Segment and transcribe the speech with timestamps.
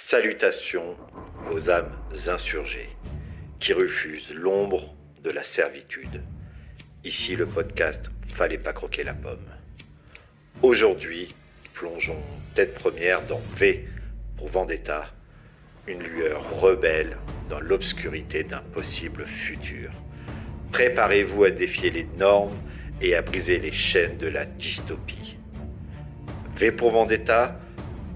[0.00, 0.96] Salutations
[1.50, 1.92] aux âmes
[2.28, 2.88] insurgées
[3.58, 6.22] qui refusent l'ombre de la servitude.
[7.04, 9.50] Ici le podcast Fallait pas croquer la pomme.
[10.62, 11.34] Aujourd'hui,
[11.74, 12.22] plongeons
[12.54, 13.86] tête première dans V
[14.38, 15.12] pour Vendetta,
[15.88, 17.18] une lueur rebelle
[17.50, 19.90] dans l'obscurité d'un possible futur.
[20.72, 22.56] Préparez-vous à défier les normes
[23.02, 25.36] et à briser les chaînes de la dystopie.
[26.56, 27.60] V pour Vendetta,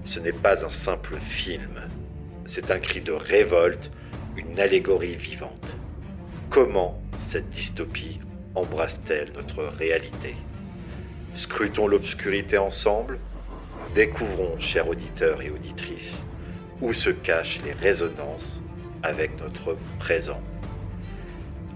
[0.05, 1.81] ce n'est pas un simple film,
[2.45, 3.89] c'est un cri de révolte,
[4.35, 5.75] une allégorie vivante.
[6.49, 8.19] Comment cette dystopie
[8.55, 10.35] embrasse-t-elle notre réalité?
[11.35, 13.17] Scrutons l'obscurité ensemble,
[13.95, 16.23] découvrons, chers auditeurs et auditrices,
[16.81, 18.61] où se cachent les résonances
[19.01, 20.41] avec notre présent.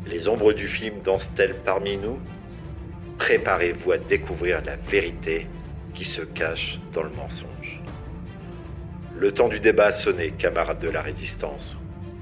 [0.06, 2.20] Les ombres du film dansent-elles parmi nous?
[3.18, 5.48] Préparez-vous à découvrir la vérité
[5.94, 7.82] qui se cache dans le mensonge.
[9.20, 11.76] Le temps du débat a sonné, camarades de la résistance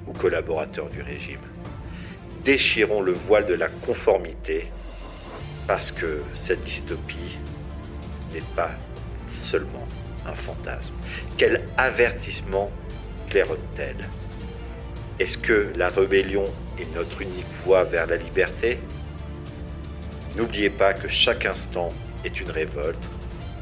[0.07, 1.41] ou collaborateurs du régime.
[2.45, 4.71] Déchirons le voile de la conformité
[5.67, 7.37] parce que cette dystopie
[8.33, 8.71] n'est pas
[9.37, 9.85] seulement
[10.25, 10.93] un fantasme.
[11.37, 12.71] Quel avertissement
[13.29, 14.07] claironne-t-elle?
[15.19, 16.45] Est-ce que la rébellion
[16.79, 18.79] est notre unique voie vers la liberté?
[20.37, 21.89] N'oubliez pas que chaque instant
[22.23, 23.03] est une révolte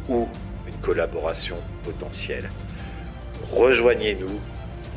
[0.08, 0.28] ou
[0.68, 2.47] une collaboration potentielle.
[3.56, 4.42] Rejoignez-nous,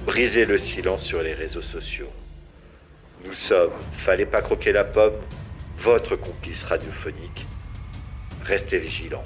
[0.07, 2.09] brisez le silence sur les réseaux sociaux.
[3.27, 5.21] Nous sommes, fallait pas croquer la pomme,
[5.77, 7.45] votre complice radiophonique.
[8.45, 9.23] Restez vigilants,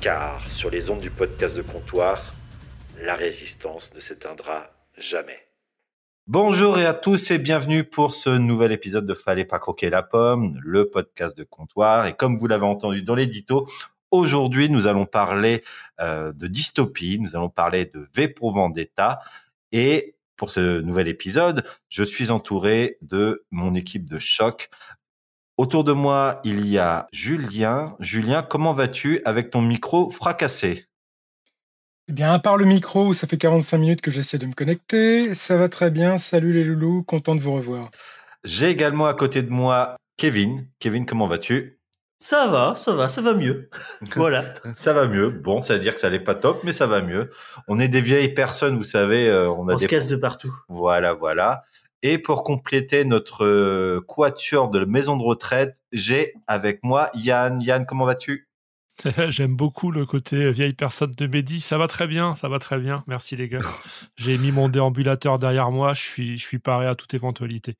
[0.00, 2.34] car sur les ondes du podcast de comptoir,
[3.02, 4.64] la résistance ne s'éteindra
[4.96, 5.46] jamais.
[6.26, 10.02] Bonjour et à tous et bienvenue pour ce nouvel épisode de Fallait pas croquer la
[10.02, 12.06] pomme, le podcast de comptoir.
[12.06, 13.68] Et comme vous l'avez entendu dans l'édito,
[14.10, 15.62] Aujourd'hui, nous allons parler
[16.00, 19.20] euh, de dystopie, nous allons parler de V pour Vendetta.
[19.72, 24.70] Et pour ce nouvel épisode, je suis entouré de mon équipe de choc.
[25.56, 27.96] Autour de moi, il y a Julien.
[28.00, 30.86] Julien, comment vas-tu avec ton micro fracassé?
[32.08, 35.34] Eh bien, à part le micro, ça fait 45 minutes que j'essaie de me connecter.
[35.34, 36.18] Ça va très bien.
[36.18, 37.90] Salut les loulous, content de vous revoir.
[38.42, 40.68] J'ai également à côté de moi Kevin.
[40.80, 41.78] Kevin, comment vas-tu?
[42.18, 43.68] Ça va, ça va, ça va mieux.
[44.16, 44.44] voilà.
[44.74, 45.28] ça va mieux.
[45.28, 47.30] Bon, ça veut dire que ça n'est pas top, mais ça va mieux.
[47.68, 49.28] On est des vieilles personnes, vous savez.
[49.28, 50.54] Euh, on a on se casse de partout.
[50.68, 51.64] Voilà, voilà.
[52.02, 57.60] Et pour compléter notre euh, quatuor de la maison de retraite, j'ai avec moi Yann.
[57.62, 58.48] Yann, comment vas-tu?
[59.28, 61.60] J'aime beaucoup le côté vieille personne de Mehdi.
[61.60, 63.04] Ça va très bien, ça va très bien.
[63.06, 63.60] Merci les gars.
[64.16, 65.94] J'ai mis mon déambulateur derrière moi.
[65.94, 67.76] Je suis, je suis paré à toute éventualité.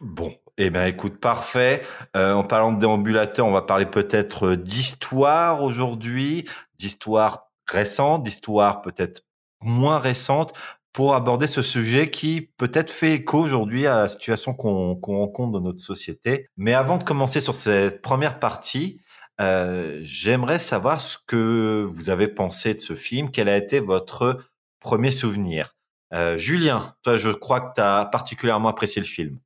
[0.00, 1.82] Bon, eh bien, écoute, parfait.
[2.16, 8.82] Euh, en parlant de déambulateur, on va parler peut-être euh, d'histoire aujourd'hui, d'histoire récente, d'histoire
[8.82, 9.22] peut-être
[9.62, 10.52] moins récente,
[10.92, 15.60] pour aborder ce sujet qui peut-être fait écho aujourd'hui à la situation qu'on rencontre dans
[15.60, 16.48] notre société.
[16.56, 18.98] Mais avant de commencer sur cette première partie,
[19.40, 23.30] euh, j'aimerais savoir ce que vous avez pensé de ce film.
[23.30, 24.38] Quel a été votre
[24.80, 25.76] premier souvenir?
[26.14, 29.38] Euh, Julien, toi, je crois que tu as particulièrement apprécié le film.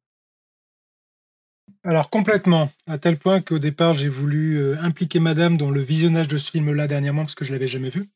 [1.85, 6.29] Alors complètement, à tel point qu'au départ j'ai voulu euh, impliquer Madame dans le visionnage
[6.29, 8.09] de ce film-là dernièrement parce que je l'avais jamais vu.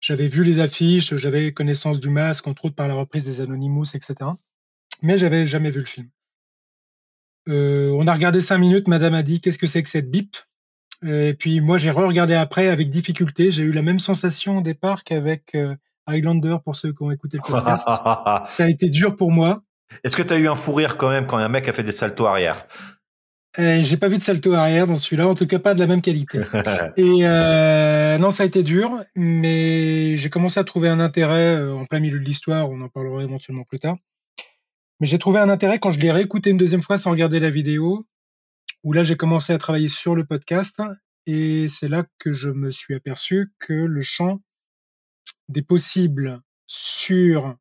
[0.00, 3.94] J'avais vu les affiches, j'avais connaissance du masque, entre autres par la reprise des Anonymous,
[3.94, 4.14] etc.
[5.00, 6.08] Mais j'avais jamais vu le film.
[7.48, 10.36] Euh, on a regardé cinq minutes, Madame a dit qu'est-ce que c'est que cette bip?
[11.04, 13.50] Et puis moi j'ai re-regardé après avec difficulté.
[13.50, 15.74] J'ai eu la même sensation au départ qu'avec euh,
[16.06, 17.88] Highlander pour ceux qui ont écouté le podcast.
[18.48, 19.62] Ça a été dur pour moi.
[20.04, 21.82] Est-ce que tu as eu un fou rire quand même quand un mec a fait
[21.82, 22.66] des saltos arrière?
[23.58, 25.86] Euh, J'ai pas vu de salto arrière dans celui-là, en tout cas pas de la
[25.86, 26.40] même qualité.
[26.96, 31.74] Et euh, non, ça a été dur, mais j'ai commencé à trouver un intérêt euh,
[31.74, 32.70] en plein milieu de l'histoire.
[32.70, 33.96] On en parlera éventuellement plus tard.
[35.00, 37.50] Mais j'ai trouvé un intérêt quand je l'ai réécouté une deuxième fois sans regarder la
[37.50, 38.06] vidéo,
[38.84, 40.80] où là j'ai commencé à travailler sur le podcast,
[41.26, 44.40] et c'est là que je me suis aperçu que le champ
[45.48, 47.56] des possibles sur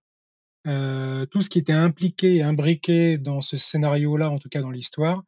[0.67, 4.69] euh, tout ce qui était impliqué et imbriqué dans ce scénario-là, en tout cas dans
[4.69, 5.23] l'histoire,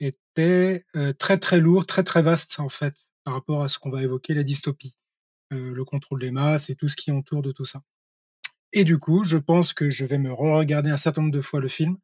[0.00, 3.90] était euh, très très lourd, très très vaste en fait, par rapport à ce qu'on
[3.90, 4.96] va évoquer, la dystopie,
[5.52, 7.82] euh, le contrôle des masses et tout ce qui entoure de tout ça.
[8.72, 11.60] Et du coup, je pense que je vais me re-regarder un certain nombre de fois
[11.60, 11.96] le film,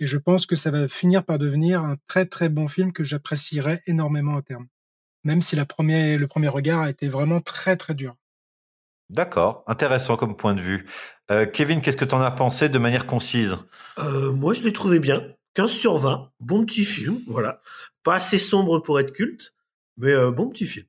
[0.00, 3.04] et je pense que ça va finir par devenir un très très bon film que
[3.04, 4.66] j'apprécierai énormément à terme,
[5.24, 8.16] même si la première, le premier regard a été vraiment très très dur.
[9.10, 10.86] D'accord, intéressant comme point de vue.
[11.30, 13.56] Euh, Kevin, qu'est-ce que tu en as pensé de manière concise?
[13.98, 15.22] Euh, Moi, je l'ai trouvé bien.
[15.54, 17.60] 15 sur 20, bon petit film, voilà.
[18.04, 19.52] Pas assez sombre pour être culte,
[19.98, 20.86] mais euh, bon petit film.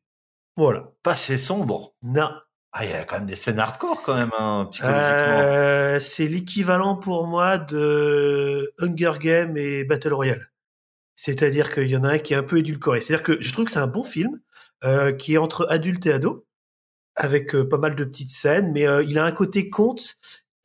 [0.56, 0.92] Voilà.
[1.04, 1.96] Pas assez sombre?
[2.02, 2.32] Non.
[2.72, 6.00] Ah, il y a quand même des scènes hardcore quand même, hein, psychologiquement.
[6.00, 10.52] C'est l'équivalent pour moi de Hunger Games et Battle Royale.
[11.16, 13.02] C'est-à-dire qu'il y en a un qui est un peu édulcoré.
[13.02, 14.40] C'est-à-dire que je trouve que c'est un bon film
[15.20, 16.48] qui est entre adulte et ado,
[17.16, 20.16] avec euh, pas mal de petites scènes, mais euh, il a un côté conte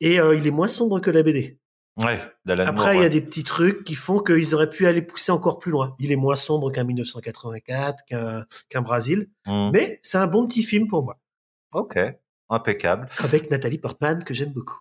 [0.01, 1.57] et euh, il est moins sombre que la BD.
[1.97, 2.19] Ouais,
[2.59, 5.59] Après, il y a des petits trucs qui font qu'ils auraient pu aller pousser encore
[5.59, 5.95] plus loin.
[5.99, 9.71] Il est moins sombre qu'un 1984, qu'un qu'un Brésil, Hmm.
[9.73, 11.19] mais c'est un bon petit film pour moi,
[11.73, 11.97] Ok,
[12.49, 13.09] impeccable.
[13.21, 14.79] avec Nathalie Portman que j'aime beaucoup.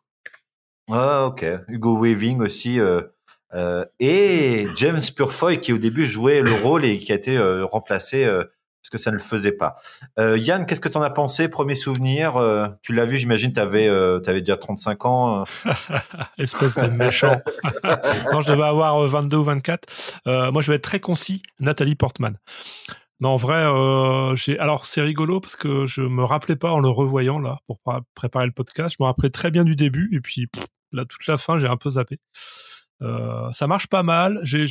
[0.90, 1.44] Ah, ok.
[1.68, 2.78] Hugo Weaving aussi.
[2.80, 3.02] euh,
[3.54, 7.64] euh, et James Purefoy qui au début jouait le rôle et qui a été euh,
[7.66, 8.24] remplacé
[8.82, 9.76] parce que ça ne le faisait pas.
[10.18, 13.52] Euh, Yann, qu'est-ce que tu en as pensé Premier souvenir euh, Tu l'as vu, j'imagine,
[13.52, 13.88] tu avais,
[14.40, 15.44] déjà 35 ans.
[15.66, 15.72] euh.
[16.38, 17.40] Espèce de méchant.
[18.32, 19.88] non, je devais avoir euh, 22 ou 24.
[20.26, 21.42] Euh, moi, je vais être très concis.
[21.60, 22.36] Nathalie Portman.
[23.20, 24.36] Non, en vrai, euh.
[24.60, 28.02] Alors, c'est rigolo parce que je me rappelais pas en le revoyant là pour pr-
[28.14, 28.94] préparer le podcast.
[28.96, 30.46] Je me rappelais très bien du début et puis
[30.92, 32.20] là toute la fin, j'ai un peu zappé.
[33.02, 34.38] Euh, ça marche pas mal.
[34.44, 34.66] J'ai.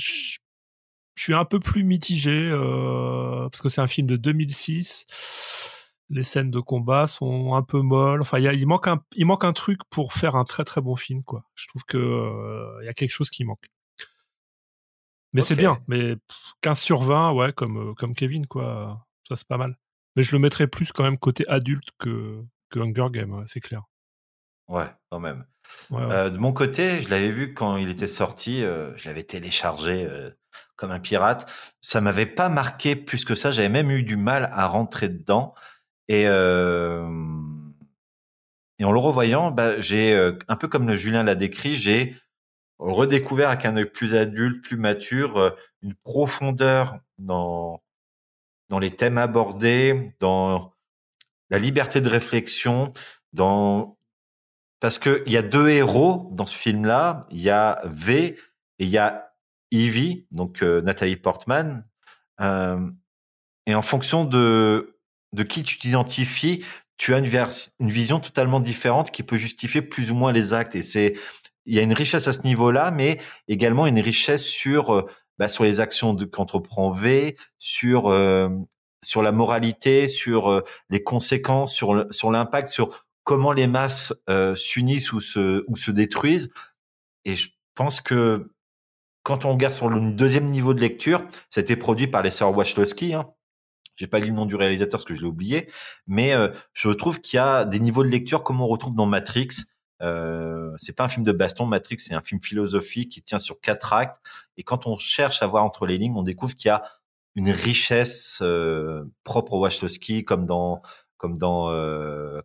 [1.17, 5.07] Je suis un peu plus mitigé euh, parce que c'est un film de 2006.
[6.09, 8.21] Les scènes de combat sont un peu molles.
[8.21, 10.63] Enfin, il, y a, il manque un, il manque un truc pour faire un très
[10.63, 11.43] très bon film, quoi.
[11.55, 13.65] Je trouve que euh, il y a quelque chose qui manque.
[15.33, 15.81] Mais c'est bien.
[15.87, 19.03] Mais pff, 15 sur 20, ouais, comme euh, comme Kevin, quoi.
[19.27, 19.75] Ça c'est pas mal.
[20.15, 23.59] Mais je le mettrais plus quand même côté adulte que que Hunger Games, ouais, c'est
[23.59, 23.81] clair.
[24.67, 25.45] Ouais, quand même.
[25.89, 26.13] Ouais, ouais.
[26.13, 28.63] Euh, de mon côté, je l'avais vu quand il était sorti.
[28.63, 30.07] euh, je l'avais téléchargé
[30.77, 31.51] comme un pirate.
[31.81, 33.51] Ça m'avait pas marqué plus que ça.
[33.51, 35.53] J'avais même eu du mal à rentrer dedans.
[36.07, 37.05] Et euh,
[38.79, 42.15] et en le revoyant, bah, j'ai euh, un peu comme le Julien l'a décrit, j'ai
[42.79, 45.49] redécouvert avec un œil plus adulte, plus mature, euh,
[45.81, 47.81] une profondeur dans
[48.69, 50.73] dans les thèmes abordés, dans
[51.49, 52.91] la liberté de réflexion,
[53.33, 53.97] dans
[54.79, 57.21] parce que il y a deux héros dans ce film-là.
[57.31, 58.37] Il y a V
[58.79, 59.26] et il y a
[59.71, 61.85] Evie, donc euh, Nathalie Portman.
[62.41, 62.89] Euh,
[63.65, 64.93] et en fonction de
[65.33, 66.63] de qui tu t'identifies,
[66.95, 67.29] tu as une,
[67.79, 70.75] une vision totalement différente qui peut justifier plus ou moins les actes.
[70.75, 71.15] Et c'est
[71.65, 73.19] il y a une richesse à ce niveau-là, mais
[73.49, 75.05] également une richesse sur euh,
[75.37, 78.49] bah, sur les actions qu'entreprend V, sur euh,
[79.03, 84.13] sur la moralité, sur les conséquences, sur sur l'impact, sur comment les masses
[84.55, 86.49] s'unissent ou se ou se détruisent.
[87.25, 88.49] Et je pense que
[89.27, 93.13] quand on regarde sur le deuxième niveau de lecture, c'était produit par les sœurs Wachowski.
[93.13, 93.27] Hein.
[93.97, 95.69] J'ai pas lu le nom du réalisateur parce que je l'ai oublié,
[96.07, 99.05] mais euh, je trouve qu'il y a des niveaux de lecture comme on retrouve dans
[99.05, 99.49] Matrix.
[100.01, 103.59] Euh, c'est pas un film de baston, Matrix, c'est un film philosophique qui tient sur
[103.59, 104.15] quatre actes.
[104.55, 106.83] Et quand on cherche à voir entre les lignes, on découvre qu'il y a
[107.35, 110.81] une richesse euh, propre aux Wachowski, comme dans
[111.17, 111.65] comme dans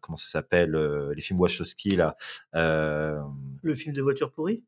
[0.00, 0.72] comment ça s'appelle
[1.14, 2.16] les films Wachowski là.
[2.54, 4.64] Le film de voiture pourrie?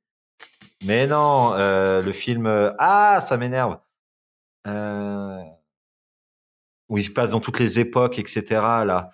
[0.84, 3.78] Mais non, euh, le film euh, ah ça m'énerve.
[4.66, 5.40] Euh,
[6.88, 8.44] où il se passe dans toutes les époques, etc.
[8.84, 9.10] Là,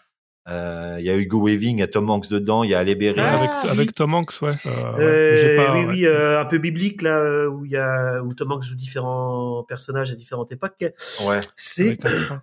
[0.49, 2.79] Euh, il y a Hugo Weaving, il y a Tom Hanks dedans, il y a
[2.81, 3.21] Halle Berry.
[3.21, 3.69] Ah, avec, oui.
[3.71, 4.55] avec Tom Hanks, ouais.
[4.67, 5.87] euh, Euh, pas- oui, ouais.
[5.87, 9.63] oui, euh, un peu biblique là, où il y a où Tom Hanks joue différents
[9.69, 10.83] personnages à différentes époques.
[11.27, 11.41] Ouais.
[11.57, 12.41] C'est un,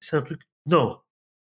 [0.00, 0.40] c'est un truc.
[0.66, 0.98] Non,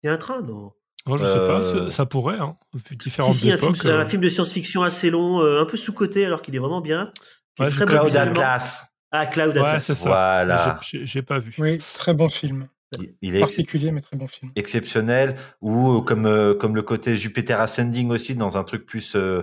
[0.03, 0.73] il y a un train, non.
[1.07, 2.57] Moi, je sais pas, Euh, ça- pourrait, hein.
[2.99, 3.77] Différentes Si, si, un film, époques.
[3.83, 6.55] c'est un euh, film de science-fiction assez long, euh, un peu sous côté alors qu'il
[6.55, 7.11] est vraiment bien.
[7.57, 8.17] Qui est très bon Cloud.
[8.17, 8.87] Atlas.
[9.11, 9.85] Ah, Cloud Ouais, Atlas.
[9.87, 10.09] c'est ça.
[10.09, 10.81] Voilà.
[10.83, 11.55] j'ai- pas vu.
[11.59, 12.69] Oui, très bon film.
[13.23, 14.51] Il- est Particulier, mais très bon film.
[14.57, 15.37] exceptionnel.
[15.63, 19.43] Ou euh, comme euh, comme le côté Jupiter Ascending aussi dans un truc plus euh,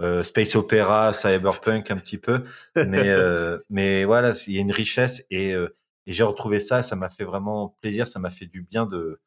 [0.00, 2.44] euh, space opéra, cyberpunk un petit peu.
[2.76, 5.74] Mais euh, mais voilà, il y a une richesse et euh,
[6.06, 6.82] et j'ai retrouvé ça.
[6.82, 8.06] Ça m'a fait vraiment plaisir.
[8.08, 9.20] Ça m'a fait du bien de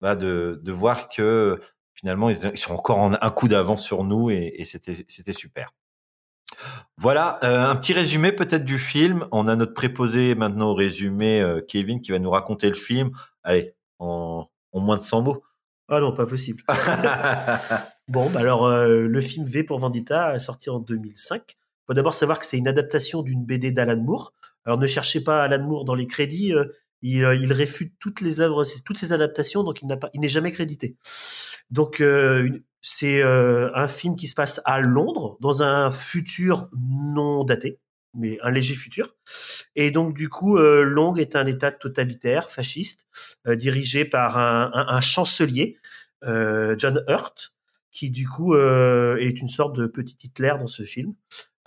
[0.00, 1.60] bah, de de voir que
[1.94, 5.72] finalement ils, sont encore en un coup d'avance sur nous et, et c'était super.
[6.96, 9.26] Voilà, euh, un petit résumé peut-être du film.
[9.32, 13.10] On a notre préposé maintenant au résumé, euh, Kevin, qui va nous raconter le film.
[13.42, 15.42] Allez, en, en moins de 100 mots.
[15.88, 16.64] Ah non, pas possible.
[18.08, 21.58] Bon, bah alors euh, le film V pour Vendetta est sorti en 2005.
[21.86, 24.32] Faut d'abord savoir que c'est une adaptation d'une BD d'Alan Moore.
[24.64, 26.54] Alors ne cherchez pas Alan Moore dans les crédits.
[27.02, 30.20] Il, euh, il réfute toutes les œuvres, toutes ses adaptations, donc il n'a pas, il
[30.20, 30.96] n'est jamais crédité.
[31.70, 32.48] Donc euh,
[32.80, 37.78] c'est euh, un film qui se passe à Londres dans un futur non daté,
[38.14, 39.14] mais un léger futur.
[39.76, 43.06] Et donc du coup, euh, Londres est un État totalitaire, fasciste,
[43.46, 45.76] euh, dirigé par un, un- un chancelier,
[46.24, 47.52] euh, John Hurt,
[47.92, 51.14] qui du coup est une sorte de petit Hitler dans ce film.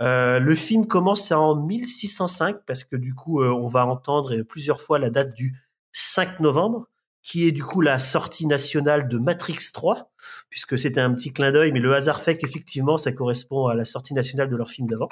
[0.01, 4.81] Euh, le film commence en 1605 parce que du coup euh, on va entendre plusieurs
[4.81, 5.55] fois la date du
[5.91, 6.87] 5 novembre
[7.23, 10.11] qui est du coup la sortie nationale de Matrix 3,
[10.49, 13.85] puisque c'était un petit clin d'œil, mais le hasard fait qu'effectivement, ça correspond à la
[13.85, 15.09] sortie nationale de leur film d'avant.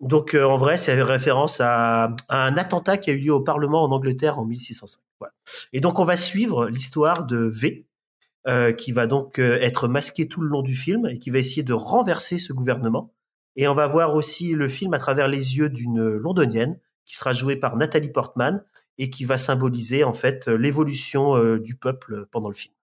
[0.00, 3.40] Donc, euh, en vrai, c'est référence à, à, un attentat qui a eu lieu au
[3.40, 5.00] Parlement en Angleterre en 1605.
[5.20, 5.32] Voilà.
[5.72, 7.86] Et donc, on va suivre l'histoire de V,
[8.48, 11.36] euh, qui va donc euh, être masqué tout le long du film et qui va
[11.36, 13.12] essayer de renverser ce gouvernement.
[13.56, 17.32] Et on va voir aussi le film à travers les yeux d'une londonienne qui sera
[17.32, 18.64] jouée par Nathalie Portman
[18.98, 22.74] et qui va symboliser en fait l'évolution euh, du peuple pendant le film.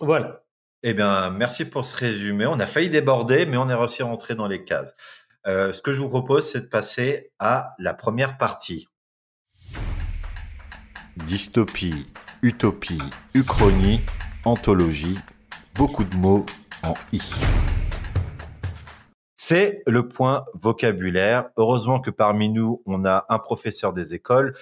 [0.00, 0.44] Voilà.
[0.82, 2.46] Eh bien, merci pour ce résumé.
[2.46, 4.94] On a failli déborder, mais on est réussi à dans les cases.
[5.46, 8.88] Euh, ce que je vous propose, c'est de passer à la première partie.
[11.16, 12.06] Dystopie,
[12.42, 13.02] utopie,
[13.34, 14.02] uchronie,
[14.44, 15.18] anthologie,
[15.74, 16.44] beaucoup de mots
[16.82, 17.20] en i.
[19.36, 21.50] C'est le point vocabulaire.
[21.56, 24.56] Heureusement que parmi nous, on a un professeur des écoles.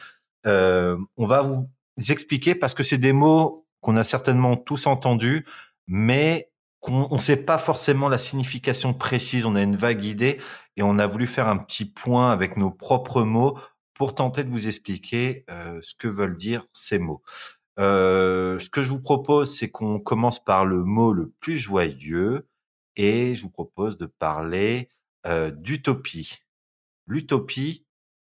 [0.47, 1.69] Euh, on va vous
[2.09, 5.47] expliquer parce que c'est des mots qu'on a certainement tous entendus,
[5.87, 6.51] mais
[6.81, 9.47] qu'on ne sait pas forcément la signification précise.
[9.47, 10.39] On a une vague idée
[10.77, 13.57] et on a voulu faire un petit point avec nos propres mots
[13.95, 17.23] pour tenter de vous expliquer euh, ce que veulent dire ces mots.
[17.79, 22.47] Euh, ce que je vous propose, c'est qu'on commence par le mot le plus joyeux
[22.97, 24.91] et je vous propose de parler
[25.27, 26.39] euh, d'utopie.
[27.07, 27.87] L'utopie,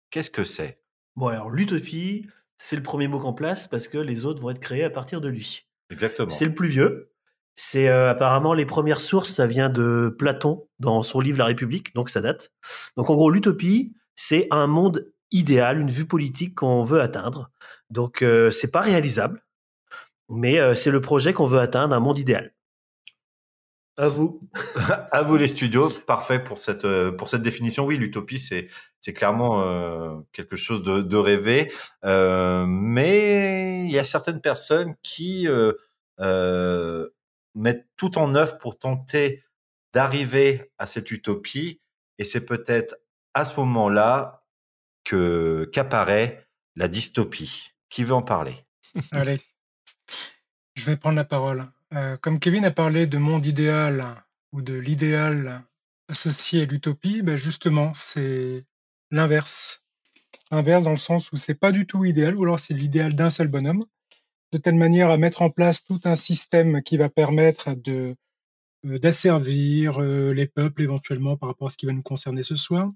[0.10, 0.82] qu'est-ce que c'est?
[1.16, 2.28] Bon, alors l'utopie,
[2.58, 5.22] c'est le premier mot qu'on place parce que les autres vont être créés à partir
[5.22, 5.68] de lui.
[5.90, 6.30] Exactement.
[6.30, 7.12] C'est le plus vieux.
[7.56, 11.94] C'est euh, apparemment les premières sources, ça vient de Platon dans son livre La République,
[11.94, 12.52] donc ça date.
[12.96, 17.52] Donc en gros, l'utopie, c'est un monde idéal, une vue politique qu'on veut atteindre.
[17.90, 19.44] Donc euh, c'est pas réalisable,
[20.30, 22.54] mais euh, c'est le projet qu'on veut atteindre, un monde idéal.
[24.02, 24.40] À vous.
[25.12, 27.86] à vous les studios, parfait pour cette euh, pour cette définition.
[27.86, 28.68] Oui, l'utopie c'est
[29.00, 31.72] c'est clairement euh, quelque chose de, de rêvé,
[32.04, 37.10] euh, mais il y a certaines personnes qui euh,
[37.54, 39.44] mettent tout en œuvre pour tenter
[39.94, 41.80] d'arriver à cette utopie,
[42.18, 42.96] et c'est peut-être
[43.36, 44.46] à ce moment-là
[45.04, 47.68] que qu'apparaît la dystopie.
[47.90, 48.56] Qui veut en parler?
[49.12, 49.40] Allez,
[50.76, 51.68] je vais prendre la parole.
[51.94, 55.66] Euh, comme Kevin a parlé de monde idéal ou de l'idéal
[56.08, 58.66] associé à l'utopie, ben justement, c'est
[59.12, 59.84] l'inverse.
[60.52, 63.30] Inverse dans le sens où c'est pas du tout idéal, ou alors c'est l'idéal d'un
[63.30, 63.86] seul bonhomme,
[64.54, 68.16] de telle manière à mettre en place tout un système qui va permettre de
[68.86, 72.56] euh, d'asservir euh, les peuples éventuellement par rapport à ce qui va nous concerner ce
[72.56, 72.90] soir.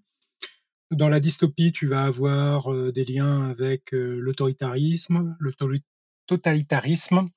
[0.91, 5.51] Dans la dystopie, tu vas avoir des liens avec l'autoritarisme, le
[6.27, 7.27] totalitarisme,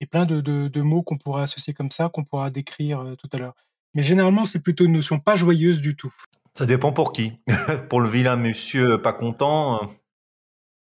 [0.00, 3.28] et plein de, de, mots qu'on pourra associer comme ça, qu'on pourra décrire euh, tout
[3.32, 3.54] à l'heure.
[3.94, 6.14] Mais généralement, c'est plutôt une notion pas joyeuse du tout.
[6.54, 7.32] Ça dépend pour qui.
[7.88, 9.90] pour le vilain monsieur pas content,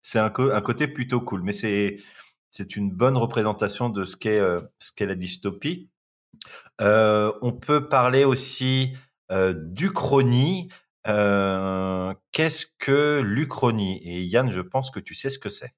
[0.03, 1.43] c'est un, côté plutôt cool.
[1.43, 4.61] Mais c'est une bonne représentation de ce qu'est euh,
[5.01, 5.91] la dystopie.
[6.81, 8.95] Euh, on peut parler aussi
[9.31, 10.69] euh, d'Uchronie.
[11.07, 14.01] Euh, Qu'est-ce que l'Uchronie?
[14.05, 15.73] Et Yann, je pense que tu sais ce que c'est.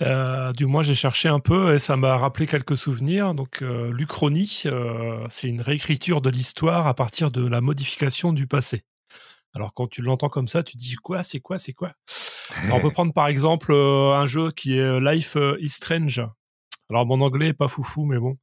[0.00, 3.34] Euh, du moins, j'ai cherché un peu et ça m'a rappelé quelques souvenirs.
[3.34, 8.46] Donc, euh, l'Uchronie, euh, c'est une réécriture de l'histoire à partir de la modification du
[8.46, 8.84] passé.
[9.54, 11.92] Alors, quand tu l'entends comme ça, tu dis quoi, c'est quoi, c'est quoi?
[12.64, 16.22] Alors, On peut prendre par exemple euh, un jeu qui est Life is Strange.
[16.92, 18.36] Alors, mon anglais est pas foufou, mais bon,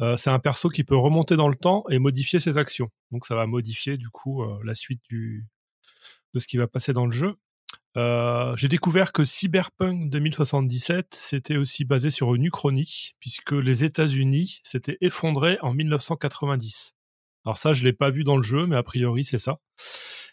[0.00, 2.90] euh, c'est un perso qui peut remonter dans le temps et modifier ses actions.
[3.10, 5.48] Donc, ça va modifier du coup euh, la suite du
[6.32, 7.34] de ce qui va passer dans le jeu.
[7.98, 14.60] Euh, j'ai découvert que Cyberpunk 2077 c'était aussi basé sur une uchronie, puisque les États-Unis
[14.62, 16.92] s'étaient effondrés en 1990.
[17.44, 19.58] Alors ça, je l'ai pas vu dans le jeu, mais a priori c'est ça.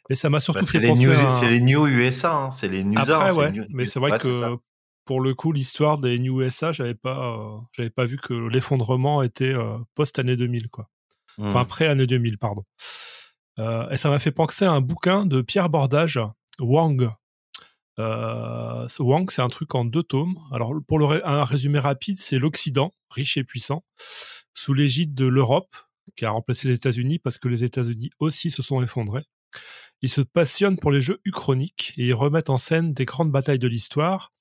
[0.10, 1.30] Et ça m'a surtout Bah, fait les, penser new, à...
[1.32, 4.20] c'est les New USA, hein, c'est les New Après, ouais, New- mais c'est vrai Ouais,
[4.20, 4.56] que
[5.06, 9.24] pour le coup, l'histoire des New USA, j'avais pas, euh, j'avais pas vu que l'effondrement
[9.24, 10.90] était euh, post année 2000, quoi.
[11.40, 11.58] Enfin, Hmm.
[11.58, 12.64] après année 2000, pardon.
[13.60, 16.20] Euh, et ça m'a fait penser à un bouquin de Pierre Bordage,
[16.60, 17.10] Wang.
[18.00, 20.36] Euh, Wang, c'est un truc en deux tomes.
[20.52, 23.84] Alors, pour le un résumé rapide, c'est l'Occident, riche et puissant,
[24.54, 25.76] sous l'égide de l'Europe,
[26.16, 29.24] qui a remplacé les États-Unis parce que les États-Unis aussi se sont effondrés.
[30.02, 33.60] Ils se passionnent pour les jeux uchroniques et ils remettent en scène des grandes batailles
[33.60, 34.34] de l'histoire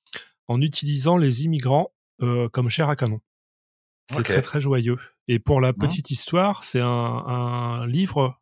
[0.49, 1.93] en utilisant les immigrants
[2.23, 3.21] euh, comme chair à canon.
[4.11, 4.99] C'est très très joyeux.
[5.29, 8.39] Et pour la petite histoire, c'est un, un livre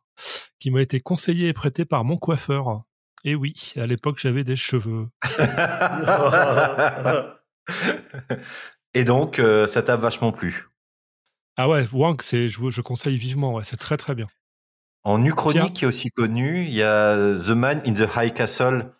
[0.59, 2.83] qui m'a été conseillé et prêté par mon coiffeur.
[3.23, 5.07] Et oui, à l'époque j'avais des cheveux.
[8.93, 10.67] Et donc, euh, ça t'a vachement plu.
[11.55, 13.55] Ah ouais, Wang, c'est je, je conseille vivement.
[13.55, 14.27] Ouais, c'est très très bien.
[15.03, 18.91] En Uchronie, qui est aussi connu, il y a The Man in the High Castle,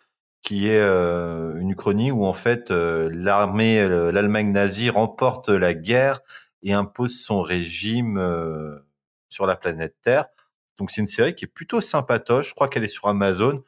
[0.42, 6.20] qui est une uchronie où en fait l'armée, l'Allemagne nazie remporte la guerre
[6.62, 8.20] et impose son régime
[9.30, 10.26] sur la planète Terre.
[10.76, 12.50] Donc c'est une série qui est plutôt sympatoche.
[12.50, 13.64] Je crois qu'elle est sur Amazon.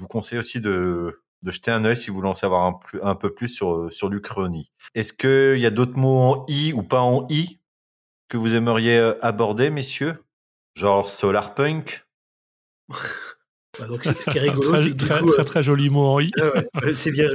[0.00, 3.14] Je vous conseille aussi de, de jeter un œil si vous voulez en savoir un,
[3.14, 4.72] peu plus sur, sur l'Uchronie.
[4.94, 7.60] Est-ce qu'il y a d'autres mots en I ou pas en I
[8.28, 10.24] que vous aimeriez euh, aborder, messieurs?
[10.74, 12.06] Genre solarpunk
[13.78, 16.30] donc, ce qui est rigolo, c'est très, très, euh, très, joli mot Henri.
[16.94, 17.28] c'est bien.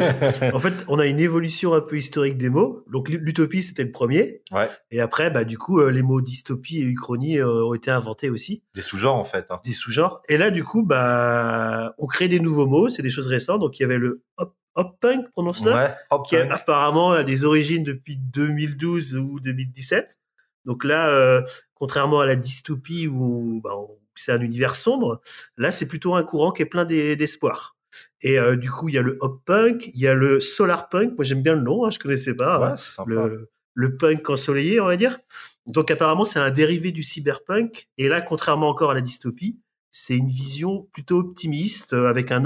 [0.54, 2.84] en fait, on a une évolution un peu historique des mots.
[2.92, 4.42] Donc, l'utopie, c'était le premier.
[4.52, 4.70] Ouais.
[4.92, 8.64] Et après, bah, du coup, euh, les mots dystopie et uchronie ont été inventés aussi.
[8.74, 9.48] Des sous-genres, en fait.
[9.50, 9.62] Hein.
[9.64, 10.22] Des sous-genres.
[10.30, 12.90] Et là, du coup, bah, on crée des nouveaux mots.
[12.90, 13.62] C'est des choses récentes.
[13.62, 15.74] Donc, il y avait le hop, hop punk, prononce-le.
[15.74, 15.94] Ouais,
[16.28, 20.20] qui apparemment a des origines depuis 2012 ou 2017.
[20.66, 21.42] Donc là, euh,
[21.76, 23.76] contrairement à la dystopie où bah,
[24.16, 25.22] c'est un univers sombre,
[25.58, 27.76] là c'est plutôt un courant qui est plein d'espoir.
[28.22, 30.90] Et euh, du coup, il y a le hop punk, il y a le solar
[30.90, 31.14] punk.
[31.16, 32.76] Moi, j'aime bien le nom, hein, je connaissais pas.
[32.98, 33.06] Hein.
[33.06, 35.18] le, le, punk ensoleillé, on va dire.
[35.66, 37.88] Donc apparemment, c'est un dérivé du cyberpunk.
[37.98, 39.60] Et là, contrairement encore à la dystopie,
[39.92, 42.44] c'est une vision plutôt optimiste euh, avec un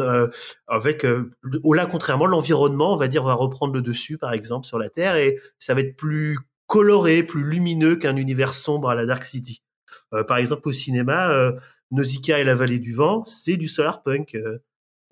[0.68, 4.90] avec là contrairement l'environnement on va dire va reprendre le dessus par exemple sur la
[4.90, 6.38] terre et ça va être plus
[6.70, 9.64] coloré, plus lumineux qu'un univers sombre à la Dark City.
[10.13, 11.54] Euh, par exemple, au cinéma, euh,
[11.92, 14.36] Nausicaa et la vallée du vent, c'est du solar punk.
[14.36, 14.60] Euh,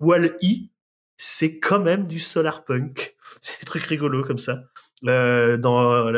[0.00, 0.68] Wall-E,
[1.16, 3.16] c'est quand même du solar punk.
[3.40, 4.64] C'est des trucs rigolos comme ça.
[5.06, 6.10] Euh, dans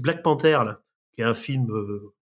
[0.00, 0.82] Black Panther, là,
[1.14, 1.68] qui est un film,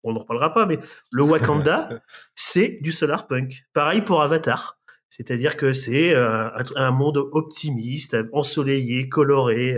[0.03, 0.79] on n'en reparlera pas, mais
[1.11, 2.01] le Wakanda,
[2.35, 3.65] c'est du solar punk.
[3.73, 4.79] Pareil pour Avatar.
[5.09, 9.77] C'est-à-dire que c'est un monde optimiste, ensoleillé, coloré,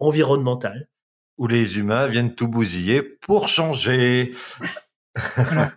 [0.00, 0.88] environnemental
[1.38, 4.32] où les humains viennent tout bousiller pour changer.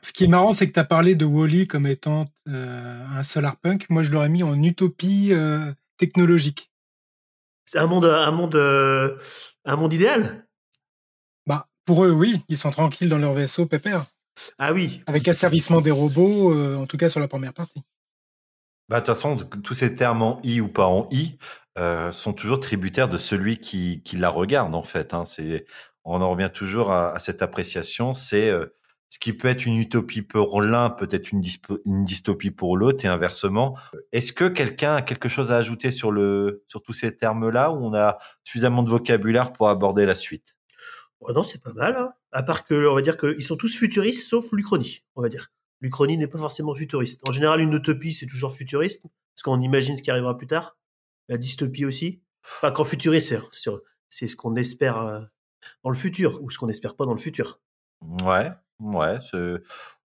[0.01, 3.23] Ce qui est marrant, c'est que tu as parlé de Wally comme étant euh, un
[3.23, 3.89] solar punk.
[3.89, 6.71] Moi, je l'aurais mis en utopie euh, technologique.
[7.65, 9.17] C'est un monde, un monde, euh,
[9.65, 10.47] un monde idéal?
[11.47, 14.05] Bah, pour eux, oui, ils sont tranquilles dans leur vaisseau, pépère.
[14.59, 15.01] Ah oui.
[15.07, 17.81] Avec asservissement des robots, en tout cas sur la première partie.
[18.87, 21.37] Bah, de toute façon, tous ces termes en i ou pas en i,
[21.77, 25.13] euh, sont toujours tributaires de celui qui, qui la regarde en fait.
[25.13, 25.25] Hein.
[25.25, 25.65] C'est,
[26.03, 28.13] on en revient toujours à, à cette appréciation.
[28.13, 28.67] C'est euh,
[29.09, 31.44] ce qui peut être une utopie pour l'un, peut-être une,
[31.85, 33.77] une, dystopie pour l'autre et inversement.
[34.11, 37.85] Est-ce que quelqu'un a quelque chose à ajouter sur le sur tous ces termes-là ou
[37.85, 40.55] on a suffisamment de vocabulaire pour aborder la suite?
[41.22, 41.96] Oh Non, c'est pas mal.
[41.96, 42.13] Hein.
[42.31, 45.51] À part que on va dire qu'ils sont tous futuristes sauf l'Uchronie, on va dire.
[45.81, 47.22] L'Uchronie n'est pas forcément futuriste.
[47.27, 50.77] En général, une utopie c'est toujours futuriste parce qu'on imagine ce qui arrivera plus tard
[51.29, 52.22] la dystopie aussi.
[52.44, 53.35] Enfin, quand futuriste,
[54.09, 55.22] c'est ce qu'on espère euh,
[55.83, 57.59] dans le futur ou ce qu'on n'espère pas dans le futur.
[58.24, 59.18] Ouais, ouais.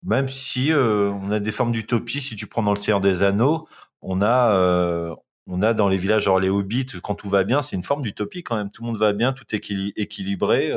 [0.04, 3.24] Même si euh, on a des formes d'utopie, si tu prends dans le Seigneur des
[3.24, 3.68] Anneaux,
[4.02, 5.16] on a, euh,
[5.48, 8.02] on a dans les villages, genre les hobbits, quand tout va bien, c'est une forme
[8.02, 8.72] d'utopie quand même.
[8.72, 10.74] Tout le monde va bien, tout est équilibré.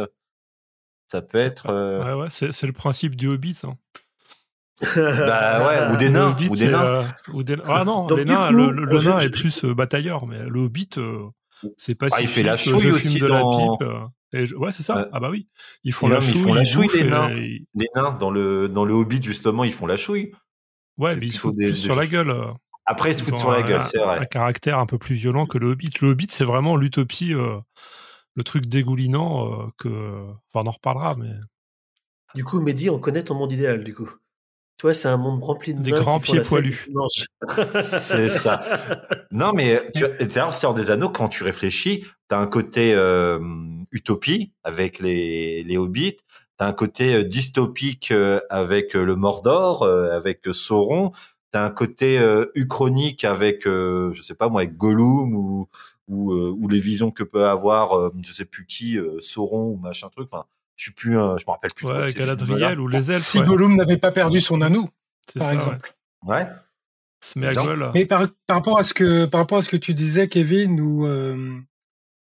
[1.11, 1.73] Ça peut être.
[1.73, 3.61] Ouais, ouais, c'est le principe du hobbit.
[3.65, 3.77] Hein
[4.97, 6.85] bah ouais, ou des nains, ou des nains.
[6.85, 7.03] Euh,
[7.67, 11.29] ah non, les nains, le, le, nain est plus euh, batailleur, mais le hobbit, euh,
[11.77, 13.79] c'est pas ah, il fait la chouille aussi dans...
[13.79, 13.89] La pipe,
[14.57, 15.09] ouais, c'est ça.
[15.13, 15.49] Ah bah oui,
[15.85, 16.35] ils font la chouille.
[16.37, 17.31] Ils font la chouille les nains.
[17.31, 20.33] Les nains dans le dans le hobbit justement, ils font la chouille.
[20.97, 22.35] Ouais, mais ils se foutent des, sur la gueule.
[22.87, 24.19] Après, ils se foutent sur la gueule, c'est vrai.
[24.19, 25.91] Un caractère un peu plus violent que le hobbit.
[26.03, 29.89] Le hobbit, c'est vraiment l'utopie, le truc dégoulinant que.
[30.53, 31.33] Enfin, on en reparlera, mais.
[32.35, 34.11] Du coup, Mehdi, on connaît ton monde idéal, du coup.
[34.79, 36.89] Toi, c'est un monde rempli de des grands pieds poilus.
[37.83, 38.63] c'est ça.
[39.31, 40.05] Non, mais tu
[40.53, 43.39] sort des anneaux, quand tu réfléchis, tu as un côté euh,
[43.95, 46.19] utopie avec les, les hobbits,
[46.59, 51.13] tu as un côté euh, dystopique euh, avec le Mordor, avec Sauron,
[51.53, 52.21] tu as un côté
[52.55, 55.69] uchronique avec, je sais pas moi, avec Gollum ou,
[56.09, 60.27] ou, ou les visions que peut avoir, je sais plus qui, Sauron ou machin truc.
[60.31, 61.87] Enfin, je suis plus, je me rappelle plus.
[61.87, 63.23] Ouais, Galadriel ou les elfes.
[63.23, 64.89] Si Gollum n'avait pas perdu son anneau,
[65.39, 65.95] par exemple.
[66.27, 66.45] Ouais.
[67.37, 71.07] Mais par, rapport à ce que par rapport à ce que tu disais, Kevin, où
[71.07, 71.59] euh,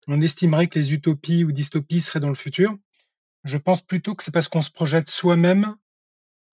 [0.08, 2.76] on estimerait que les utopies ou dystopies seraient dans le futur.
[3.44, 5.76] Je pense plutôt que c'est parce qu'on se projette soi-même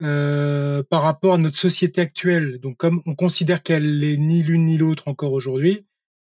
[0.02, 2.60] euh, par rapport à notre société actuelle.
[2.60, 5.86] Donc, comme on considère qu'elle n'est ni l'une ni l'autre encore aujourd'hui,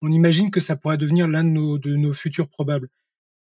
[0.02, 2.90] on imagine que ça pourrait devenir l'un de nos, futurs probables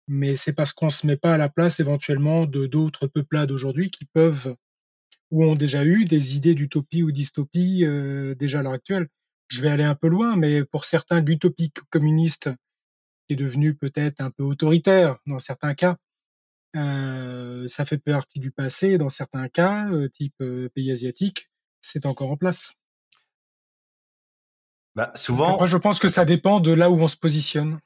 [0.08, 3.90] mais c'est parce qu'on se met pas à la place éventuellement de d'autres peuplades aujourd'hui
[3.90, 4.56] qui peuvent
[5.32, 9.08] ou ont déjà eu des idées d'utopie ou dystopie euh, déjà à l'heure actuelle.
[9.48, 12.50] Je vais aller un peu loin, mais pour certains, l'utopie communiste
[13.36, 15.98] devenu peut-être un peu autoritaire dans certains cas,
[16.76, 18.98] euh, ça fait partie du passé.
[18.98, 20.44] Dans certains cas, euh, type
[20.74, 21.50] pays asiatique,
[21.82, 22.76] c'est encore en place.
[24.96, 25.58] Bah, souvent.
[25.58, 27.80] Moi, je pense que ça dépend de là où on se positionne.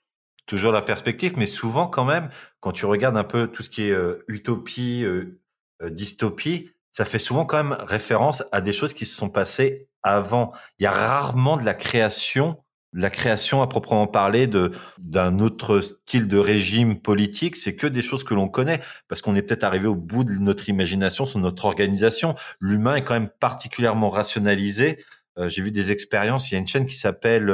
[0.46, 2.30] Toujours la perspective, mais souvent quand même,
[2.60, 5.42] quand tu regardes un peu tout ce qui est euh, utopie, euh,
[5.82, 9.90] euh, dystopie, ça fait souvent quand même référence à des choses qui se sont passées
[10.04, 10.54] avant.
[10.80, 15.82] Il y a rarement de la création, la création à proprement parler de d'un autre
[15.82, 17.56] style de régime politique.
[17.56, 20.34] C'est que des choses que l'on connaît parce qu'on est peut-être arrivé au bout de
[20.34, 22.36] notre imagination sur notre organisation.
[22.60, 25.04] L'humain est quand même particulièrement rationalisé.
[25.48, 26.50] J'ai vu des expériences.
[26.50, 27.52] Il y a une chaîne qui s'appelle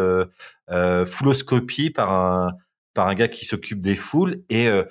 [0.72, 2.54] euh, Fouloscopie par un
[2.94, 4.84] par un gars qui s'occupe des foules et euh,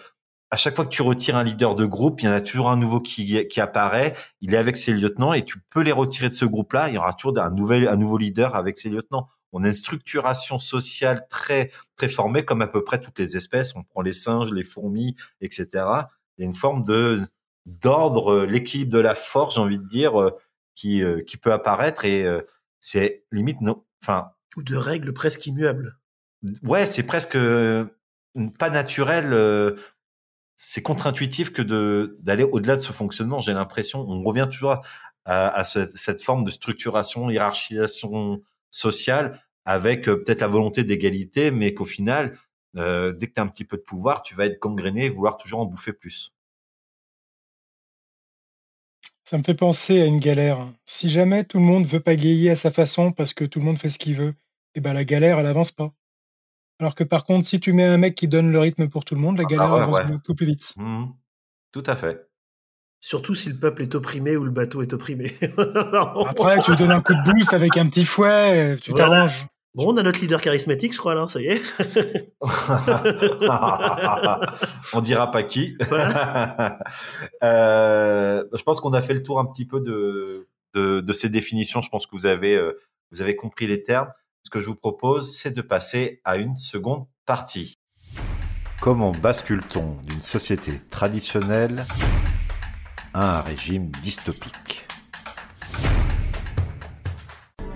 [0.50, 2.70] à chaque fois que tu retires un leader de groupe, il y en a toujours
[2.70, 4.12] un nouveau qui, qui apparaît.
[4.42, 6.90] Il est avec ses lieutenants et tu peux les retirer de ce groupe-là.
[6.90, 9.28] Il y aura toujours un nouvel, un nouveau leader avec ses lieutenants.
[9.53, 13.75] On a une structuration sociale très, très formée, comme à peu près toutes les espèces.
[13.77, 15.67] On prend les singes, les fourmis, etc.
[16.38, 17.27] Il y a une forme de
[17.67, 20.37] d'ordre, l'équilibre de la force, j'ai envie de dire, euh,
[20.75, 22.27] qui, euh, qui peut apparaître et
[22.81, 24.33] c'est limite non, enfin.
[24.57, 25.97] Ou de règles presque immuables
[26.65, 27.87] ouais, c'est presque euh,
[28.59, 29.33] pas naturel.
[29.33, 29.77] Euh,
[30.57, 33.41] c'est contre-intuitif que de d'aller au-delà de ce fonctionnement.
[33.41, 34.83] J'ai l'impression, on revient toujours
[35.25, 41.74] à, à cette forme de structuration, hiérarchisation sociale, avec euh, peut-être la volonté d'égalité, mais
[41.74, 42.37] qu'au final,
[42.76, 45.08] euh, dès que tu as un petit peu de pouvoir, tu vas être gangréné et
[45.08, 46.35] vouloir toujours en bouffer plus.
[49.24, 50.72] Ça me fait penser à une galère.
[50.85, 53.78] Si jamais tout le monde veut pagayer à sa façon parce que tout le monde
[53.78, 54.35] fait ce qu'il veut,
[54.74, 55.92] et eh ben la galère, elle avance pas.
[56.80, 59.14] Alors que par contre, si tu mets un mec qui donne le rythme pour tout
[59.14, 60.74] le monde, la ah galère bah avance beaucoup plus vite.
[60.76, 61.06] Mmh
[61.72, 62.28] tout à fait.
[63.05, 65.33] Surtout si le peuple est opprimé ou le bateau est opprimé.
[66.27, 69.49] Après, tu donnes un coup de boost avec un petit fouet, tu t'arranges.
[69.75, 71.61] Bon, on a notre leader charismatique, je crois, là, ça y est.
[74.95, 75.77] on dira pas qui.
[77.43, 81.29] euh, je pense qu'on a fait le tour un petit peu de, de, de, ces
[81.29, 81.81] définitions.
[81.81, 82.79] Je pense que vous avez, euh,
[83.11, 84.12] vous avez compris les termes
[84.45, 87.79] ce que je vous propose, c'est de passer à une seconde partie.
[88.81, 91.85] Comment bascule-t-on d'une société traditionnelle
[93.14, 94.87] à un régime dystopique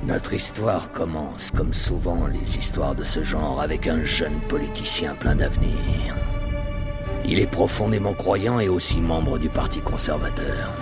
[0.05, 5.35] Notre histoire commence, comme souvent les histoires de ce genre, avec un jeune politicien plein
[5.35, 6.15] d'avenir.
[7.25, 10.73] Il est profondément croyant et aussi membre du Parti conservateur.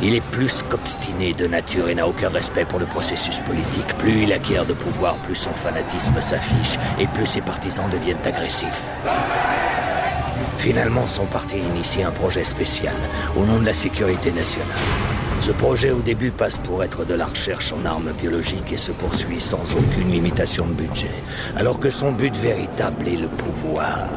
[0.00, 3.98] Il est plus qu'obstiné de nature et n'a aucun respect pour le processus politique.
[3.98, 8.82] Plus il acquiert de pouvoir, plus son fanatisme s'affiche et plus ses partisans deviennent agressifs.
[10.58, 12.96] Finalement, son parti initie un projet spécial
[13.36, 14.76] au nom de la sécurité nationale.
[15.40, 18.90] Ce projet au début passe pour être de la recherche en armes biologiques et se
[18.90, 21.14] poursuit sans aucune limitation de budget,
[21.56, 24.08] alors que son but véritable est le pouvoir.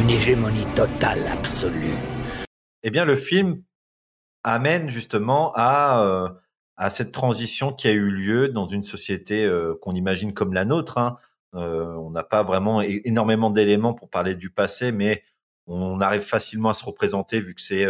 [0.00, 1.94] Une hégémonie totale, absolue.
[2.82, 3.62] Eh bien, le film
[4.42, 6.28] amène justement à euh,
[6.90, 10.98] cette transition qui a eu lieu dans une société euh, qu'on imagine comme la nôtre.
[10.98, 11.16] Hein.
[11.54, 15.22] Euh, on n'a pas vraiment énormément d'éléments pour parler du passé, mais
[15.66, 17.86] on arrive facilement à se représenter vu que c'est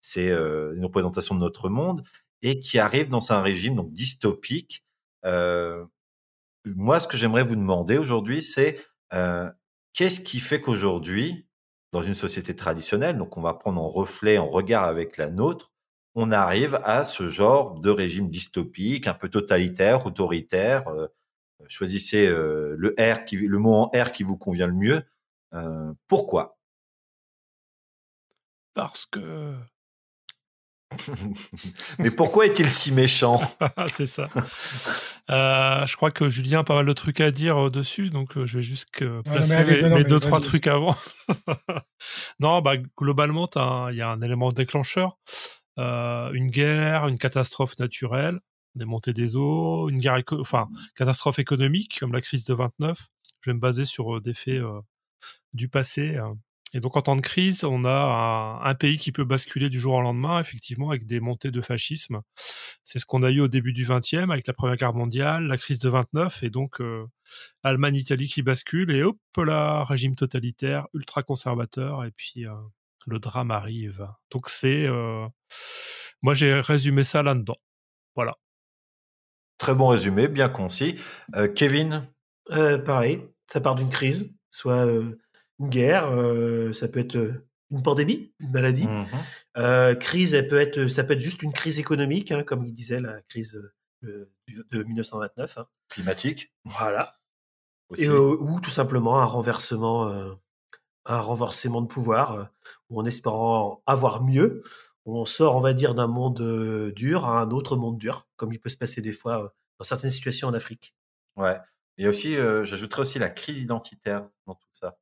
[0.00, 2.02] c'est une représentation de notre monde
[2.42, 4.84] et qui arrive dans un régime donc dystopique.
[5.24, 8.78] moi, ce que j'aimerais vous demander aujourd'hui, c'est
[9.94, 11.48] qu'est-ce qui fait qu'aujourd'hui,
[11.92, 15.72] dans une société traditionnelle, donc on va prendre en reflet, en regard avec la nôtre,
[16.14, 20.88] on arrive à ce genre de régime dystopique, un peu totalitaire, autoritaire.
[20.88, 21.06] Euh,
[21.66, 25.02] choisissez euh, le R qui, le mot en R qui vous convient le mieux.
[25.54, 26.58] Euh, pourquoi?
[28.74, 29.54] Parce que.
[31.98, 33.40] Mais pourquoi est-il si méchant?
[33.88, 34.28] C'est ça.
[35.28, 38.62] je crois que Julien a pas mal de trucs à dire dessus, donc je vais
[38.62, 38.88] juste
[39.24, 40.96] placer mes, deux, trois trucs avant.
[42.40, 43.48] non, bah, globalement,
[43.90, 45.18] il y a un élément déclencheur.
[45.78, 48.40] Euh, une guerre, une catastrophe naturelle,
[48.78, 53.08] des montées des eaux, une guerre, enfin catastrophe économique comme la crise de 29.
[53.40, 54.80] Je vais me baser sur euh, des faits euh,
[55.52, 56.16] du passé.
[56.16, 56.36] Hein.
[56.74, 59.94] Et donc en temps de crise, on a un, pays qui peut basculer du jour
[59.94, 62.20] au lendemain, effectivement, avec des montées de fascisme.
[62.84, 65.56] C'est ce qu'on a eu au début du 20e avec la Première Guerre mondiale, la
[65.56, 66.82] crise de 29, et donc
[67.62, 72.44] Allemagne-Italie qui bascule, et hop là, régime totalitaire, ultra conservateur, et puis
[73.08, 74.08] le drame arrive.
[74.30, 75.26] Donc c'est, euh,
[76.22, 77.56] moi j'ai résumé ça là-dedans.
[78.14, 78.34] Voilà.
[79.58, 80.96] Très bon résumé, bien concis.
[81.34, 82.02] Euh, Kevin
[82.50, 84.86] euh, Pareil, ça part d'une crise, soit
[85.58, 86.10] une guerre,
[86.72, 88.86] ça peut être une pandémie, une maladie.
[88.86, 92.72] Mmh crise, elle peut être, ça peut être juste une crise économique, hein, comme il
[92.72, 93.60] disait, la crise
[94.02, 94.30] de,
[94.72, 95.58] 1929.
[95.58, 95.66] Hein.
[95.88, 96.52] Climatique.
[96.64, 97.16] Voilà.
[97.96, 100.36] Et, ou tout simplement un renversement
[101.08, 102.44] un renversement de pouvoir, euh,
[102.90, 104.62] ou en espérant avoir mieux,
[105.16, 108.60] on sort, on va dire, d'un monde dur à un autre monde dur, comme il
[108.60, 110.94] peut se passer des fois dans certaines situations en Afrique.
[111.36, 111.56] Ouais.
[111.98, 114.98] Et aussi, euh, j'ajouterais aussi la crise identitaire dans tout ça.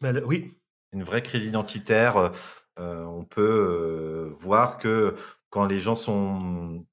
[0.00, 0.54] Le- oui,
[0.92, 2.32] Une vraie crise identitaire.
[2.78, 5.14] euh, on peut euh, voir que
[5.50, 6.86] quand les gens sont,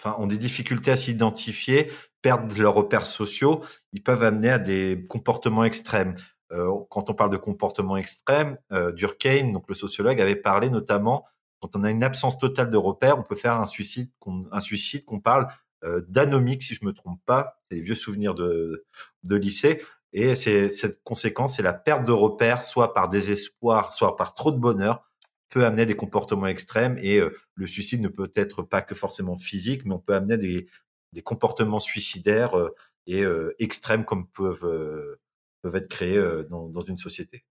[0.00, 1.90] enfin, ont des difficultés à s'identifier,
[2.22, 6.14] perdent leurs repères sociaux, ils peuvent amener à des comportements extrêmes.
[6.52, 11.26] Euh, quand on parle de comportements extrêmes, euh, Durkheim, donc le sociologue, avait parlé notamment
[11.62, 14.58] quand on a une absence totale de repères, on peut faire un suicide, qu'on, un
[14.58, 15.46] suicide qu'on parle
[15.84, 17.60] euh, d'anomique, si je me trompe pas.
[17.68, 18.84] C'est les vieux souvenirs de,
[19.22, 19.80] de lycée.
[20.12, 24.50] Et c'est cette conséquence, c'est la perte de repères, soit par désespoir, soit par trop
[24.50, 25.08] de bonheur,
[25.50, 26.98] peut amener des comportements extrêmes.
[27.00, 30.38] Et euh, le suicide ne peut être pas que forcément physique, mais on peut amener
[30.38, 30.66] des,
[31.12, 32.74] des comportements suicidaires euh,
[33.06, 35.18] et euh, extrêmes comme peuvent
[35.62, 36.20] peuvent être créés
[36.50, 37.44] dans, dans une société.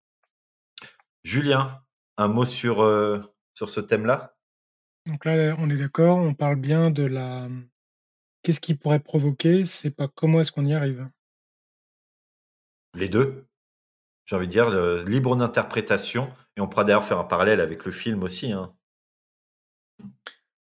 [1.23, 1.83] Julien,
[2.17, 2.85] un mot sur
[3.53, 4.35] sur ce thème-là?
[5.07, 7.47] Donc là, on est d'accord, on parle bien de la.
[8.43, 11.09] Qu'est-ce qui pourrait provoquer C'est pas comment est-ce qu'on y arrive.
[12.95, 13.45] Les deux.
[14.25, 14.69] J'ai envie de dire
[15.05, 16.31] libre d'interprétation.
[16.55, 18.51] Et on pourra d'ailleurs faire un parallèle avec le film aussi.
[18.51, 18.73] Hein.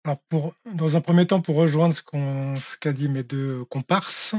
[0.05, 4.37] Alors pour, dans un premier temps, pour rejoindre ce qu'a dit mes deux comparses,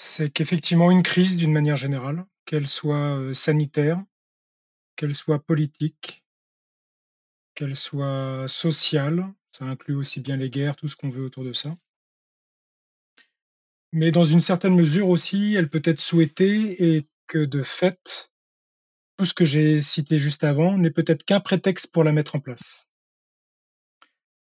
[0.00, 4.00] c'est qu'effectivement une crise, d'une manière générale, qu'elle soit euh, sanitaire,
[4.94, 6.24] qu'elle soit politique,
[7.56, 11.52] qu'elle soit sociale, ça inclut aussi bien les guerres, tout ce qu'on veut autour de
[11.52, 11.74] ça.
[13.92, 18.30] Mais dans une certaine mesure aussi, elle peut être souhaitée et que de fait,
[19.16, 22.40] tout ce que j'ai cité juste avant n'est peut-être qu'un prétexte pour la mettre en
[22.40, 22.88] place.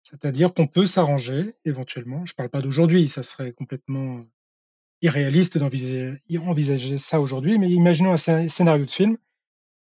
[0.01, 2.25] C'est-à-dire qu'on peut s'arranger éventuellement.
[2.25, 4.25] Je ne parle pas d'aujourd'hui, ça serait complètement
[5.03, 9.17] irréaliste d'envisager envisager ça aujourd'hui, mais imaginons un scé- scénario de film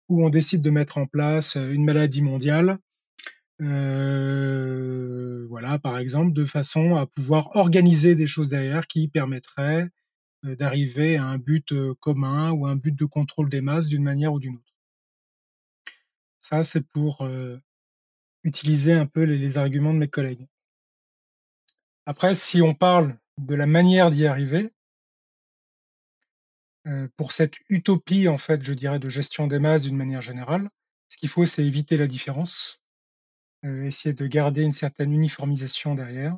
[0.08, 2.80] où on décide de mettre en place euh, une maladie mondiale,
[3.62, 9.90] euh, voilà, par exemple, de façon à pouvoir organiser des choses derrière qui permettraient
[10.46, 14.34] euh, d'arriver à un but commun ou un but de contrôle des masses d'une manière
[14.34, 14.74] ou d'une autre.
[16.40, 17.28] Ça, c'est pour
[18.44, 20.48] utiliser un peu les, arguments de mes collègues.
[22.06, 24.72] Après, si on parle de la manière d'y arriver,
[27.18, 30.70] pour cette utopie, en fait, je dirais, de gestion des masses d'une manière générale,
[31.10, 32.82] ce qu'il faut, c'est éviter la différence,
[33.66, 36.38] euh, essayer de garder une certaine uniformisation derrière.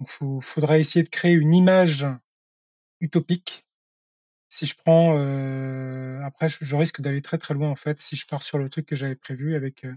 [0.00, 0.06] Il
[0.42, 2.06] faudrait essayer de créer une image
[3.00, 3.66] utopique.
[4.48, 8.26] Si je prends, euh, après, je, risque d'aller très très loin en fait si je
[8.26, 9.94] pars sur le truc que j'avais prévu avec euh,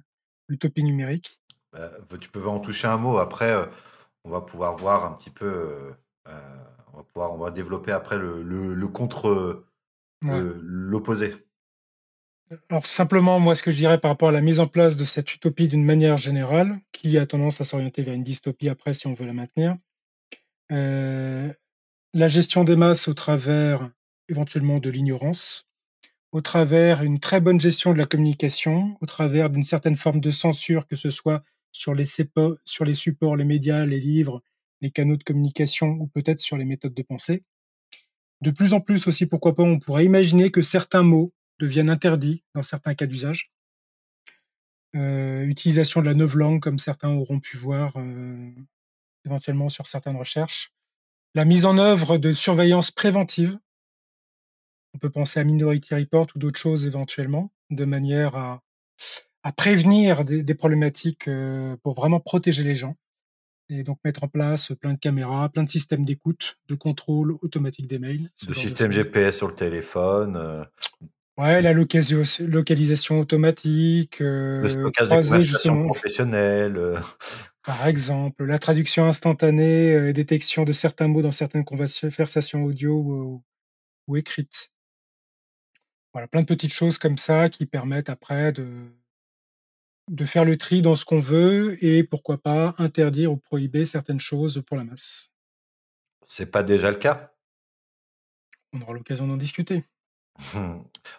[0.47, 1.39] l'utopie numérique.
[1.73, 3.19] Bah, tu peux en toucher un mot.
[3.19, 3.65] Après, euh,
[4.23, 5.93] on va pouvoir voir un petit peu.
[6.93, 9.65] On va pouvoir, on va développer après le, le, le contre,
[10.21, 10.41] Ouais.
[10.61, 11.33] l'opposé.
[12.69, 15.05] Alors simplement, moi, ce que je dirais par rapport à la mise en place de
[15.05, 19.07] cette utopie d'une manière générale, qui a tendance à s'orienter vers une dystopie après si
[19.07, 19.77] on veut la maintenir,
[20.71, 21.53] euh,
[22.13, 23.91] la gestion des masses au travers
[24.27, 25.69] éventuellement de l'ignorance,
[26.31, 30.31] au travers une très bonne gestion de la communication, au travers d'une certaine forme de
[30.31, 34.41] censure, que ce soit sur les, sépo- sur les supports, les médias, les livres,
[34.81, 37.43] les canaux de communication ou peut-être sur les méthodes de pensée.
[38.41, 42.43] De plus en plus aussi, pourquoi pas, on pourrait imaginer que certains mots deviennent interdits
[42.55, 43.51] dans certains cas d'usage.
[44.95, 48.49] Euh, utilisation de la novlangue, comme certains auront pu voir euh,
[49.25, 50.73] éventuellement sur certaines recherches.
[51.35, 53.59] La mise en œuvre de surveillance préventive.
[54.95, 58.61] On peut penser à Minority Report ou d'autres choses éventuellement, de manière à,
[59.55, 62.95] prévenir des, des problématiques euh, pour vraiment protéger les gens.
[63.69, 67.87] Et donc mettre en place plein de caméras, plein de systèmes d'écoute, de contrôle automatique
[67.87, 68.29] des mails.
[68.41, 68.91] genre système.
[68.91, 70.63] GPS sur le téléphone, euh,
[71.37, 76.77] Ouais, la localisation, localisation automatique, le euh, stockage des croiser conversations professionnelles.
[76.77, 76.97] euh,
[77.63, 83.43] par exemple, la traduction instantanée, détection de certains mots dans certaines conversations audio ou,
[84.07, 84.73] ou écrites.
[86.11, 88.67] Voilà, plein de petites choses comme ça qui permettent après de,
[90.09, 94.19] de faire le tri dans ce qu'on veut et pourquoi pas interdire ou prohiber certaines
[94.19, 95.31] choses pour la masse.
[96.27, 97.31] C'est pas déjà le cas?
[98.73, 99.85] On aura l'occasion d'en discuter.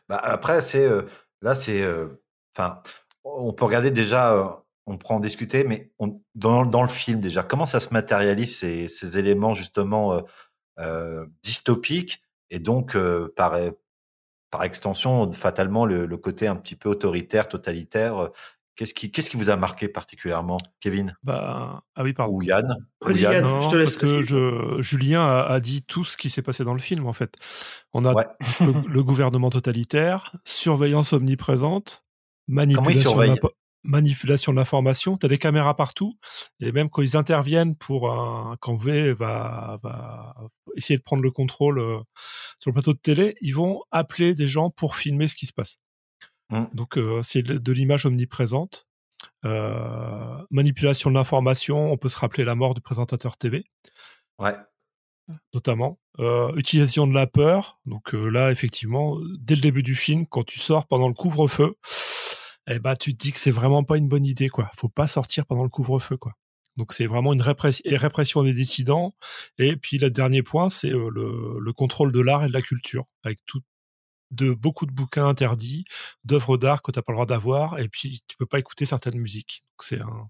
[0.08, 1.02] Bah, après, c'est euh,
[1.42, 2.08] là, c'est, euh,
[2.56, 2.82] enfin,
[3.22, 4.48] on peut regarder déjà, euh,
[4.86, 8.56] on pourra en discuter, mais on, dans, dans le film déjà, comment ça se matérialise
[8.56, 10.22] ces, ces éléments justement
[11.42, 12.96] dystopiques et donc
[13.36, 13.58] par
[14.50, 18.30] par extension fatalement le, le côté un petit peu autoritaire, totalitaire.
[18.80, 21.14] Qu'est-ce qui, qu'est-ce qui vous a marqué particulièrement, Kevin?
[21.22, 22.32] Bah, ah oui, pardon.
[22.34, 22.74] ou Yann?
[23.04, 23.44] Ou Yann?
[23.44, 26.40] Non, je te laisse, parce que je, Julien a, a dit tout ce qui s'est
[26.40, 27.36] passé dans le film, en fait.
[27.92, 28.24] On a Ouais.
[28.60, 32.06] le, le gouvernement totalitaire, surveillance omniprésente,
[32.48, 33.18] manipulation,
[33.84, 35.18] manipulation de l'information.
[35.18, 36.14] Tu as des caméras partout,
[36.60, 40.34] et même quand ils interviennent pour un, quand V va, va
[40.78, 41.98] essayer de prendre le contrôle euh,
[42.58, 45.52] sur le plateau de télé, ils vont appeler des gens pour filmer ce qui se
[45.52, 45.76] passe.
[46.50, 46.64] Mm.
[46.74, 48.86] Donc euh, c'est de l'image omniprésente.
[49.44, 53.64] Euh, manipulation de l'information, on peut se rappeler la mort du présentateur TV
[54.38, 54.54] Ouais.
[55.54, 55.98] notamment.
[56.18, 57.78] Euh, utilisation de la peur.
[57.86, 61.74] Donc euh, là, effectivement, dès le début du film, quand tu sors pendant le couvre-feu,
[62.68, 64.70] eh ben, tu te dis que c'est vraiment pas une bonne idée, quoi.
[64.76, 66.32] Faut pas sortir pendant le couvre-feu, quoi.
[66.76, 69.14] Donc c'est vraiment une répress- répression des dissidents.
[69.58, 72.62] Et puis le dernier point, c'est euh, le, le contrôle de l'art et de la
[72.62, 73.60] culture, avec tout
[74.30, 75.84] de beaucoup de bouquins interdits,
[76.24, 79.18] d'œuvres d'art que t'as pas le droit d'avoir, et puis tu peux pas écouter certaines
[79.18, 79.62] musiques.
[79.80, 80.28] C'est un,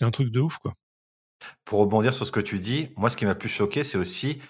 [0.00, 0.74] un truc de ouf, quoi.
[1.64, 3.98] Pour rebondir sur ce que tu dis, moi, ce qui m'a le plus choqué, c'est
[3.98, 4.40] aussi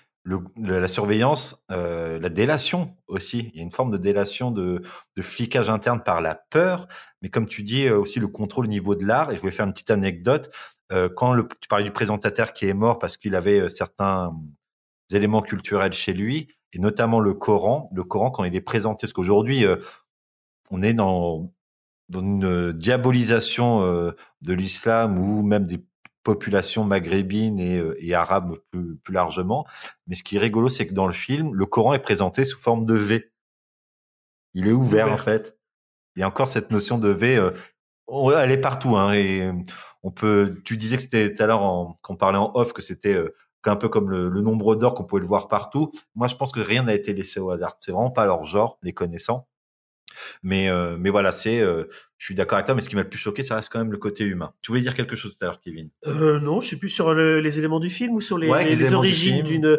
[0.56, 3.50] la surveillance, euh, la délation aussi.
[3.52, 4.82] Il y a une forme de délation, de,
[5.20, 6.88] flicage interne par la peur,
[7.22, 9.30] mais comme tu dis, euh, aussi le contrôle au niveau de l'art.
[9.30, 10.50] Et je voulais faire une petite anecdote.
[10.92, 14.32] Euh, quand le, tu parlais du présentateur qui est mort parce qu'il avait certains
[15.12, 17.90] éléments culturels chez lui, et notamment le Coran.
[17.94, 19.76] Le Coran, quand il est présenté, parce qu'aujourd'hui, euh,
[20.70, 21.52] on est dans,
[22.08, 25.84] dans une diabolisation euh, de l'islam ou même des
[26.22, 29.64] populations maghrébines et, euh, et arabes plus, plus largement.
[30.08, 32.58] Mais ce qui est rigolo, c'est que dans le film, le Coran est présenté sous
[32.58, 33.32] forme de V.
[34.54, 35.12] Il est ouvert, Ouvert.
[35.14, 35.56] en fait.
[36.16, 37.36] Il y a encore cette notion de V.
[37.36, 37.50] euh,
[38.38, 38.96] elle est partout.
[38.96, 39.52] Hein, et
[40.02, 40.60] on peut.
[40.64, 43.16] Tu disais que c'était tout à l'heure qu'on parlait en off que c'était
[43.70, 45.90] un peu comme le, le nombre d'or qu'on pouvait le voir partout.
[46.14, 47.76] Moi, je pense que rien n'a été laissé au hasard.
[47.80, 49.48] C'est vraiment pas leur genre, les connaissant.
[50.42, 51.60] Mais euh, mais voilà, c'est.
[51.60, 51.84] euh,
[52.16, 53.78] je suis d'accord avec toi, mais ce qui m'a le plus choqué, ça reste quand
[53.78, 54.54] même le côté humain.
[54.62, 55.90] Tu voulais dire quelque chose tout à l'heure, Kevin?
[56.06, 58.64] Euh, non, je sais plus sur le- les éléments du film ou sur les, Ouais,
[58.64, 59.78] les- les origines d'une.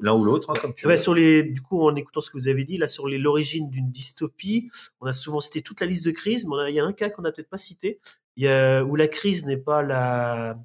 [0.00, 0.98] L'un ou l'autre, hein, comme tu Ouais, veux.
[1.00, 3.90] sur les, du coup, en écoutant ce que vous avez dit, là, sur l'origine d'une
[3.90, 6.92] dystopie, on a souvent cité toute la liste de crises, mais il y a un
[6.92, 8.00] cas qu'on n'a peut-être pas cité,
[8.36, 10.58] il y a, où la crise n'est pas la,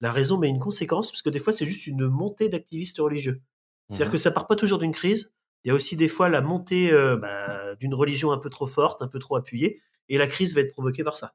[0.00, 3.40] la raison, mais une conséquence, parce que des fois, c'est juste une montée d'activistes religieux.
[3.88, 4.12] C'est-à-dire Mhm.
[4.12, 5.32] que ça part pas toujours d'une crise.
[5.64, 8.66] Il y a aussi des fois la montée euh, bah, d'une religion un peu trop
[8.66, 11.34] forte, un peu trop appuyée, et la crise va être provoquée par ça.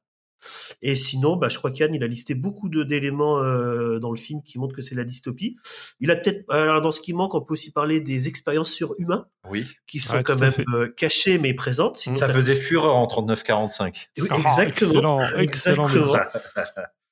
[0.82, 4.17] Et sinon, bah, je crois qu'Yann, il a listé beaucoup de- d'éléments euh, dans le
[4.17, 5.56] film qui montrent que c'est la dystopie.
[6.02, 8.93] Il a peut-être, alors dans ce qui manque, on peut aussi parler des expériences sur
[8.97, 9.65] humains Oui.
[9.88, 11.97] qui sont Ouais, quand même euh, cachées mais présentes.
[11.97, 14.10] Sinon, Ça t'as- faisait fureur en 39-45.
[14.19, 14.62] Oui, Ah, exactement.
[14.62, 15.88] excellent, excellent.
[15.88, 16.17] Exactement.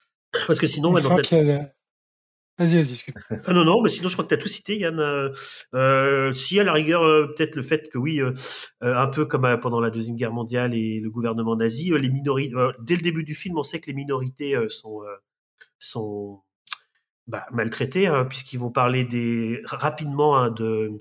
[0.48, 0.94] Parce que sinon,
[2.58, 2.98] Vas-y, vas-y.
[3.46, 5.00] Ah non, non, mais sinon je crois que tu as tout cité, Yann.
[5.00, 5.30] Euh,
[5.74, 8.34] euh, si à la rigueur, euh, peut-être le fait que oui, euh,
[8.82, 12.54] un peu comme euh, pendant la Deuxième Guerre mondiale et le gouvernement nazi, les minorités,
[12.80, 15.00] dès le début du film, on sait que les minorités sont,
[15.80, 16.42] sont
[17.28, 20.92] bah, maltraités hein, puisqu'ils vont parler des rapidement hein, de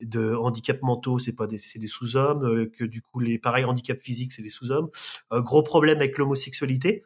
[0.00, 3.64] de handicaps mentaux c'est pas des c'est des sous-hommes euh, que du coup les pareils
[3.64, 4.90] handicaps physiques c'est des sous-hommes
[5.32, 7.04] Euh, gros problème avec l'homosexualité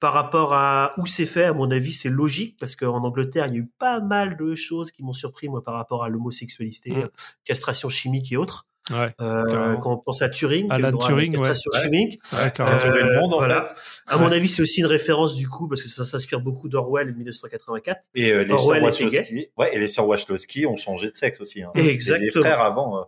[0.00, 3.52] par rapport à où c'est fait, à mon avis, c'est logique parce qu'en Angleterre, il
[3.52, 6.90] y a eu pas mal de choses qui m'ont surpris moi par rapport à l'homosexualité,
[6.90, 6.98] Mm.
[7.04, 7.08] euh,
[7.44, 8.66] castration chimique et autres.
[8.90, 11.82] Ouais, Euh, quand on pense à Turing, Alan Turing, castration Ouais.
[11.84, 12.78] chimique, ouais, carrément.
[12.78, 13.66] sauvé le monde, en voilà.
[13.74, 13.74] fait.
[14.14, 17.06] À mon avis, c'est aussi une référence du coup parce que ça s'inspire beaucoup d'Orwell
[17.06, 18.02] de 1984.
[18.14, 19.18] Et euh, les Orwell sœurs était gay.
[19.20, 21.62] Wachowski, ouais, et les sœurs Wachowski ont changé de sexe aussi.
[21.62, 21.70] Hein.
[21.74, 22.26] Exactement.
[22.26, 23.00] Les frères avant, euh,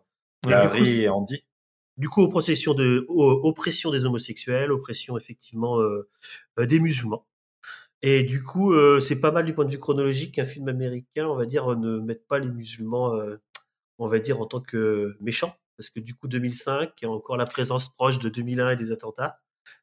[0.47, 1.45] Ouais, Larry coup, et Andy.
[1.97, 6.09] Du coup, oppression de oppression des homosexuels, oppression effectivement euh,
[6.59, 7.27] euh, des musulmans.
[8.03, 11.27] Et du coup, euh, c'est pas mal du point de vue chronologique qu'un film américain,
[11.27, 13.37] on va dire, euh, ne mette pas les musulmans, euh,
[13.99, 15.55] on va dire, en tant que méchants.
[15.79, 18.77] Parce que du coup, 2005, il y a encore la présence proche de 2001 et
[18.77, 19.41] des attentats.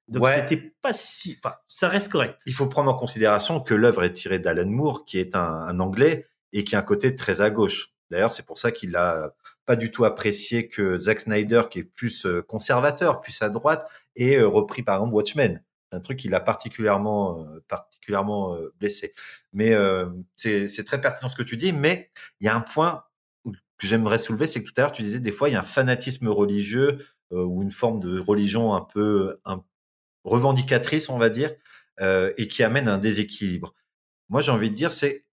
[0.07, 0.35] Donc Ouais.
[0.47, 1.37] c'était pas si...
[1.43, 2.41] Enfin, ça reste correct.
[2.45, 5.79] Il faut prendre en considération que l'œuvre est tirée d'Alan Moore, qui est un, un
[5.79, 7.89] Anglais et qui a un côté très à gauche.
[8.13, 9.33] D'ailleurs, c'est pour ça qu'il a
[9.65, 13.89] pas du tout apprécié que Zack Snyder, qui est plus euh, conservateur, plus à droite,
[14.15, 15.63] ait euh, repris par exemple Watchmen.
[15.89, 19.15] C'est un truc qui l'a particulièrement, euh, particulièrement blessé.
[19.51, 19.73] Mais
[20.35, 21.73] c'est très pertinent ce que tu dis.
[21.73, 23.03] Mais il y a un point
[23.45, 25.61] que j'aimerais soulever, c'est que tout à l'heure tu disais des fois il y a
[25.61, 26.99] un fanatisme religieux
[27.31, 29.39] ou une forme de religion un peu
[30.23, 31.51] revendicatrice, on va dire,
[31.99, 33.73] et qui amène un déséquilibre.
[34.29, 35.25] Moi, j'ai envie de dire, c'est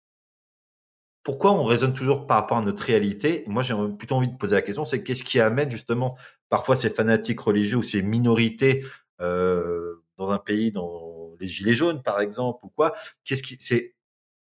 [1.23, 3.45] pourquoi on raisonne toujours par rapport à notre réalité?
[3.47, 6.17] Moi, j'ai plutôt envie de poser la question, c'est qu'est-ce qui amène justement
[6.49, 8.85] parfois ces fanatiques religieux ou ces minorités
[9.21, 12.95] euh, dans un pays, dans les gilets jaunes par exemple ou quoi?
[13.25, 13.95] Qu'est-ce qui, c'est,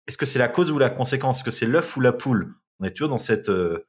[0.07, 1.39] est-ce que c'est la cause ou la conséquence?
[1.39, 2.55] Est-ce que c'est l'œuf ou la poule?
[2.81, 3.87] On est toujours dans cette euh,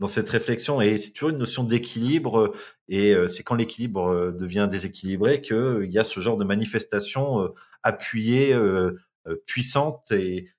[0.00, 2.52] dans cette réflexion et c'est toujours une notion d'équilibre
[2.88, 6.36] et euh, c'est quand l'équilibre euh, devient déséquilibré que euh, il y a ce genre
[6.36, 7.48] de manifestation euh,
[7.82, 8.98] appuyée, euh,
[9.28, 10.50] euh, puissante et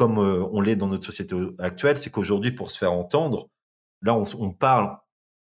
[0.00, 3.50] comme euh, on l'est dans notre société actuelle, c'est qu'aujourd'hui pour se faire entendre,
[4.00, 4.96] là on, parle,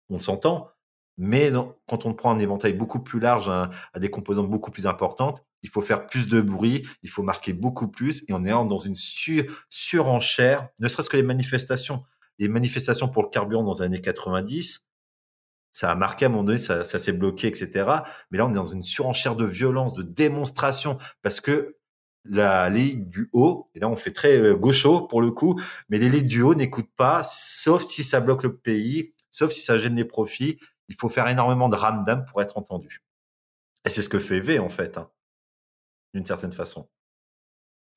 [0.08, 0.70] on s'entend,
[1.16, 1.52] mais
[1.86, 3.70] quand on prend un éventail beaucoup plus large, à
[4.00, 7.86] des composantes beaucoup plus importantes, il faut faire plus de bruit, il faut marquer beaucoup
[7.86, 8.96] plus, et on est dans une
[9.68, 12.02] surenchère, ne serait-ce que les manifestations.
[12.40, 14.84] Les manifestations pour le carburant dans les années 90,
[15.70, 17.88] ça a marqué à un moment donné, ça, ça s'est bloqué, etc.
[18.32, 21.76] Mais là, on est dans une surenchère de violence, de démonstration, parce que
[22.24, 25.98] la l'élite du haut, et là on fait très euh, gaucho pour le coup, mais
[25.98, 29.96] l'élite du haut n'écoute pas, sauf si ça bloque le pays, sauf si ça gêne
[29.96, 30.58] les profits.
[30.88, 33.02] Il faut faire énormément de ramdam pour être entendu.
[33.86, 35.10] Et c'est ce que fait V en fait, hein,
[36.14, 36.88] d'une certaine façon.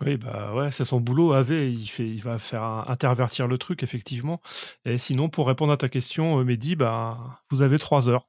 [0.05, 3.83] Oui, bah ouais, c'est son boulot AV, il fait, il va faire intervertir le truc
[3.83, 4.41] effectivement.
[4.85, 8.27] Et sinon, pour répondre à ta question, euh, Mehdi, bah vous avez trois heures.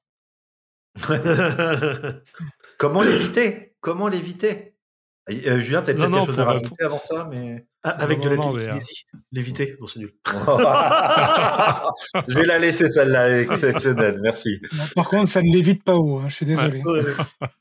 [2.78, 3.74] Comment l'éviter?
[3.80, 4.73] Comment l'éviter?
[5.30, 8.28] Euh, Julien, tu as peut-être quelque chose à rajouter avant ça, mais ah, avec de
[8.28, 10.12] la télékinésie, l'éviter, bon c'est nul.
[12.28, 14.60] je vais la laisser celle-là, exceptionnelle, merci.
[14.94, 16.82] par contre, ça ne l'évite pas haut, hein, je suis désolé.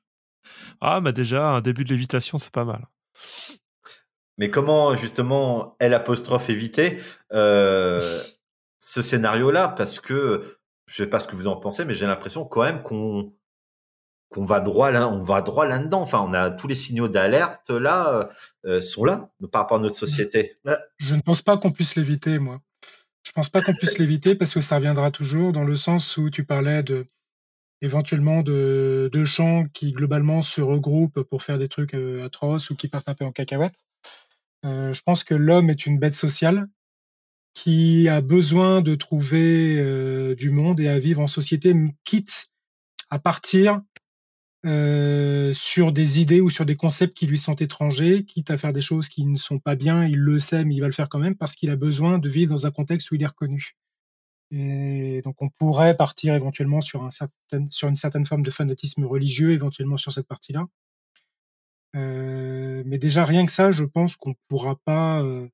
[0.81, 2.85] ah, bah déjà, un début de lévitation, c'est pas mal.
[4.37, 6.99] Mais comment justement L apostrophe éviter
[7.31, 8.19] euh,
[8.79, 9.69] ce scénario-là?
[9.69, 10.41] Parce que
[10.85, 13.33] je sais pas ce que vous en pensez, mais j'ai l'impression quand même qu'on
[14.33, 16.01] qu'on va droit là, on va droit là-dedans.
[16.01, 18.29] Enfin, on a tous les signaux d'alerte là
[18.65, 20.57] euh, sont là par rapport à notre société.
[20.97, 22.61] Je ne pense pas qu'on puisse l'éviter, moi.
[23.23, 26.29] Je pense pas qu'on puisse l'éviter parce que ça reviendra toujours dans le sens où
[26.29, 27.05] tu parlais de
[27.81, 32.75] éventuellement de, de champs qui globalement se regroupent pour faire des trucs euh, atroces ou
[32.75, 33.85] qui partent un peu en cacahuète.
[34.65, 36.67] Euh, je pense que l'homme est une bête sociale
[37.53, 42.47] qui a besoin de trouver du monde et à vivre en société, quitte
[43.11, 43.79] à partir
[44.65, 48.71] euh, sur des idées ou sur des concepts qui lui sont étrangers, quitte à faire
[48.71, 51.09] des choses qui ne sont pas bien, il le sait, mais il va le faire
[51.09, 53.75] quand même parce qu'il a besoin de vivre dans un contexte où il est reconnu.
[54.51, 60.13] Et donc on pourrait partir éventuellement sur, une certaine forme de fanatisme religieux, éventuellement sur
[60.13, 60.65] cette partie-là.
[61.95, 65.45] Euh, mais déjà rien que ça, je pense qu'on pourra pas, euh,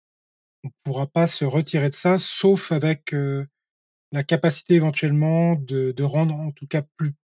[0.84, 3.16] pourra pas se retirer de ça, sauf avec
[4.12, 6.84] la capacité éventuellement de, rendre, en tout cas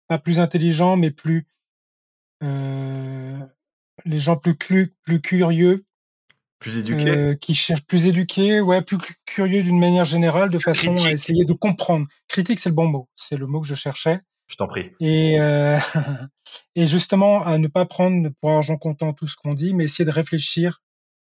[0.08, 1.46] pas plus intelligent, mais plus
[4.04, 5.84] les gens plus, plus curieux,
[6.58, 10.96] plus éduqués, euh, qui cherchent plus éduqués, ouais, plus curieux d'une manière générale, de façon
[11.04, 12.06] à essayer de comprendre.
[12.28, 14.20] Critique, c'est le bon mot, c'est le mot que je cherchais.
[14.46, 14.90] Je t'en prie.
[15.00, 15.78] Et, euh,
[16.74, 20.04] et justement, à ne pas prendre pour argent comptant tout ce qu'on dit, mais essayer
[20.04, 20.82] de réfléchir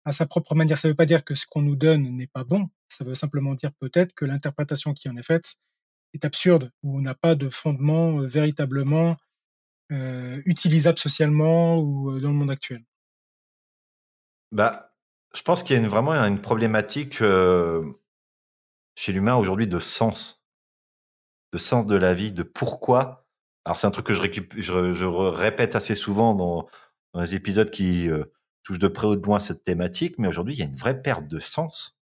[0.05, 0.77] à sa propre manière.
[0.77, 2.69] Ça ne veut pas dire que ce qu'on nous donne n'est pas bon.
[2.87, 5.55] Ça veut simplement dire peut-être que l'interprétation qui en est faite
[6.13, 9.24] est absurde, ou on n'a pas de fondement véritablement euh,
[9.89, 12.83] utilisable socialement ou euh, dans le monde actuel?
[14.51, 14.95] Bah,
[15.33, 17.83] Je pense qu'il y a une, vraiment une problématique euh,
[18.95, 20.43] chez l'humain aujourd'hui de sens,
[21.51, 23.27] de sens de la vie, de pourquoi.
[23.65, 26.67] Alors c'est un truc que je, répète assez souvent dans,
[27.13, 28.09] dans les épisodes qui
[28.63, 31.01] touchent de près ou de loin cette thématique, mais aujourd'hui il y a une vraie
[31.01, 31.97] perte de sens.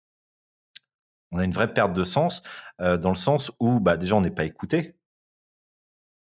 [1.32, 2.44] On a une vraie perte de sens
[2.80, 4.98] dans le sens où bah, déjà on n'est pas écouté,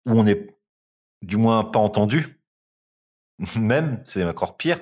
[0.07, 0.58] où on est
[1.21, 2.41] du moins pas entendu.
[3.57, 4.79] Même, c'est encore pire.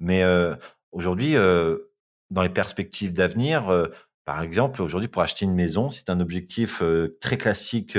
[0.00, 0.54] Mais euh,
[0.92, 1.92] aujourd'hui, euh,
[2.30, 3.88] dans les perspectives d'avenir, euh,
[4.24, 6.82] par exemple, aujourd'hui, pour acheter une maison, c'est un objectif
[7.20, 7.96] très classique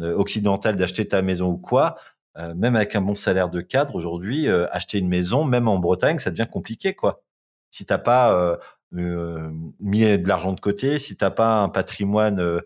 [0.00, 1.96] occidental d'acheter ta maison ou quoi.
[2.56, 6.30] même avec un bon salaire de cadre, aujourd'hui, acheter une maison, même en Bretagne, ça
[6.30, 7.22] devient compliqué, quoi.
[7.70, 8.58] Si t'as pas
[8.92, 12.60] mis de l'argent de côté, si t'as pas un patrimoine euh,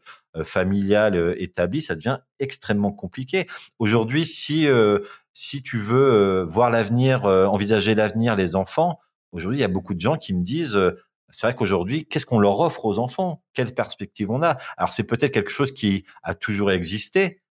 [0.44, 3.46] familiale euh, établie, ça devient extrêmement compliqué.
[3.78, 5.00] Aujourd'hui, si euh,
[5.32, 8.98] si tu veux voir l'avenir, envisager l'avenir, les enfants,
[9.32, 10.78] aujourd'hui, il y a beaucoup de gens qui me disent
[11.28, 13.42] c'est vrai qu'aujourd'hui, qu'est-ce qu'on leur offre aux enfants?
[13.52, 14.56] Quelle perspective on a?
[14.78, 17.42] Alors c'est peut-être quelque chose qui a toujours existé,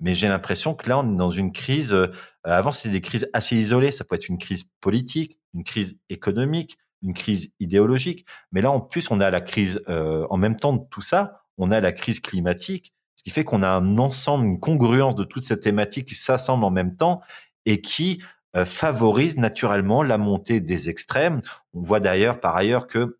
[0.00, 1.96] mais j'ai l'impression que là, on est dans une crise.
[2.42, 3.92] avant, c'était des crises assez isolées.
[3.92, 8.26] Ça peut être une crise politique, une crise économique, une crise idéologique.
[8.50, 11.70] Mais là, en plus, on a la crise en même temps de tout ça on
[11.70, 15.44] a la crise climatique, ce qui fait qu'on a un ensemble, une congruence de toutes
[15.44, 17.20] ces thématiques qui s'assemblent en même temps
[17.66, 18.22] et qui
[18.56, 21.40] euh, favorise naturellement la montée des extrêmes.
[21.74, 23.18] On voit d'ailleurs par ailleurs que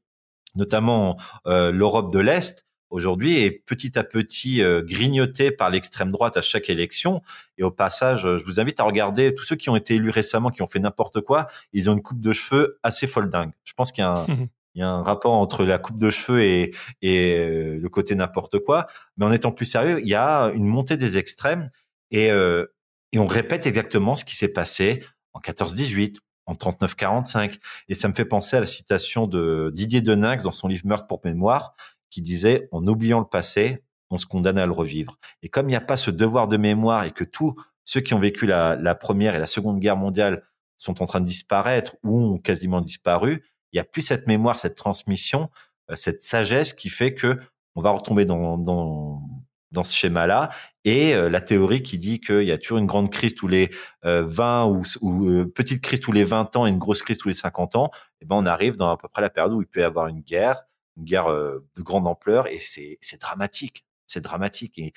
[0.54, 6.38] notamment euh, l'Europe de l'Est aujourd'hui est petit à petit euh, grignotée par l'extrême droite
[6.38, 7.20] à chaque élection.
[7.58, 10.48] Et au passage, je vous invite à regarder tous ceux qui ont été élus récemment,
[10.48, 13.52] qui ont fait n'importe quoi, ils ont une coupe de cheveux assez folle dingue.
[13.64, 14.26] Je pense qu'il y a un,
[14.74, 18.14] il y a un rapport entre la coupe de cheveux et, et euh, le côté
[18.14, 18.86] n'importe quoi.
[19.16, 21.70] Mais en étant plus sérieux, il y a une montée des extrêmes
[22.10, 22.66] et, euh,
[23.12, 26.16] et on répète exactement ce qui s'est passé en 14-18,
[26.46, 27.58] en 39-45.
[27.88, 31.06] Et ça me fait penser à la citation de Didier Deninx dans son livre Meurtre
[31.06, 31.74] pour mémoire,
[32.10, 35.18] qui disait, en oubliant le passé, on se condamne à le revivre.
[35.42, 37.54] Et comme il n'y a pas ce devoir de mémoire et que tous
[37.84, 40.44] ceux qui ont vécu la, la première et la seconde guerre mondiale
[40.76, 44.58] sont en train de disparaître ou ont quasiment disparu, il n'y a plus cette mémoire,
[44.58, 45.50] cette transmission,
[45.90, 47.38] euh, cette sagesse qui fait que
[47.76, 50.50] on va retomber dans, dans, ce schéma-là.
[50.84, 53.70] Et euh, la théorie qui dit qu'il y a toujours une grande crise tous les
[54.02, 57.28] 20 euh, ou, ou petite crise tous les 20 ans et une grosse crise tous
[57.28, 59.62] les 50 ans, et eh ben on arrive dans à peu près la période où
[59.62, 60.62] il peut y avoir une guerre,
[60.96, 63.86] une guerre de grande ampleur, et c'est dramatique.
[64.08, 64.76] C'est dramatique.
[64.78, 64.92] Et,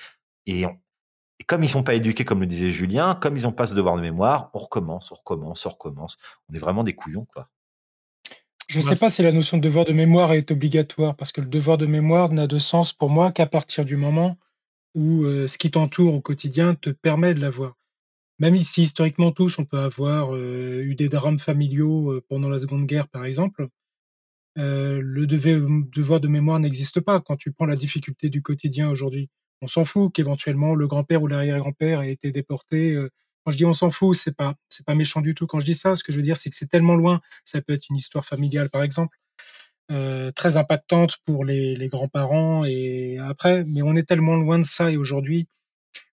[0.46, 0.66] et,
[1.38, 3.74] et comme ils sont pas éduqués, comme le disait Julien, comme ils n'ont pas ce
[3.74, 6.18] devoir de mémoire, on recommence, on recommence, on recommence.
[6.48, 7.48] On est vraiment des couillons, quoi.
[8.68, 11.40] Je ne sais pas si la notion de devoir de mémoire est obligatoire, parce que
[11.40, 14.38] le devoir de mémoire n'a de sens pour moi qu'à partir du moment
[14.94, 17.76] où euh, ce qui t'entoure au quotidien te permet de l'avoir.
[18.38, 22.58] Même si historiquement tous, on peut avoir euh, eu des drames familiaux euh, pendant la
[22.58, 23.68] Seconde Guerre, par exemple,
[24.56, 29.28] le devoir de mémoire n'existe pas quand tu prends la difficulté du quotidien aujourd'hui.
[29.60, 32.96] On s'en fout qu'éventuellement le grand-père ou l'arrière-grand-père ait été déporté
[33.44, 35.46] quand je dis on s'en fout, c'est pas c'est pas méchant du tout.
[35.46, 37.20] Quand je dis ça, ce que je veux dire, c'est que c'est tellement loin.
[37.44, 39.18] Ça peut être une histoire familiale, par exemple,
[39.90, 44.64] euh, très impactante pour les, les grands-parents et après, mais on est tellement loin de
[44.64, 44.90] ça.
[44.90, 45.46] Et aujourd'hui,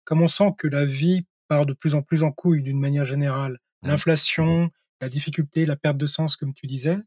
[0.04, 3.04] comme on sent que la vie part de plus en plus en couille d'une manière
[3.04, 3.88] générale, mmh.
[3.88, 4.70] l'inflation,
[5.00, 6.98] la difficulté, la perte de sens, comme tu disais,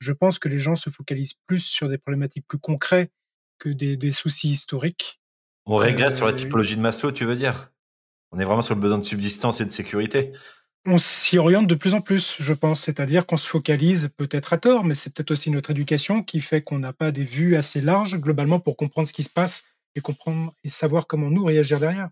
[0.00, 3.12] je pense que les gens se focalisent plus sur des problématiques plus concrètes
[3.58, 5.20] que des, des soucis historiques.
[5.66, 7.70] On régresse sur la euh, typologie de Maslow, tu veux dire?
[8.32, 10.32] On est vraiment sur le besoin de subsistance et de sécurité.
[10.86, 12.82] On s'y oriente de plus en plus, je pense.
[12.82, 16.62] C'est-à-dire qu'on se focalise peut-être à tort, mais c'est peut-être aussi notre éducation qui fait
[16.62, 19.64] qu'on n'a pas des vues assez larges globalement pour comprendre ce qui se passe
[19.94, 22.08] et comprendre et savoir comment nous réagir derrière.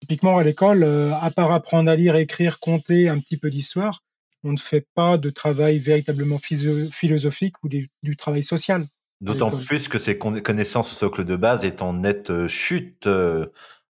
[0.00, 4.02] Typiquement à l'école, euh, à part apprendre à lire, écrire, compter un petit peu d'histoire,
[4.44, 8.84] on ne fait pas de travail véritablement philosophique ou du, travail social.
[9.20, 13.46] D'autant plus que ces connaissances au socle de base est en nette euh, chute euh,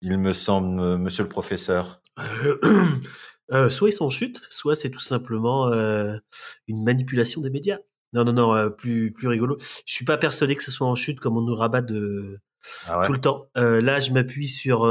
[0.01, 2.59] il me semble, euh, monsieur le professeur euh,
[3.51, 5.71] euh, Soit ils sont en chute, soit c'est tout simplement
[6.67, 7.79] une manipulation des médias.
[8.13, 9.57] Non, non, non, plus, plus rigolo.
[9.85, 12.39] Je suis pas persuadé que ce soit en chute comme on nous rabat de
[12.87, 13.47] ah tout le temps.
[13.55, 14.85] là, je m'appuie sur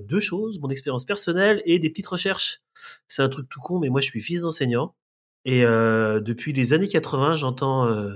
[0.00, 2.62] deux choses mon expérience personnelle et des petites recherches.
[3.08, 4.94] C'est un truc tout con, mais moi, je suis fils d'enseignant
[5.44, 8.10] et depuis les années 80, j'entends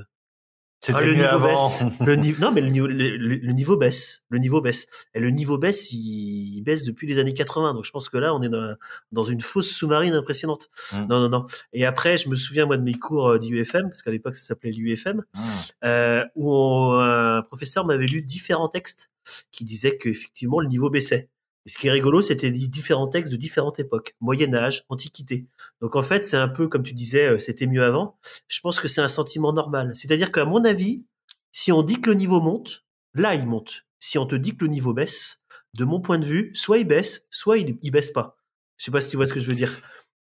[0.92, 1.82] ah, le niveau baisse.
[2.00, 4.22] Le non, mais le niveau, le, niveau baisse.
[4.28, 4.86] Le niveau baisse.
[5.14, 7.74] Et le niveau baisse, il, baisse depuis les années 80.
[7.74, 8.76] Donc je pense que là, on est dans,
[9.12, 10.68] dans une fosse sous-marine impressionnante.
[10.92, 11.06] Mmh.
[11.08, 11.46] Non, non, non.
[11.72, 14.46] Et après, je me souviens moi de mes cours euh, d'UFM, parce qu'à l'époque ça
[14.46, 15.40] s'appelait l'UFM, mmh.
[15.84, 19.10] euh, où un professeur m'avait lu différents textes
[19.50, 21.28] qui disaient qu'effectivement le niveau baissait.
[21.66, 25.46] Et ce qui est rigolo, c'était différents textes de différentes époques, Moyen Âge, Antiquité.
[25.80, 28.16] Donc en fait, c'est un peu comme tu disais, euh, c'était mieux avant.
[28.46, 29.90] Je pense que c'est un sentiment normal.
[29.94, 31.04] C'est-à-dire qu'à mon avis,
[31.50, 33.84] si on dit que le niveau monte, là il monte.
[33.98, 35.40] Si on te dit que le niveau baisse,
[35.76, 38.38] de mon point de vue, soit il baisse, soit il, il baisse pas.
[38.76, 39.72] Je sais pas si tu vois ce que je veux dire.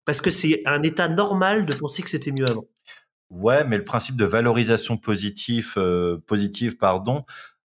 [0.04, 2.66] Parce que c'est un état normal de penser que c'était mieux avant.
[3.30, 7.24] Ouais, mais le principe de valorisation positive, euh, positive, pardon,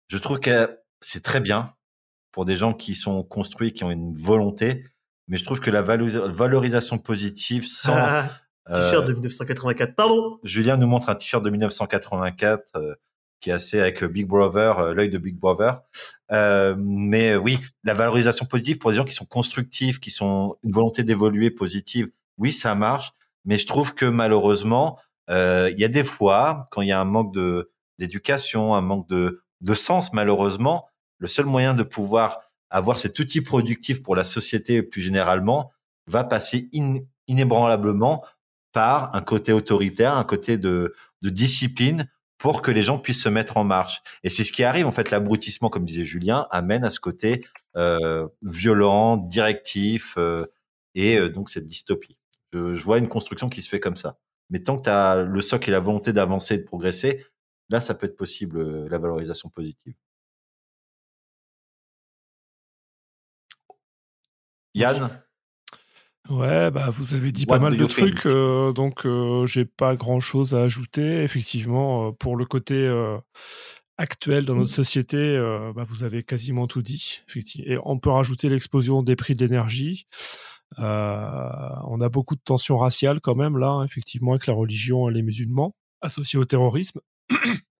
[0.07, 1.73] je trouve que c'est très bien
[2.35, 4.83] pour des gens qui sont construits, qui ont une volonté.
[5.29, 7.95] Mais je trouve que la valorisation positive sans...
[7.95, 8.29] Ah,
[8.67, 12.95] t-shirt de 1984, pardon Julien nous montre un t-shirt de 1984 euh,
[13.39, 15.79] qui est assez avec Big Brother, euh, l'œil de Big Brother.
[16.33, 20.73] Euh, mais oui, la valorisation positive pour des gens qui sont constructifs, qui sont une
[20.73, 23.13] volonté d'évoluer positive, oui, ça marche.
[23.45, 27.05] Mais je trouve que malheureusement, il y a des fois, quand il y a un
[27.05, 32.97] manque de d'éducation, un manque de, de sens, malheureusement, le seul moyen de pouvoir avoir
[32.97, 35.71] cet outil productif pour la société plus généralement
[36.07, 36.69] va passer
[37.27, 38.23] inébranlablement
[38.71, 42.07] par un côté autoritaire, un côté de, discipline
[42.37, 44.03] pour que les gens puissent se mettre en marche.
[44.23, 45.09] Et c'est ce qui arrive en fait.
[45.09, 47.43] L'abrutissement, comme disait Julien, amène à ce côté
[47.77, 50.45] euh, violent, directif euh,
[50.93, 52.19] et euh, donc cette dystopie.
[52.53, 54.19] Je, je, vois une construction qui se fait comme ça.
[54.51, 57.25] Mais tant que tu as le socle et la volonté d'avancer et de progresser,
[57.69, 59.95] là, ça peut être possible la valorisation positive.
[64.75, 65.09] Yann
[66.29, 70.19] Ouais, bah vous avez dit pas mal de trucs, euh, donc euh, j'ai pas grand
[70.19, 71.21] chose à ajouter.
[71.23, 72.91] Effectivement, euh, pour le côté
[73.97, 75.37] actuel dans notre société,
[75.75, 77.21] bah, vous avez quasiment tout dit.
[77.27, 77.71] Effectivement.
[77.71, 80.07] Et on peut rajouter l'explosion des prix de l'énergie.
[80.77, 85.21] on a beaucoup de tensions raciales quand même là, effectivement, avec la religion et les
[85.21, 87.01] musulmans associés au terrorisme.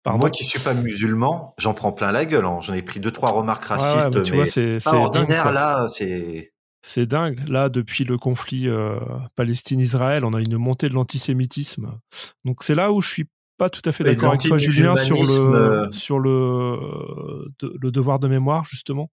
[0.05, 2.45] Moi qui suis pas musulman, j'en prends plein la gueule.
[2.45, 2.59] Hein.
[2.61, 5.87] J'en ai pris deux trois remarques racistes, mais, c'est ordinaire là.
[5.89, 6.53] C'est
[6.85, 7.47] c'est dingue.
[7.47, 8.99] Là, depuis le conflit euh,
[9.35, 11.99] Palestine-Israël, on a une montée de l'antisémitisme.
[12.45, 13.25] Donc c'est là où je suis
[13.57, 18.27] pas tout à fait d'accord avec toi, Julien, sur le sur le le devoir de
[18.27, 19.09] mémoire justement.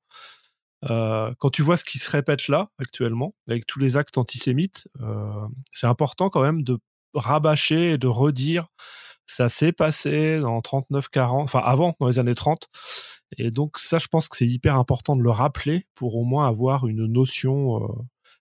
[0.90, 4.88] Euh, quand tu vois ce qui se répète là actuellement, avec tous les actes antisémites,
[5.00, 6.78] euh, c'est important quand même de
[7.14, 8.66] rabâcher et de redire
[9.26, 12.66] ça s'est passé dans 39-40, enfin avant, dans les années 30.
[13.38, 16.48] Et donc ça, je pense que c'est hyper important de le rappeler pour au moins
[16.48, 17.88] avoir une notion euh,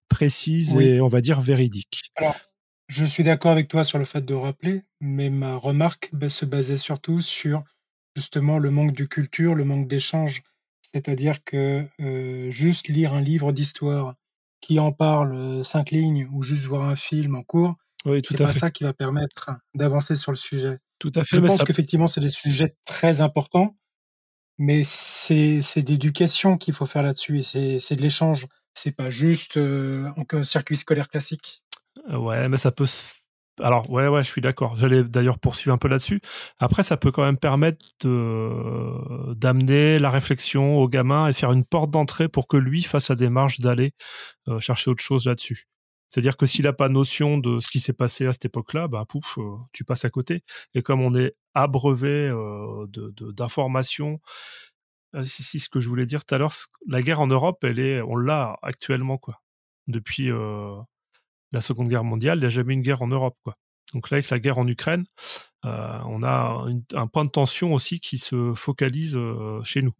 [0.08, 2.12] précise et on va dire véridique.
[2.16, 2.36] Alors,
[2.88, 6.46] je suis d'accord avec toi sur le fait de rappeler, mais ma remarque bah, se
[6.46, 7.64] basait surtout sur
[8.16, 10.44] justement le manque de culture, le manque d'échange
[10.94, 11.88] c'est-à-dire que
[12.50, 14.16] juste lire un livre d'histoire
[14.60, 17.76] qui en parle cinq lignes ou juste voir un film en cours,
[18.06, 20.80] oui, c'est pas ça qui va permettre d'avancer sur le sujet.
[21.00, 21.38] Tout à fait.
[21.38, 23.76] Je pense qu'effectivement, c'est des sujets très importants,
[24.62, 28.48] mais c'est l'éducation qu'il faut faire là-dessus et c'est de l'échange.
[28.74, 31.64] C'est pas juste un circuit scolaire classique.
[32.10, 33.14] Ouais, mais ça peut se
[33.60, 34.78] alors ouais ouais je suis d'accord.
[34.78, 36.22] J'allais d'ailleurs poursuivre un peu là-dessus.
[36.60, 37.86] Après ça peut quand même permettre
[39.36, 43.16] d'amener la réflexion au gamin et faire une porte d'entrée pour que lui fasse la
[43.16, 43.92] démarche d'aller
[44.48, 45.66] euh, chercher autre chose là-dessus.
[46.10, 49.06] C'est-à-dire que s'il n'a pas notion de ce qui s'est passé à cette époque-là, bah
[49.08, 50.44] pouf, euh, tu passes à côté.
[50.74, 52.32] Et comme on est abreuvé
[52.88, 54.20] d'informations,
[55.14, 56.54] ah, si, si, ce que je voulais dire tout à l'heure,
[56.88, 59.42] la guerre en Europe, elle est, on l'a actuellement quoi,
[59.88, 60.30] depuis
[61.52, 63.38] la Seconde Guerre mondiale, il n'y a jamais eu une guerre en Europe.
[63.44, 63.56] Quoi.
[63.94, 65.06] Donc là, avec la guerre en Ukraine,
[65.66, 69.94] euh, on a un point de tension aussi qui se focalise euh, chez nous.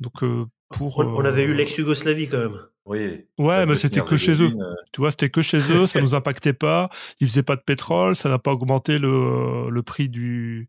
[0.00, 2.60] Donc euh, pour on, avait eu l'ex-Yougoslavie quand même.
[2.84, 3.26] Oui.
[3.38, 4.52] Ouais, mais c'était que chez eux.
[4.92, 6.90] Tu vois, c'était que chez eux, ça nous impactait pas.
[7.20, 10.68] Ils faisaient pas de pétrole, ça n'a pas augmenté le, le prix du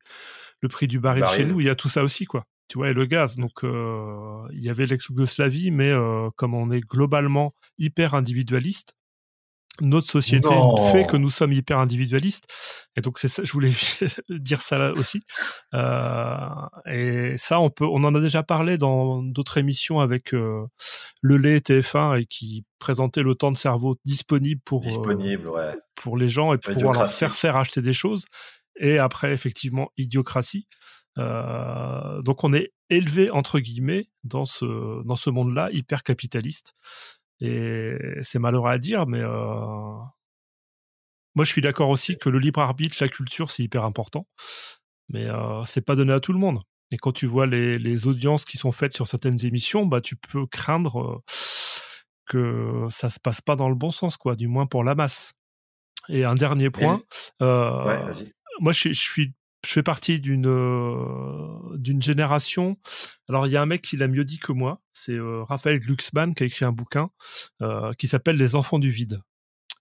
[0.62, 1.60] le prix du baril, chez nous.
[1.60, 2.46] Il y a tout ça aussi, quoi.
[2.70, 3.38] Tu vois, et le gaz.
[3.38, 5.92] Donc il y avait l'ex-Yougoslavie, mais
[6.36, 8.94] comme on est globalement hyper individualiste,
[9.82, 10.50] notre société
[10.92, 12.46] fait que nous sommes hyper individualistes.
[12.96, 13.72] Et donc c'est ça je voulais
[14.30, 15.24] dire ça là aussi.
[15.74, 16.38] Euh,
[16.86, 20.66] et ça on peut on en a déjà parlé dans d'autres émissions avec euh,
[21.22, 25.76] le lait TF1 et qui présentait le temps de cerveau disponible pour euh, disponible ouais.
[25.96, 28.26] pour les gens et pour pouvoir leur faire faire acheter des choses.
[28.80, 30.68] Et après effectivement idiocratie.
[31.20, 36.74] Euh, donc on est élevé entre guillemets dans ce dans ce monde là hyper capitaliste
[37.44, 39.98] et c'est malheureux à dire, mais euh...
[41.36, 44.28] moi je suis d'accord aussi que le libre arbitre, la culture, c'est hyper important,
[45.10, 46.62] mais euh, c'est pas donné à tout le monde.
[46.92, 50.16] Et quand tu vois les, les, audiences qui sont faites sur certaines émissions, bah tu
[50.16, 51.22] peux craindre euh,
[52.26, 55.34] que ça se passe pas dans le bon sens, quoi, du moins pour la masse.
[56.08, 57.02] Et un dernier point,
[57.42, 58.26] euh, ouais,
[58.60, 59.34] moi je, je, suis
[59.66, 62.78] je fais partie d'une euh, d'une génération.
[63.30, 65.80] Alors il y a un mec qui l'a mieux dit que moi, c'est euh, Raphaël
[65.80, 67.10] Glucksmann qui a écrit un bouquin
[67.62, 69.22] euh, qui s'appelle Les enfants du vide.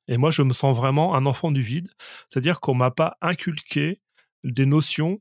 [0.08, 1.88] Et moi je me sens vraiment un enfant du vide,
[2.28, 4.00] c'est-à-dire qu'on m'a pas inculqué
[4.44, 5.20] des notions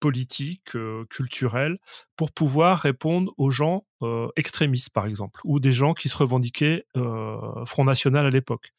[0.00, 0.76] politiques,
[1.08, 1.78] culturelles
[2.16, 3.86] pour pouvoir répondre aux gens
[4.34, 6.84] extrémistes par exemple ou des gens qui se revendiquaient
[7.64, 8.74] Front National à l'époque.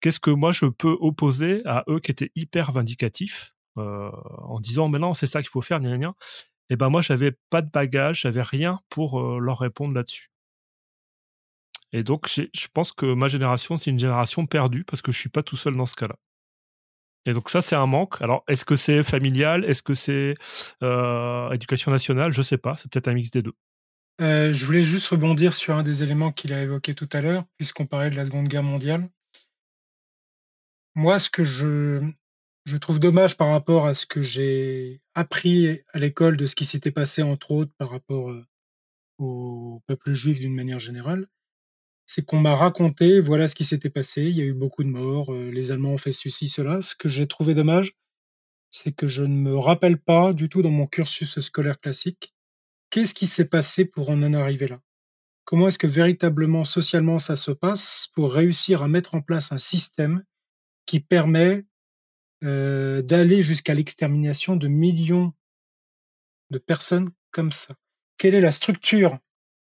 [0.00, 3.54] Qu'est-ce que moi je peux opposer à eux qui étaient hyper vindicatifs?
[3.76, 6.14] En disant mais non c'est ça qu'il faut faire ni rien
[6.72, 10.28] et ben moi j'avais pas de bagage j'avais rien pour euh, leur répondre là-dessus.
[11.92, 15.28] Et donc je pense que ma génération c'est une génération perdue parce que je suis
[15.28, 16.16] pas tout seul dans ce cas-là.
[17.26, 18.22] Et donc ça c'est un manque.
[18.22, 19.66] Alors est-ce que c'est familial?
[19.66, 20.34] Est-ce que c'est
[20.82, 22.32] euh, éducation nationale?
[22.32, 22.74] Je sais pas.
[22.76, 23.54] C'est peut-être un mix des deux.
[24.18, 27.86] Je voulais juste rebondir sur un des éléments qu'il a évoqué tout à l'heure, puisqu'on
[27.86, 29.10] parlait de la Seconde Guerre mondiale.
[30.94, 32.00] Moi, ce que je,
[32.64, 36.64] je trouve dommage par rapport à ce que j'ai appris à l'école de ce qui
[36.64, 38.46] s'était passé, entre autres, par rapport euh,
[39.18, 41.26] au peuple juif d'une manière générale,
[42.06, 44.88] c'est qu'on m'a raconté, voilà ce qui s'était passé, il y a eu beaucoup de
[44.88, 46.80] morts, euh, les Allemands ont fait ceci, cela.
[46.80, 47.96] Ce que j'ai trouvé dommage,
[48.70, 52.34] c'est que je ne me rappelle pas du tout dans mon cursus scolaire classique,
[52.90, 54.80] qu'est-ce qui s'est passé pour en en arriver là
[55.44, 59.58] Comment est-ce que véritablement, socialement, ça se passe pour réussir à mettre en place un
[59.58, 60.24] système
[60.86, 61.64] qui permet
[62.42, 65.32] euh, d'aller jusqu'à l'extermination de millions
[66.50, 67.74] de personnes comme ça.
[68.18, 69.18] Quelle est la structure,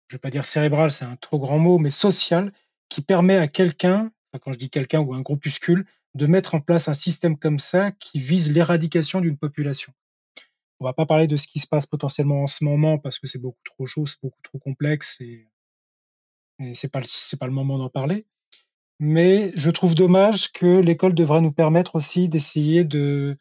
[0.07, 2.53] je ne vais pas dire cérébrale, c'est un trop grand mot, mais sociale,
[2.89, 4.11] qui permet à quelqu'un,
[4.41, 7.91] quand je dis quelqu'un ou un groupuscule, de mettre en place un système comme ça
[7.91, 9.93] qui vise l'éradication d'une population?
[10.79, 13.27] On va pas parler de ce qui se passe potentiellement en ce moment parce que
[13.27, 15.47] c'est beaucoup trop chaud, c'est beaucoup trop complexe et,
[16.59, 18.25] et pas c'est pas le moment d'en parler
[18.99, 23.37] mais je trouve dommage que l'école devrait nous permettre aussi d'essayer de,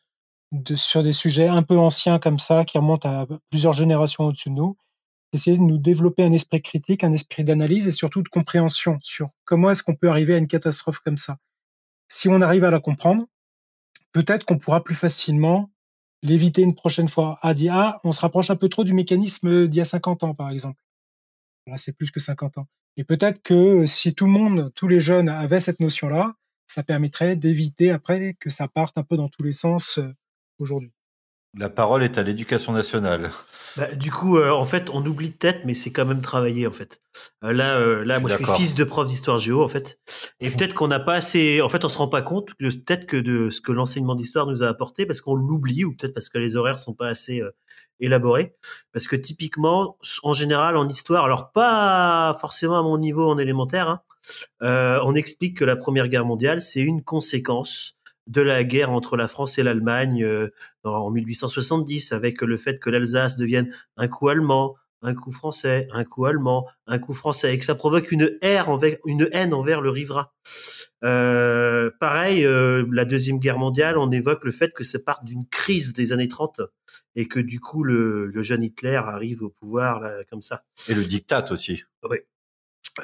[0.74, 4.54] sur des sujets un peu anciens comme ça, qui remontent à plusieurs générations au-dessus de
[4.54, 4.76] nous,
[5.32, 9.30] d'essayer de nous développer un esprit critique, un esprit d'analyse et surtout de compréhension sur
[9.44, 11.38] comment est-ce qu'on peut arriver à une catastrophe comme ça.
[12.08, 13.26] Si on arrive à la comprendre,
[14.12, 15.70] peut-être qu'on pourra plus facilement
[16.22, 17.38] l'éviter une prochaine fois.
[17.42, 20.34] Ah, ah, on se rapproche un peu trop du mécanisme d'il y a 50 ans,
[20.34, 20.80] par exemple.
[21.76, 22.68] C'est plus que 50 ans.
[22.96, 26.34] Et peut-être que si tout le monde, tous les jeunes avaient cette notion-là,
[26.66, 30.12] ça permettrait d'éviter après que ça parte un peu dans tous les sens euh,
[30.58, 30.92] aujourd'hui.
[31.58, 33.32] La parole est à l'éducation nationale.
[33.76, 36.72] Bah, du coup, euh, en fait, on oublie peut-être, mais c'est quand même travaillé en
[36.72, 37.00] fait.
[37.42, 39.98] Euh, là, euh, là, moi, je suis fils de prof d'histoire géo en fait,
[40.38, 41.60] et peut-être qu'on n'a pas assez.
[41.60, 44.46] En fait, on se rend pas compte que peut-être que de ce que l'enseignement d'histoire
[44.46, 47.42] nous a apporté, parce qu'on l'oublie, ou peut-être parce que les horaires sont pas assez
[47.98, 48.54] élaborés.
[48.92, 53.88] Parce que typiquement, en général, en histoire, alors pas forcément à mon niveau en élémentaire,
[53.88, 57.97] hein, on explique que la Première Guerre mondiale, c'est une conséquence
[58.28, 60.50] de la guerre entre la France et l'Allemagne euh,
[60.84, 66.04] en 1870, avec le fait que l'Alsace devienne un coup allemand, un coup français, un
[66.04, 69.80] coup allemand, un coup français, et que ça provoque une haine envers, une haine envers
[69.80, 70.28] le riverain.
[71.04, 75.46] Euh, pareil, euh, la deuxième guerre mondiale, on évoque le fait que ça part d'une
[75.46, 76.60] crise des années 30
[77.14, 80.64] et que du coup le, le jeune Hitler arrive au pouvoir là, comme ça.
[80.88, 81.84] Et le diktat aussi.
[82.08, 82.18] Oui.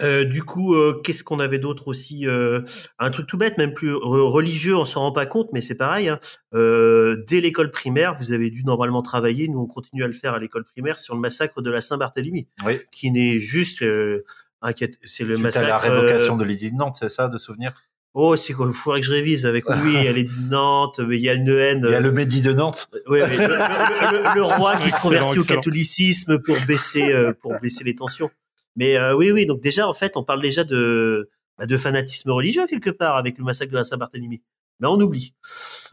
[0.02, 2.62] Euh, du coup, euh, qu'est-ce qu'on avait d'autre aussi euh,
[2.98, 6.08] Un truc tout bête, même plus religieux, on s'en rend pas compte, mais c'est pareil.
[6.08, 6.18] Hein.
[6.52, 9.48] dès l'école primaire, vous avez dû normalement travailler.
[9.48, 12.48] Nous, on continue à le faire à l'école primaire sur le massacre de la Saint-Barthélemy,
[12.66, 12.80] oui.
[12.90, 15.68] qui n'est juste C'est le massacre.
[15.68, 17.72] la révocation de l'édit de Nantes, c'est ça, de souvenir?
[18.16, 20.48] Oh, c'est quoi Il faudrait que je révise avec oui, il y a l'édit de
[20.48, 21.84] Nantes, mais il y a une haine.
[21.84, 22.88] Il y a le Médit de Nantes.
[23.08, 28.30] Oui, mais le, roi qui se convertit au catholicisme pour baisser pour baisser les tensions.
[28.76, 32.30] Mais euh, oui, oui, donc déjà, en fait, on parle déjà de, bah, de fanatisme
[32.30, 34.42] religieux quelque part avec le massacre de la Saint-Barthélemy.
[34.80, 35.34] Mais on oublie.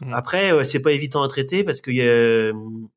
[0.00, 0.12] Mmh.
[0.12, 2.52] Après, c'est pas évident à traiter parce qu'il y a euh,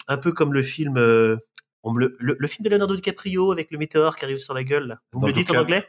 [0.07, 1.37] un peu comme le film, euh,
[1.83, 4.87] on le, le, film de Leonardo DiCaprio avec le météore qui arrive sur la gueule.
[4.87, 4.99] Là.
[5.11, 5.87] Vous me le dites en anglais?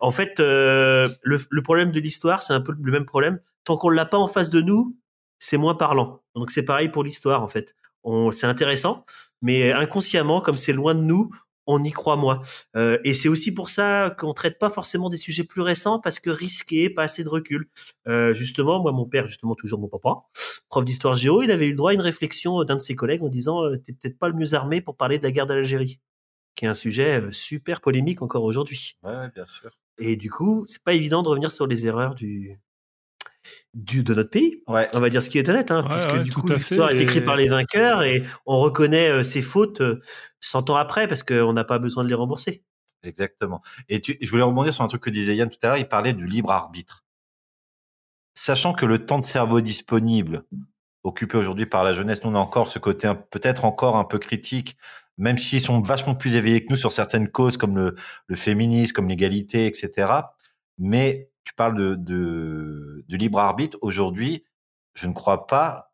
[0.00, 3.38] En fait, le, le problème de l'histoire, c'est un peu le même problème.
[3.64, 4.96] Tant qu'on l'a pas en face de nous,
[5.38, 6.22] c'est moins parlant.
[6.34, 7.74] Donc c'est pareil pour l'histoire en fait.
[8.32, 9.04] C'est intéressant,
[9.42, 11.30] mais inconsciemment, comme c'est loin de nous,
[11.70, 12.40] on y croit moins.
[12.76, 16.18] Euh, et c'est aussi pour ça qu'on traite pas forcément des sujets plus récents parce
[16.18, 17.68] que risqué, pas assez de recul.
[18.06, 20.22] Euh, justement, moi, mon père, justement toujours mon papa,
[20.68, 23.22] prof d'histoire géo, il avait eu le droit à une réflexion d'un de ses collègues
[23.22, 26.00] en disant euh, t'es peut-être pas le mieux armé pour parler de la guerre d'Algérie,
[26.56, 28.96] qui est un sujet super polémique encore aujourd'hui.
[29.02, 29.70] Ouais, bien sûr.
[29.98, 32.58] Et du coup, c'est pas évident de revenir sur les erreurs du
[33.74, 34.62] du, de notre pays.
[34.66, 34.88] Ouais.
[34.94, 37.36] On va dire ce qui est honnête, hein, puisque du coup l'histoire est écrite par
[37.36, 40.00] les vainqueurs et on reconnaît euh, ses fautes euh,
[40.40, 42.64] 100 ans après parce qu'on n'a pas besoin de les rembourser.
[43.02, 43.62] Exactement.
[43.88, 45.76] Et tu, je voulais rebondir sur un truc que disait Yann tout à l'heure.
[45.78, 47.04] Il parlait du libre arbitre.
[48.34, 50.44] Sachant que le temps de cerveau disponible
[51.02, 54.18] occupé aujourd'hui par la jeunesse, nous on a encore ce côté peut-être encore un peu
[54.18, 54.76] critique,
[55.16, 57.94] même s'ils sont vachement plus éveillés que nous sur certaines causes comme le,
[58.26, 60.12] le féminisme, comme l'égalité, etc.
[60.78, 63.76] Mais tu parles de, libre arbitre.
[63.82, 64.44] Aujourd'hui,
[64.94, 65.92] je ne crois pas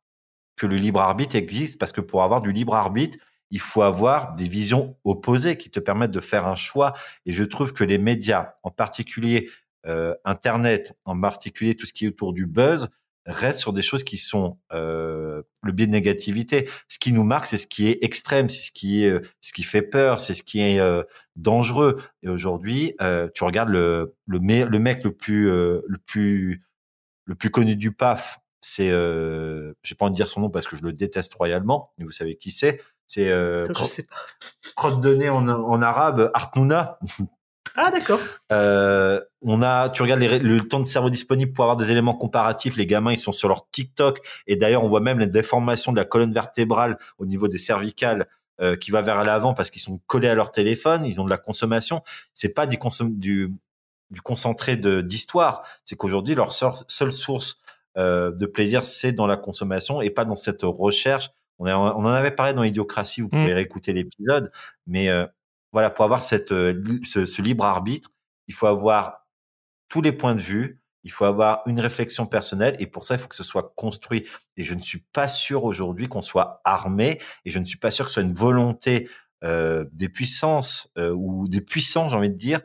[0.55, 3.17] que le libre arbitre existe parce que pour avoir du libre arbitre,
[3.51, 6.93] il faut avoir des visions opposées qui te permettent de faire un choix.
[7.25, 9.49] Et je trouve que les médias, en particulier
[9.87, 12.91] euh, Internet, en particulier tout ce qui est autour du buzz,
[13.27, 16.69] reste sur des choses qui sont euh, le biais de négativité.
[16.89, 19.53] Ce qui nous marque, c'est ce qui est extrême, c'est ce qui est, euh, ce
[19.53, 21.03] qui fait peur, c'est ce qui est euh,
[21.35, 22.01] dangereux.
[22.23, 26.63] Et aujourd'hui, euh, tu regardes le le, le mec le plus euh, le plus
[27.25, 30.67] le plus connu du PAF, c'est euh, j'ai pas envie de dire son nom parce
[30.67, 32.81] que je le déteste royalement, mais vous savez qui c'est.
[33.09, 33.69] C'est euh,
[34.75, 36.99] crotte de nez en, en arabe, Artnouna.
[37.77, 38.21] Ah d'accord.
[38.53, 42.77] Euh, on a, tu regardes le temps de cerveau disponible pour avoir des éléments comparatifs.
[42.77, 45.99] Les gamins, ils sont sur leur TikTok et d'ailleurs, on voit même les déformations de
[45.99, 48.27] la colonne vertébrale au niveau des cervicales
[48.63, 51.05] euh, qui va vers l'avant parce qu'ils sont collés à leur téléphone.
[51.05, 52.03] Ils ont de la consommation.
[52.33, 52.79] C'est pas du,
[53.11, 53.53] du,
[54.11, 55.63] du concentré de d'histoire.
[55.85, 57.59] C'est qu'aujourd'hui, leur seule source
[57.99, 61.31] euh, de plaisir, c'est dans la consommation et pas dans cette recherche.
[61.59, 63.21] On, on en avait parlé dans Idiocratie.
[63.21, 63.57] Vous pouvez mmh.
[63.57, 64.51] réécouter l'épisode,
[64.87, 65.27] mais euh,
[65.77, 66.73] voilà, pour avoir cette, euh,
[67.05, 68.11] ce, libre arbitre,
[68.49, 69.27] il faut avoir
[69.91, 73.19] tous les points de vue, il faut avoir une réflexion personnelle et pour ça, il
[73.19, 74.27] faut que ce soit construit.
[74.57, 77.91] Et je ne suis pas sûr aujourd'hui qu'on soit armé et je ne suis pas
[77.91, 79.11] sûr que ce soit une volonté
[79.45, 82.63] euh, des puissances euh, ou des puissants, j'ai envie de dire,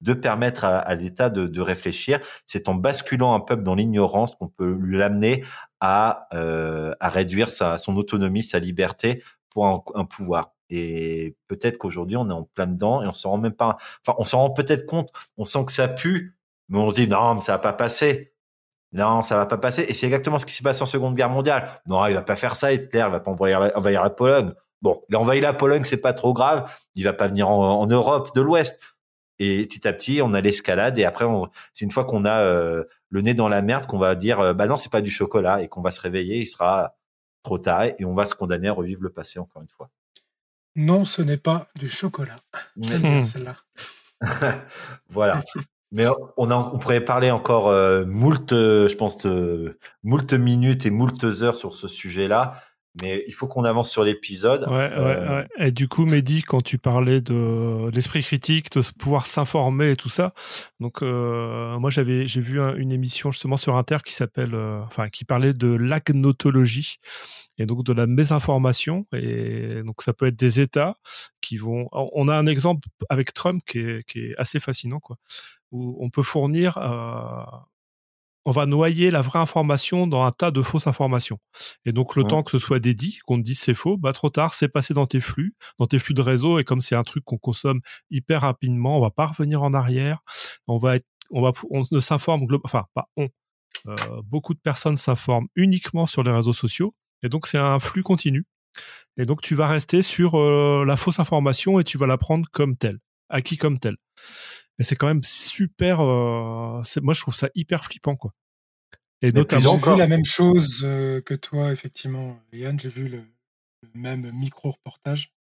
[0.00, 2.20] de permettre à, l'État de, réfléchir.
[2.46, 5.44] C'est en basculant un peuple dans l'ignorance qu'on peut l'amener
[5.80, 10.52] à, à réduire sa, son autonomie, sa liberté pour un pouvoir.
[10.74, 13.76] Et peut-être qu'aujourd'hui, on est en plein dedans et on s'en rend même pas.
[14.06, 15.10] Enfin, on s'en rend peut-être compte.
[15.36, 16.38] On sent que ça pue,
[16.70, 18.32] mais on se dit non, mais ça va pas passer.
[18.92, 19.84] Non, ça va pas passer.
[19.86, 21.68] Et c'est exactement ce qui s'est passé en Seconde Guerre mondiale.
[21.86, 23.04] Non, il va pas faire ça, Hitler.
[23.06, 24.54] Il va pas envahir la, la Pologne.
[24.80, 26.74] Bon, il la Pologne, c'est pas trop grave.
[26.94, 28.80] Il va pas venir en, Europe de l'Ouest.
[29.38, 31.26] Et petit à petit, on a l'escalade et après,
[31.72, 34.54] c'est une fois qu'on a euh, le nez dans la merde qu'on va dire, euh,
[34.54, 36.96] bah non, c'est pas du chocolat et qu'on va se réveiller, il sera
[37.42, 39.90] trop tard et on va se condamner à revivre le passé encore une fois.
[40.76, 42.36] Non, ce n'est pas du chocolat.
[42.80, 43.56] J'aime celle-là.
[45.10, 45.42] voilà.
[45.90, 49.26] Mais on, on pourrait parler encore euh, moult, je pense,
[50.02, 52.54] moult minutes et moult heures sur ce sujet-là.
[53.00, 54.66] Mais il faut qu'on avance sur l'épisode.
[54.68, 55.48] Ouais, ouais, euh, ouais.
[55.58, 60.10] Et du coup, Mehdi, quand tu parlais de l'esprit critique, de pouvoir s'informer et tout
[60.10, 60.34] ça,
[60.78, 65.08] donc euh, moi j'avais j'ai vu une émission justement sur Inter qui s'appelle, euh, enfin
[65.08, 66.98] qui parlait de l'agnotologie
[67.62, 69.04] et donc de la mésinformation.
[69.12, 70.96] Et donc ça peut être des États
[71.40, 71.88] qui vont.
[71.92, 75.16] On a un exemple avec Trump qui est, qui est assez fascinant, quoi,
[75.70, 76.78] où on peut fournir
[78.44, 81.38] on va noyer la vraie information dans un tas de fausses informations.
[81.84, 84.30] Et donc, le temps que ce soit dédié, qu'on te dise c'est faux, bah, trop
[84.30, 86.58] tard, c'est passé dans tes flux, dans tes flux de réseau.
[86.58, 90.20] Et comme c'est un truc qu'on consomme hyper rapidement, on va pas revenir en arrière.
[90.66, 93.28] On va être, on va, on ne s'informe, enfin, pas on.
[93.88, 96.92] Euh, beaucoup de personnes s'informent uniquement sur les réseaux sociaux.
[97.22, 98.44] Et donc, c'est un flux continu.
[99.16, 102.48] Et donc, tu vas rester sur euh, la fausse information et tu vas la prendre
[102.50, 102.98] comme telle,
[103.28, 103.96] acquis comme telle
[104.82, 106.00] c'est quand même super.
[106.00, 108.34] Euh, moi, je trouve ça hyper flippant, quoi.
[109.20, 112.78] Et notamment, j'ai vu la même chose euh, que toi, effectivement, Yann.
[112.78, 113.24] J'ai vu le,
[113.94, 115.32] même micro reportage.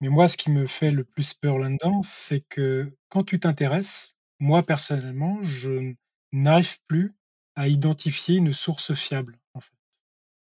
[0.00, 4.14] Mais moi, ce qui me fait le plus peur là-dedans, c'est que quand tu t'intéresses,
[4.38, 5.94] moi personnellement, je
[6.32, 7.12] n'arrive plus
[7.54, 9.38] à identifier une source fiable.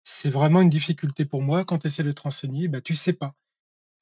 [0.04, 2.68] C'est vraiment une difficulté pour moi quand tu essaies de te renseigner.
[2.68, 3.34] Bah, tu sais pas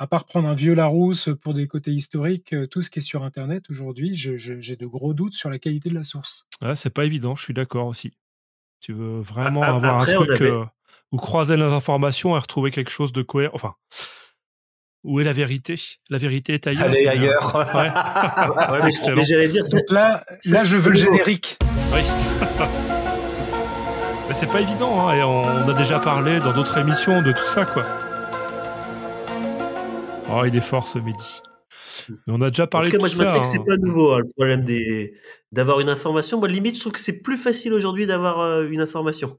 [0.01, 3.03] à part prendre un vieux Larousse pour des côtés historiques, euh, tout ce qui est
[3.03, 6.47] sur Internet aujourd'hui, j'ai de gros doutes sur la qualité de la source.
[6.63, 8.15] Ouais, c'est pas évident, je suis d'accord aussi.
[8.81, 10.65] Tu veux vraiment avoir un truc euh,
[11.13, 13.53] ou croiser les informations et retrouver quelque chose de cohérent.
[13.55, 13.75] Enfin,
[15.05, 15.75] où est la vérité?
[16.09, 16.87] La vérité est ailleurs.
[16.87, 17.55] Elle est ailleurs.
[17.55, 19.13] Ouais.
[19.17, 19.65] mais, j'allais dire.
[19.91, 21.59] là, là, je veux le générique.
[21.93, 22.01] Oui.
[24.31, 27.49] Mais c'est pas évident, hein, et on a déjà parlé dans d'autres émissions de tout
[27.49, 27.85] ça, quoi.
[30.33, 31.43] Oh, il est fort ce Mehdi.
[32.09, 33.64] Mais on a déjà parlé en tout cas, moi, je me que c'est hein.
[33.66, 35.14] pas nouveau, hein, le problème des...
[35.51, 36.39] d'avoir une information.
[36.39, 39.37] Moi, limite, je trouve que c'est plus facile aujourd'hui d'avoir euh, une information.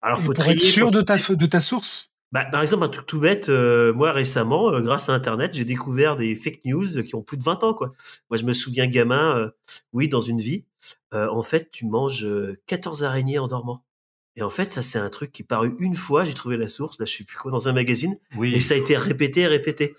[0.00, 2.12] Alors, faut pour être sûr de ta, de ta source?
[2.30, 5.64] Bah, par exemple, un truc tout bête, euh, moi récemment, euh, grâce à Internet, j'ai
[5.64, 7.74] découvert des fake news qui ont plus de 20 ans.
[7.74, 7.94] Quoi.
[8.30, 9.50] Moi, je me souviens, gamin,
[9.92, 10.66] oui, dans une vie,
[11.12, 12.28] en fait, tu manges
[12.68, 13.82] 14 araignées en dormant.
[14.38, 17.00] Et en fait, ça, c'est un truc qui parut une fois, j'ai trouvé la source,
[17.00, 18.16] là, je sais plus quoi, dans un magazine.
[18.36, 18.52] Oui.
[18.54, 19.96] Et ça a été répété, répété.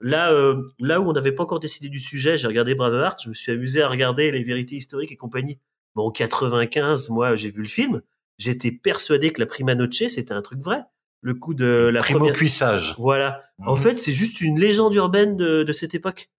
[0.00, 3.28] Là, euh, là où on n'avait pas encore décidé du sujet, j'ai regardé Braveheart, je
[3.28, 5.58] me suis amusé à regarder les vérités historiques et compagnie.
[5.94, 8.00] Bon, en 95, moi, j'ai vu le film.
[8.38, 10.80] J'étais persuadé que la prima noce, c'était un truc vrai.
[11.20, 12.34] Le coup de la Primo première...
[12.34, 12.94] cuissage.
[12.96, 13.42] Voilà.
[13.58, 13.82] En mhm.
[13.82, 16.30] fait, c'est juste une légende urbaine de, de cette époque.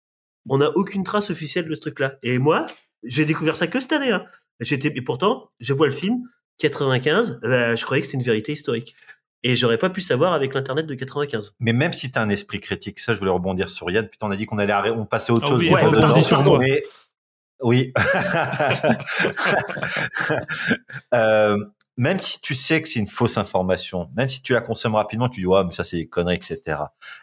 [0.50, 2.16] On n'a aucune trace officielle de ce truc-là.
[2.24, 2.66] Et moi,
[3.04, 4.12] j'ai découvert ça que cette année.
[4.12, 4.26] Hein.
[4.60, 6.24] J'étais, et pourtant, je vois le film,
[6.60, 8.96] 95, bah, je croyais que c'était une vérité historique.
[9.46, 11.56] Et j'aurais pas pu savoir avec l'internet de 95.
[11.60, 14.28] Mais même si tu as un esprit critique, ça je voulais rebondir sur Yann, putain
[14.28, 15.60] on a dit qu'on allait on passer à autre ah chose.
[15.60, 16.60] Oui, ouais, sur moi.
[17.62, 17.94] Oui.
[21.14, 21.58] euh,
[21.98, 25.30] même si tu sais que c'est une fausse information, même si tu la consommes rapidement,
[25.30, 26.78] tu dis ouais mais ça c'est des conneries, etc.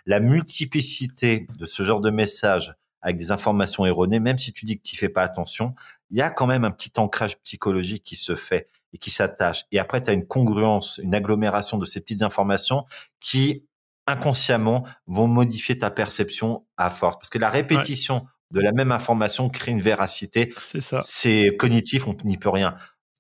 [0.07, 4.79] La multiplicité de ce genre de messages avec des informations erronées, même si tu dis
[4.79, 5.75] que tu fais pas attention,
[6.11, 9.65] il y a quand même un petit ancrage psychologique qui se fait et qui s'attachent.
[9.73, 12.85] Et après, tu as une congruence, une agglomération de ces petites informations
[13.21, 13.65] qui,
[14.07, 17.17] inconsciemment, vont modifier ta perception à force.
[17.17, 20.53] Parce que la répétition de la même information crée une véracité.
[20.61, 21.01] C'est ça.
[21.05, 22.75] C'est cognitif, on n'y peut rien.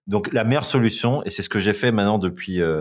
[0.06, 2.80] Donc, la meilleure solution, et c'est ce que j'ai fait maintenant depuis, euh,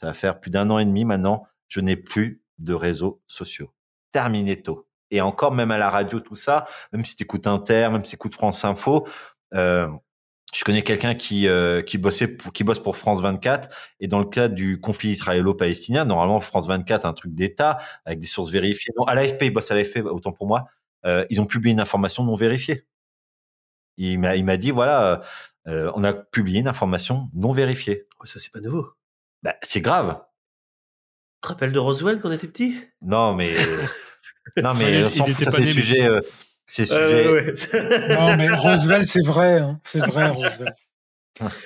[0.00, 3.72] ça va faire plus d'un an et demi maintenant, je n'ai plus de réseaux sociaux.
[4.12, 4.86] Terminé tôt.
[5.10, 8.10] Et encore, même à la radio, tout ça, même si tu écoutes Inter, même si
[8.10, 9.06] tu écoutes France Info,
[9.54, 9.88] euh,
[10.54, 13.68] je connais quelqu'un qui euh, qui bossait pour, qui bosse pour France 24
[14.00, 18.26] et dans le cadre du conflit israélo-palestinien, normalement France 24 un truc d'État avec des
[18.26, 18.92] sources vérifiées.
[18.98, 20.66] Non, à l'AFP, il bosse à l'AFP autant pour moi.
[21.06, 22.86] Euh, ils ont publié une information non vérifiée.
[23.96, 25.22] Il m'a il m'a dit voilà,
[25.68, 28.06] euh, on a publié une information non vérifiée.
[28.20, 28.90] Oh, ça c'est pas nouveau.
[29.42, 30.20] Bah, c'est grave.
[31.36, 32.78] Tu te rappelles de Roswell quand on était petit?
[33.00, 33.54] Non mais
[34.62, 36.08] non mais on s'en fout, ça c'est sujet
[36.66, 36.90] c'est
[38.10, 39.58] non, mais Roosevelt, c'est vrai.
[39.58, 39.80] Hein.
[39.84, 40.74] C'est vrai, Roosevelt.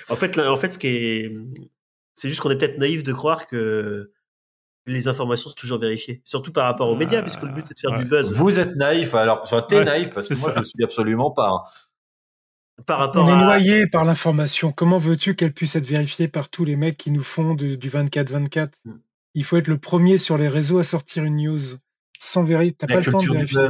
[0.09, 1.31] En fait, en fait, ce qui est,
[2.15, 4.11] c'est juste qu'on est peut-être naïf de croire que
[4.87, 7.79] les informations sont toujours vérifiées, surtout par rapport aux médias, puisque le but c'est de
[7.79, 8.33] faire du buzz.
[8.33, 11.49] Vous êtes naïf, alors soit t'es naïf parce que moi je ne suis absolument pas.
[11.49, 11.61] Hein.
[12.85, 14.71] Par rapport On est noyé par l'information.
[14.71, 18.69] Comment veux-tu qu'elle puisse être vérifiée par tous les mecs qui nous font du 24-24
[18.85, 18.93] mm.
[19.33, 21.59] Il faut être le premier sur les réseaux à sortir une news
[22.17, 22.87] sans vérité.
[22.87, 23.67] T'as pas le temps de vérifier.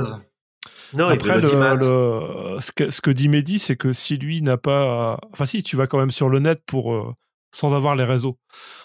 [0.93, 4.41] Non, Après, et le, le- ce, que, ce que dit Mehdi, c'est que si lui
[4.41, 5.19] n'a pas.
[5.33, 6.93] Enfin, si, tu vas quand même sur le net pour.
[6.93, 7.13] euh,
[7.53, 8.37] sans avoir les réseaux.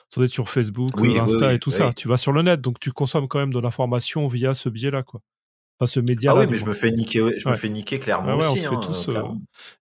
[0.08, 1.76] Sans être sur Facebook, Oui, Insta oui, et tout oui.
[1.76, 1.92] ça.
[1.92, 5.02] Tu vas sur le net, donc tu consommes quand même de l'information via ce biais-là,
[5.02, 5.20] quoi.
[5.78, 6.40] Enfin, ce Ah média-là.
[6.40, 8.62] oui, mais je me fais niquer, je me fais niquer clairement Ah ouais, on aussi.
[8.62, 9.22] fait hein, tous, euh.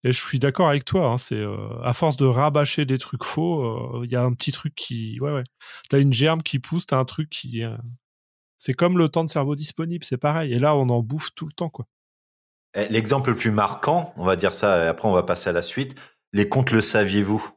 [0.03, 1.07] Et je suis d'accord avec toi.
[1.11, 4.33] Hein, c'est euh, à force de rabâcher des trucs faux, euh, il y a un
[4.33, 5.43] petit truc qui, ouais, ouais.
[5.89, 7.63] T'as une germe qui pousse, t'as un truc qui.
[8.57, 10.53] C'est comme le temps de cerveau disponible, c'est pareil.
[10.53, 11.85] Et là, on en bouffe tout le temps, quoi.
[12.75, 15.53] Eh, L'exemple le plus marquant, on va dire ça, et après on va passer à
[15.53, 15.95] la suite.
[16.33, 17.49] Les contes, le saviez-vous?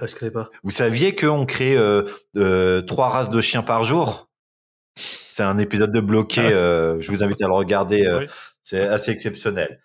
[0.00, 0.50] Ah, je connais pas.
[0.62, 2.02] Vous saviez qu'on crée euh,
[2.36, 4.28] euh, trois races de chiens par jour?
[4.96, 6.40] C'est un épisode de bloqué.
[6.40, 8.06] euh, je vous invite à le regarder.
[8.06, 8.26] euh, Oui.
[8.62, 9.80] C'est assez exceptionnel.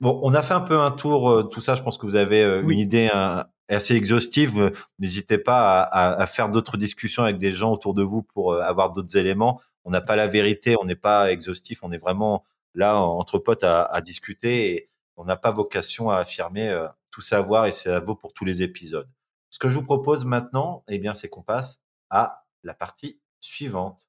[0.00, 1.30] Bon, on a fait un peu un tour.
[1.30, 2.74] euh, tout ça, je pense que vous avez euh, Oui.
[2.74, 4.72] une idée hein, assez exhaustive.
[4.98, 8.54] N'hésitez pas à, à- à faire d'autres discussions avec des gens autour de vous pour
[8.54, 9.60] avoir d'autres éléments.
[9.84, 11.78] On n'a pas la vérité, on n'est pas exhaustif.
[11.82, 12.44] On est vraiment
[12.74, 17.72] là entre potes à, discuter on n'a pas vocation à affirmer euh, tout savoir et
[17.72, 19.08] ça vaut pour tous les épisodes.
[19.50, 24.00] Ce que je vous propose maintenant, eh bien, c'est qu'on passe à la partie suivante.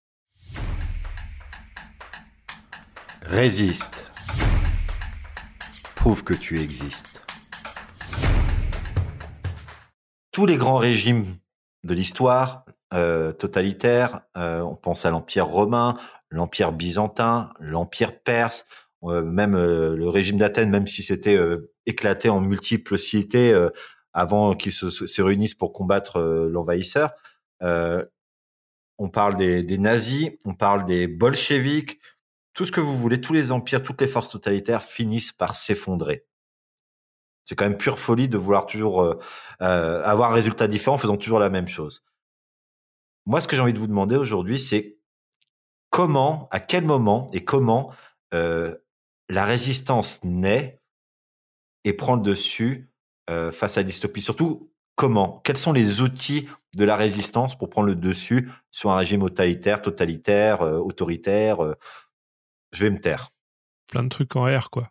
[3.21, 4.11] Résiste.
[5.95, 7.21] Prouve que tu existes.
[10.31, 11.37] Tous les grands régimes
[11.83, 15.97] de l'histoire euh, totalitaire, euh, on pense à l'Empire romain,
[16.35, 18.65] l'Empire byzantin, l'Empire perse,
[19.03, 23.53] euh, même euh, le régime d'Athènes, même si c'était euh, éclaté en multiples cités
[24.13, 27.11] avant qu'ils se, se réunissent pour combattre l'envahisseur.
[28.97, 31.99] On parle des, nazis, on parle des bolcheviks,
[32.53, 36.25] tout ce que vous voulez, tous les empires, toutes les forces totalitaires finissent par s'effondrer.
[37.43, 39.15] C'est quand même pure folie de vouloir toujours
[39.59, 42.03] avoir un résultat différent en faisant toujours la même chose.
[43.27, 44.97] Moi, ce que j'ai envie de vous demander aujourd'hui, c'est
[45.95, 47.93] comment, à quel moment et comment
[48.33, 48.75] euh,
[49.29, 50.81] la résistance naît
[51.85, 52.91] et prend le dessus
[53.29, 54.21] euh, face à la dystopie?
[54.21, 55.39] Surtout, comment?
[55.45, 59.81] Quels sont les outils de la résistance pour prendre le dessus sur un régime totalitaire,
[59.81, 61.59] totalitaire, euh, autoritaire
[62.73, 63.29] Je vais me taire.
[63.89, 64.89] Plein de trucs en R, quoi.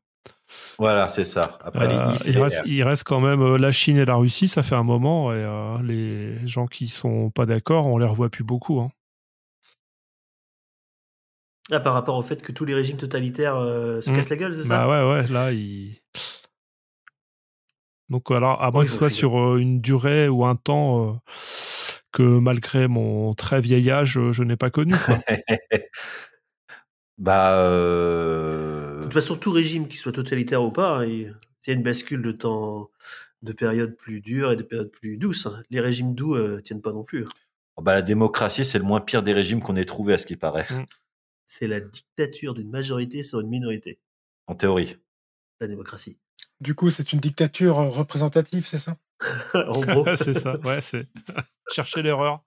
[0.78, 1.58] Voilà, c'est ça.
[1.62, 2.66] Après, Euh, il, reste, R.
[2.66, 5.82] il reste quand même la Chine et la Russie, ça fait un moment, et euh,
[5.82, 8.80] les gens qui sont pas d'accord, on les revoit plus beaucoup.
[8.80, 8.90] Hein.
[11.70, 14.14] Ah, par rapport au fait que tous les régimes totalitaires euh, se Mm.
[14.16, 14.86] cassent la gueule, c'est ça?
[14.86, 15.96] Bah ouais, ouais, là, il.
[18.10, 21.12] Donc, alors, à moins que ce soit sur euh, une durée ou un temps euh,
[22.12, 24.92] que, malgré mon très vieil âge, euh, je n'ai pas connu.
[24.94, 25.18] quoi.
[27.18, 31.34] bah, euh, De toute façon, tout régime, qu'il soit totalitaire ou pas, hein, il
[31.66, 32.90] y a une bascule de temps,
[33.42, 35.46] de périodes plus dures et de périodes plus douces.
[35.46, 35.62] hein.
[35.70, 37.26] Les régimes doux euh, tiennent pas non plus.
[37.80, 40.36] bah, la démocratie, c'est le moins pire des régimes qu'on ait trouvé, à ce qui
[40.36, 40.66] paraît,
[41.46, 44.00] C'est la dictature d'une majorité sur une minorité,
[44.46, 44.96] en théorie.
[45.60, 46.18] la démocratie.
[46.60, 48.96] Du coup, c'est une dictature euh, représentative, c'est ça?
[49.54, 50.04] En gros.
[50.16, 51.06] c'est ça, ouais, c'est.
[51.70, 52.42] Chercher l'erreur.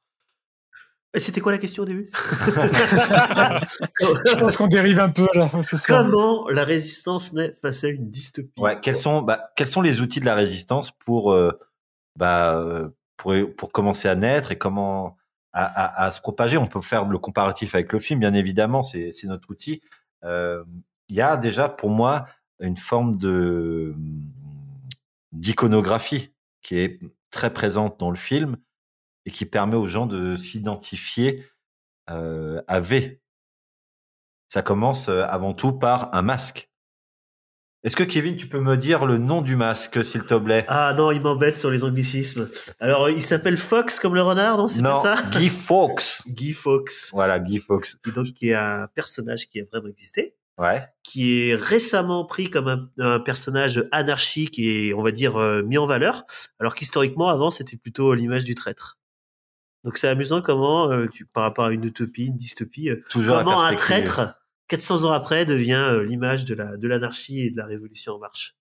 [1.16, 2.12] C'était quoi la question au début?
[2.14, 6.04] Je pense qu'on dérive un peu là ce soir.
[6.04, 8.52] Comment la résistance naît face à une dystopie?
[8.60, 11.52] Ouais, quels sont, bah, quels sont les outils de la résistance pour, euh,
[12.16, 15.16] bah, euh, pour, pour commencer à naître et comment
[15.58, 19.49] à, se propager On peut faire le comparatif avec le film, bien évidemment, c'est notre
[19.49, 19.82] outil.
[20.24, 20.64] Euh,
[21.10, 22.28] Il y a déjà pour moi
[22.60, 23.95] une forme de
[25.32, 26.99] d'iconographie qui est
[27.32, 28.58] très présente dans le film
[29.26, 31.45] et qui permet aux gens de s'identifier
[32.10, 33.22] euh, à V.
[34.47, 36.72] Ça commence euh, avant tout par un masque.
[37.84, 40.66] Est-ce que Kevin, tu peux me dire le nom du masque, s'il te plaît?
[40.68, 42.50] Ah non, il m'embête sur les anglicismes.
[42.80, 44.68] Alors, euh, il s'appelle Fox comme le renard, non?
[44.68, 45.22] C'est pas ça?
[45.32, 46.24] Guy Fawkes.
[46.28, 47.12] Guy Fox.
[47.14, 47.90] Voilà, Guy Fawkes.
[48.16, 50.84] Donc, qui est un personnage qui a vraiment existé, Ouais.
[51.04, 55.78] qui est récemment pris comme un, un personnage anarchique et, on va dire, euh, mis
[55.78, 56.26] en valeur,
[56.60, 58.98] alors qu'historiquement, avant, c'était plutôt l'image du traître.
[59.84, 63.38] Donc, c'est amusant comment, euh, tu, par rapport à une utopie, une dystopie, euh, Toujours
[63.38, 64.34] comment un traître,
[64.68, 68.20] 400 ans après, devient euh, l'image de la de l'anarchie et de la révolution en
[68.20, 68.55] marche.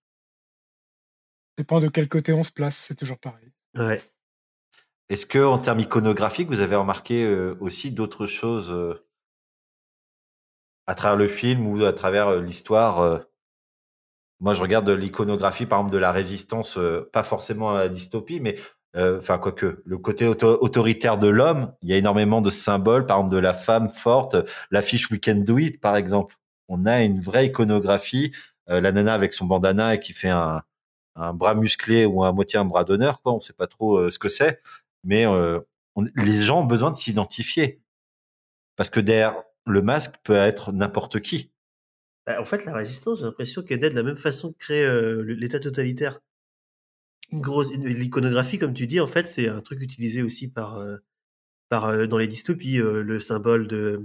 [1.57, 3.51] dépend de quel côté on se place, c'est toujours pareil.
[3.75, 4.01] Ouais.
[5.09, 9.07] Est-ce que en termes iconographiques, vous avez remarqué euh, aussi d'autres choses euh,
[10.87, 13.19] à travers le film ou à travers euh, l'histoire euh,
[14.39, 18.39] Moi, je regarde l'iconographie, par exemple, de la résistance, euh, pas forcément à la dystopie,
[18.39, 18.57] mais
[18.97, 21.73] euh, enfin quoique le côté auto- autoritaire de l'homme.
[21.81, 24.35] Il y a énormément de symboles, par exemple de la femme forte,
[24.71, 26.35] l'affiche We Can Do It, par exemple.
[26.67, 28.33] On a une vraie iconographie,
[28.69, 30.63] euh, la nana avec son bandana et qui fait un,
[31.15, 33.33] un bras musclé ou à moitié un bras d'honneur, quoi.
[33.33, 34.61] On sait pas trop euh, ce que c'est,
[35.03, 35.59] mais euh,
[36.15, 37.81] les gens ont besoin de s'identifier
[38.75, 39.35] parce que derrière
[39.65, 41.51] le masque peut être n'importe qui.
[42.25, 44.85] Bah, en fait, la résistance, j'ai l'impression qu'elle est de la même façon que créer
[44.85, 46.19] euh, l'État totalitaire.
[47.31, 50.97] Une grosse, l'iconographie, comme tu dis, en fait, c'est un truc utilisé aussi par, euh,
[51.69, 54.03] par euh, dans les dystopies, le symbole de,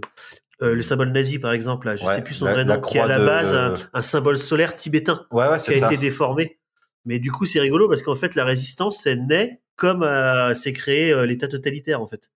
[0.60, 1.86] le symbole nazi, par exemple.
[1.86, 3.54] Là, je sais plus son vrai nom, qui est à la base
[3.92, 6.58] un, symbole solaire tibétain, ouais, ouais, qui a été déformé.
[7.04, 10.06] Mais du coup, c'est rigolo parce qu'en fait, la résistance, c'est naît comme
[10.54, 12.30] c'est créé l'État totalitaire, en fait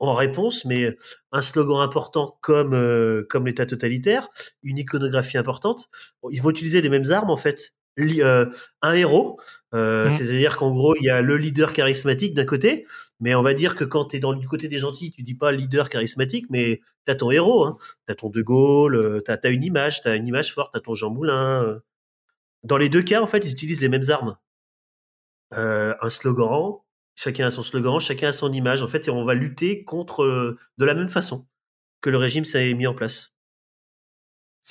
[0.00, 0.96] en réponse, mais
[1.30, 4.28] un slogan important comme euh, comme l'État totalitaire,
[4.62, 5.88] une iconographie importante.
[6.30, 7.74] Ils vont utiliser les mêmes armes en fait.
[7.98, 8.46] Euh,
[8.82, 9.38] un héros,
[9.74, 10.10] euh, mmh.
[10.12, 12.86] c'est-à-dire qu'en gros il y a le leader charismatique d'un côté,
[13.18, 15.34] mais on va dire que quand tu es dans du côté des gentils, tu dis
[15.34, 17.76] pas leader charismatique, mais tu as ton héros, hein.
[18.06, 20.72] tu as ton De Gaulle, tu as, as, une image, tu as une image forte,
[20.72, 21.80] tu as ton Jean Moulin.
[22.64, 24.36] Dans les deux cas, en fait, ils utilisent les mêmes armes.
[25.52, 26.80] un slogan,
[27.22, 28.82] Chacun a son slogan, chacun a son image.
[28.82, 31.46] En fait, on va lutter contre euh, de la même façon
[32.00, 33.34] que le régime s'est mis en place.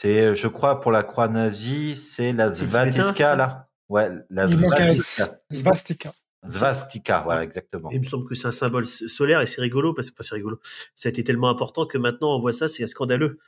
[0.02, 3.68] C'est, euh, je crois, pour la croix nazie, c'est la Svastika, là.
[3.90, 5.42] Ouais, la Svastika.
[5.52, 6.14] Svastika.
[6.48, 7.90] Svastika, voilà, exactement.
[7.92, 10.62] Il me semble que c'est un symbole solaire et c'est rigolo parce que, c'est rigolo.
[10.96, 13.40] Ça a été tellement important que maintenant on voit ça, c'est scandaleux.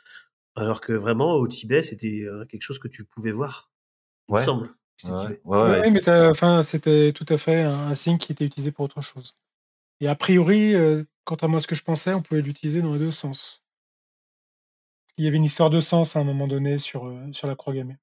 [0.57, 3.71] Alors que vraiment, au Tibet, c'était euh, quelque chose que tu pouvais voir.
[4.27, 4.75] Il me semble.
[5.45, 9.37] Ouais, mais enfin, c'était tout à fait un, signe qui était utilisé pour autre chose.
[10.01, 12.91] Et a priori, euh, quant à moi, ce que je pensais, on pouvait l'utiliser dans
[12.91, 13.61] les deux sens.
[15.17, 17.55] Il y avait une histoire de sens à un moment donné sur, euh, sur la
[17.55, 17.97] croix gammée.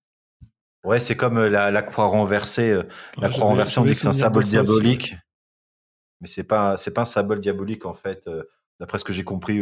[0.84, 2.80] Ouais, c'est comme euh, la, croix renversée.
[3.16, 5.16] la croix renversée, on dit que c'est un symbole diabolique.
[6.20, 8.28] Mais c'est pas, c'est pas un symbole diabolique, en fait.
[8.80, 9.60] D'après ce que j'ai compris,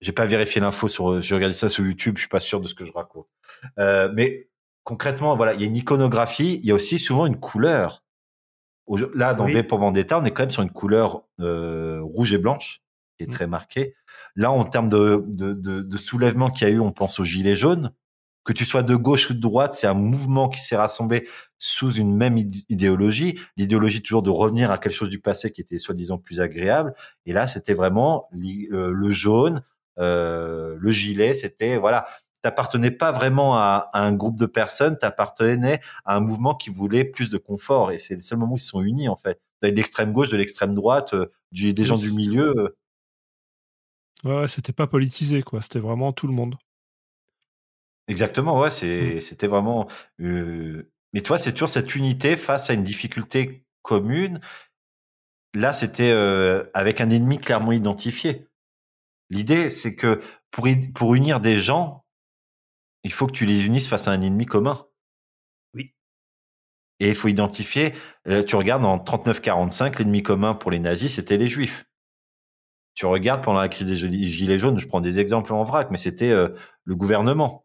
[0.00, 2.68] j'ai pas vérifié l'info sur, j'ai regardé ça sur YouTube, je suis pas sûr de
[2.68, 3.28] ce que je raconte.
[3.76, 4.48] mais
[4.88, 8.02] concrètement, voilà, il y a une iconographie, il y a aussi souvent une couleur.
[9.14, 12.38] Là, dans V pour Vendetta, on est quand même sur une couleur euh, rouge et
[12.38, 12.80] blanche
[13.18, 13.30] qui est mmh.
[13.30, 13.94] très marquée.
[14.38, 17.56] Là, en termes de, de, de, soulèvement qu'il y a eu, on pense aux gilets
[17.56, 17.92] jaunes.
[18.44, 21.28] Que tu sois de gauche ou de droite, c'est un mouvement qui s'est rassemblé
[21.58, 23.36] sous une même idéologie.
[23.56, 26.94] L'idéologie toujours de revenir à quelque chose du passé qui était soi-disant plus agréable.
[27.26, 29.60] Et là, c'était vraiment le, jaune,
[29.98, 31.34] euh, le gilet.
[31.34, 32.06] C'était voilà,
[32.42, 37.30] t'appartenais pas vraiment à, un groupe de personnes, t'appartenais à un mouvement qui voulait plus
[37.30, 37.90] de confort.
[37.90, 39.40] Et c'est le seul moment où ils se sont unis, en fait.
[39.62, 42.54] De l'extrême gauche, de l'extrême droite, euh, du, des gens du milieu.
[42.56, 42.76] Euh.
[44.24, 45.62] Ouais, c'était pas politisé, quoi.
[45.62, 46.56] C'était vraiment tout le monde.
[48.08, 48.68] Exactement, ouais.
[48.68, 49.20] Mmh.
[49.20, 49.88] C'était vraiment.
[50.20, 50.90] Euh...
[51.12, 54.40] Mais toi, c'est toujours cette unité face à une difficulté commune.
[55.54, 58.46] Là, c'était euh, avec un ennemi clairement identifié.
[59.30, 62.04] L'idée, c'est que pour, pour unir des gens,
[63.04, 64.86] il faut que tu les unisses face à un ennemi commun.
[65.74, 65.94] Oui.
[67.00, 67.94] Et il faut identifier,
[68.46, 71.87] tu regardes en 39-45, l'ennemi commun pour les nazis, c'était les juifs.
[72.98, 75.96] Tu regardes pendant la crise des Gilets jaunes, je prends des exemples en vrac, mais
[75.96, 76.48] c'était euh,
[76.82, 77.64] le gouvernement.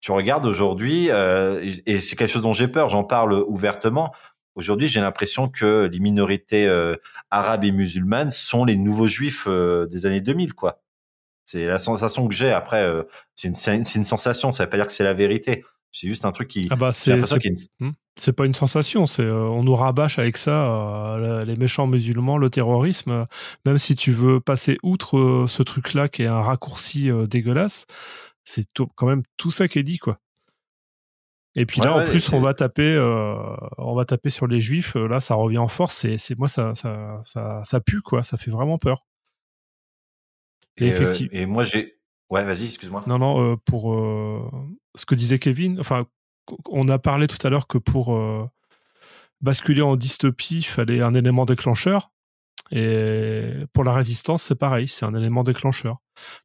[0.00, 4.12] Tu regardes aujourd'hui, euh, et c'est quelque chose dont j'ai peur, j'en parle ouvertement.
[4.56, 6.68] Aujourd'hui, j'ai l'impression que les minorités
[7.30, 10.82] arabes et musulmanes sont les nouveaux juifs des années 2000, quoi.
[11.46, 12.50] C'est la sensation que j'ai.
[12.50, 13.02] Après, euh,
[13.34, 14.52] c'est une, une, sensation.
[14.52, 15.64] Ça veut pas dire que c'est la vérité.
[15.92, 16.66] C'est juste un truc qui.
[16.70, 17.14] Ah bah c'est.
[17.80, 17.90] Hmm.
[18.16, 19.06] C'est pas une sensation.
[19.06, 23.26] C'est euh, on nous rabâche avec ça euh, les méchants musulmans, le terrorisme.
[23.64, 27.86] même si tu veux passer outre ce truc-là qui est un raccourci dégueulasse,
[28.44, 30.18] c'est quand même tout ça qui est dit quoi.
[31.54, 32.98] Et puis là, en plus, on va taper,
[33.76, 34.94] on va taper sur les juifs.
[34.94, 36.06] Là, ça revient en force.
[36.16, 38.22] C'est, moi, ça, ça, ça, ça pue quoi.
[38.22, 39.04] Ça fait vraiment peur.
[40.76, 41.98] Et, euh, et moi, j'ai.
[42.32, 43.02] Ouais, vas-y, excuse-moi.
[43.06, 44.50] Non, non, euh, pour euh,
[44.94, 46.06] ce que disait Kevin, enfin,
[46.70, 48.18] on a parlé tout à l'heure que pour
[49.42, 52.10] basculer en dystopie, il fallait un élément déclencheur.
[52.70, 55.98] Et pour la résistance, c'est pareil, c'est un élément déclencheur.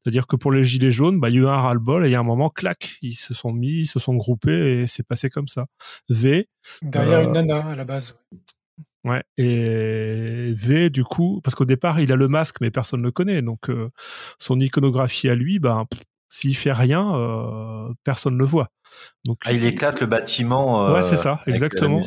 [0.03, 2.11] C'est-à-dire que pour les gilets jaunes, bah, il y a eu un ras-le-bol et il
[2.11, 5.07] y a un moment, clac, ils se sont mis, ils se sont groupés et c'est
[5.07, 5.67] passé comme ça.
[6.09, 6.49] V.
[6.81, 8.19] Derrière une nana à la base.
[9.07, 9.23] Ouais.
[9.37, 13.11] Et V, du coup, parce qu'au départ, il a le masque, mais personne ne le
[13.11, 13.41] connaît.
[13.41, 13.89] Donc, euh,
[14.37, 15.85] son iconographie à lui, ben,
[16.29, 18.67] s'il fait rien, euh, personne ne le voit.
[19.25, 20.85] Donc, ah, il éclate le bâtiment.
[20.85, 22.01] Euh, ouais, c'est ça, exactement.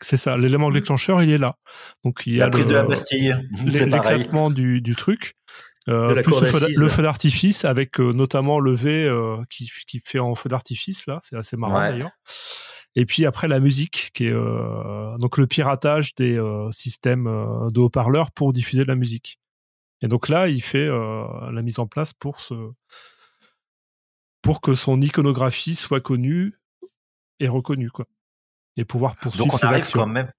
[0.00, 1.56] C'est ça, l'élément déclencheur, il est là.
[2.04, 3.36] Donc, il y la a prise de la Bastille.
[3.66, 5.34] L'éclatement du, du truc.
[5.88, 6.40] Euh, plus
[6.76, 9.10] le feu, d'artifice avec notamment le V
[9.48, 12.10] qui, qui fait en feu d'artifice là, c'est assez marrant d'ailleurs.
[12.94, 17.70] Et puis après la musique, qui est euh, donc le piratage des euh, systèmes euh,
[17.70, 19.38] de haut-parleurs pour diffuser de la musique.
[20.00, 22.54] Et donc là, il fait la mise en place pour ce
[24.42, 26.54] pour que son iconographie soit connue
[27.40, 28.06] et reconnue, quoi.
[28.76, 30.30] Et pouvoir poursuivre donc on arrive quand même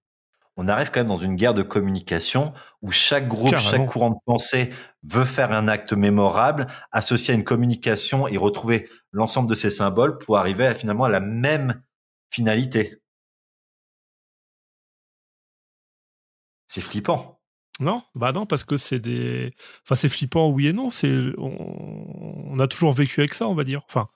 [0.62, 2.52] on arrive quand même dans une guerre de communication
[2.82, 4.72] où chaque groupe, chaque courant de pensée
[5.04, 10.18] veut faire un acte mémorable, associé à une communication et retrouver l'ensemble de ces symboles
[10.18, 11.82] pour arriver à, finalement à la même
[12.30, 12.98] finalité.
[16.68, 17.40] C'est flippant.
[17.80, 19.54] Non, bah non, parce que c'est des.
[19.84, 20.90] Enfin, c'est flippant, oui et non.
[20.90, 22.60] C'est on...
[22.60, 23.82] a toujours vécu avec ça, on va dire.
[23.86, 24.10] Enfin,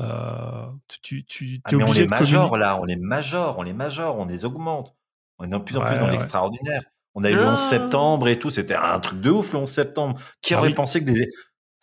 [0.00, 0.66] euh,
[1.02, 4.26] tu, tu, ah, mais on les major là, on les major, on les major, on
[4.26, 4.94] les augmente.
[5.38, 6.82] On est de plus en plus dans l'extraordinaire.
[7.14, 7.56] On a eu le 11 ah.
[7.56, 10.20] septembre et tout, c'était un truc de ouf le 11 septembre.
[10.40, 11.28] Qui ah aurait pensé que des,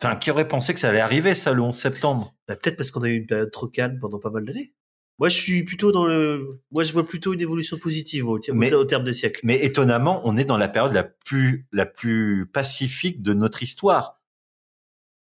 [0.02, 2.34] enfin, qui aurait pensé que ça allait arriver ça le 11 septembre?
[2.48, 4.74] Bah, Peut-être parce qu'on a eu une période trop calme pendant pas mal d'années.
[5.20, 6.48] Moi, je suis plutôt dans le.
[6.70, 9.40] Moi, je vois plutôt une évolution positive au, terme des siècles.
[9.44, 14.18] Mais étonnamment, on est dans la période la plus la plus pacifique de notre histoire.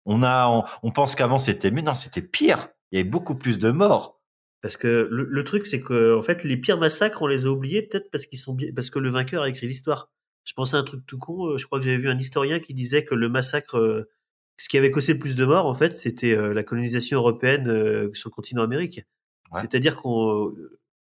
[0.05, 2.69] On a, on, pense qu'avant c'était mais non, c'était pire.
[2.91, 4.22] Il y avait beaucoup plus de morts.
[4.61, 7.81] Parce que le, truc, c'est que en fait, les pires massacres, on les a oubliés
[7.81, 10.10] peut-être parce qu'ils sont parce que le vainqueur a écrit l'histoire.
[10.45, 11.47] Je pensais à un truc tout con.
[11.47, 14.10] Euh, je crois que j'avais vu un historien qui disait que le massacre, euh,
[14.55, 17.65] ce qui avait causé le plus de morts, en fait, c'était euh, la colonisation européenne
[18.14, 19.01] sur le continent américain.
[19.53, 20.51] C'est-à-dire qu'on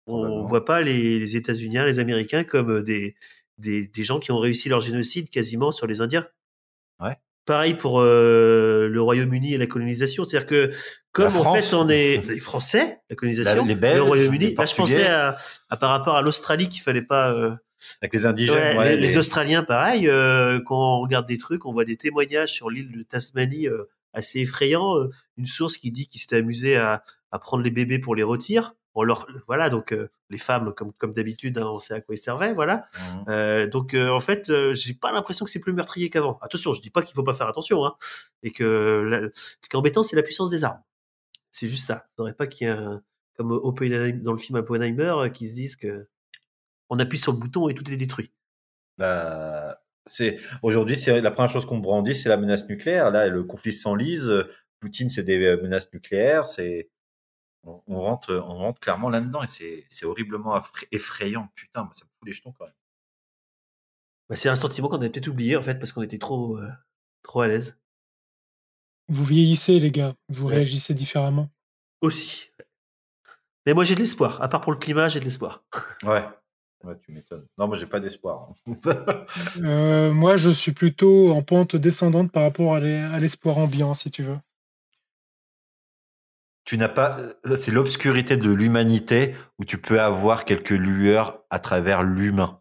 [0.07, 3.17] on voit pas les, les États-Unis, les Américains comme des,
[3.59, 6.27] des, des gens qui ont réussi leur génocide quasiment sur les Indiens.
[7.01, 7.17] Ouais.
[7.45, 10.73] Pareil pour euh, le Royaume-Uni et la colonisation, c'est-à-dire que
[11.13, 14.55] comme en fait on est les Français, la colonisation, les Belges, le Royaume-Uni.
[14.57, 15.37] Là, je pensais à,
[15.71, 17.33] à, par rapport à l'Australie qu'il fallait pas.
[17.33, 17.55] Euh,
[18.01, 18.77] avec les indigènes.
[18.77, 20.09] Ouais, les, Australiens, pareil.
[20.09, 23.85] Euh, quand on regarde des trucs, on voit des témoignages sur l'île de Tasmanie euh,
[24.17, 24.97] assez effrayants.
[24.97, 28.25] Euh, une source qui dit qu'il s'était amusé à, à prendre les bébés pour les
[28.25, 28.67] retirer
[29.05, 32.19] leur, voilà, donc euh, les femmes, comme comme d'habitude, hein, on sait à quoi ils
[32.19, 32.89] servaient, voilà.
[32.95, 33.25] Mmh.
[33.29, 36.39] Euh, donc euh, en fait, j'ai pas l'impression que c'est plus meurtrier qu'avant.
[36.43, 37.97] Attention, je dis pas qu'il faut pas faire attention, hein,
[38.43, 40.83] et que ce qui est embêtant, c'est la puissance des armes.
[41.51, 42.07] C'est juste ça.
[42.13, 43.03] Il faudrait pas qu'il y ait un,
[43.37, 43.61] comme
[44.23, 46.09] dans le film Oppenheimer, qui se disent que
[46.89, 48.33] on appuie sur le bouton et tout est détruit.
[48.99, 53.11] Bah, c'est aujourd'hui, c'est la première chose qu'on brandit, c'est la menace nucléaire.
[53.11, 54.31] Là, le conflit s'enlise.
[54.81, 56.47] Poutine, c'est des menaces nucléaires.
[56.47, 56.91] C'est
[57.67, 59.49] on, rentre, on rentre clairement là-dedans et
[59.89, 60.63] c'est horriblement
[60.93, 61.49] effrayant.
[61.55, 62.75] Putain, ça me fout les jetons quand même.
[64.29, 66.71] Bah, c'est un sentiment qu'on avait peut-être oublié en fait parce qu'on était trop, euh,
[67.23, 67.77] trop à l'aise.
[69.09, 71.51] Vous vieillissez les gars, vous réagissez différemment.
[72.01, 72.51] Aussi.
[73.67, 74.43] Mais moi j'ai de l'espoir.
[74.43, 75.65] À part pour le climat, j'ai de l'espoir.
[76.03, 76.25] Ouais.
[76.85, 77.47] Ouais, tu m'étonnes.
[77.59, 78.51] Non, moi j'ai pas d'espoir.
[78.67, 78.75] Hein.
[79.63, 84.23] Euh, moi je suis plutôt en pente descendante par rapport à l'espoir ambiant, si tu
[84.23, 84.39] veux
[86.67, 91.61] tu n'as pas, euh, c'est l'obscurité de l'humanité où tu peux avoir quelques lueurs à
[91.61, 92.59] travers l'humain,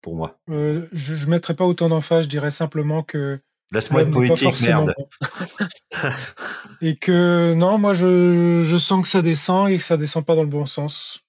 [0.00, 0.40] pour moi.
[0.48, 3.38] Euh, je ne mettrais pas autant d'emphase, je dirais simplement que.
[3.70, 4.94] Laisse-moi être poétique, merde.
[6.80, 10.34] et que, non, moi, je, je, sens que ça descend et que ça descend pas
[10.34, 11.22] dans le bon sens.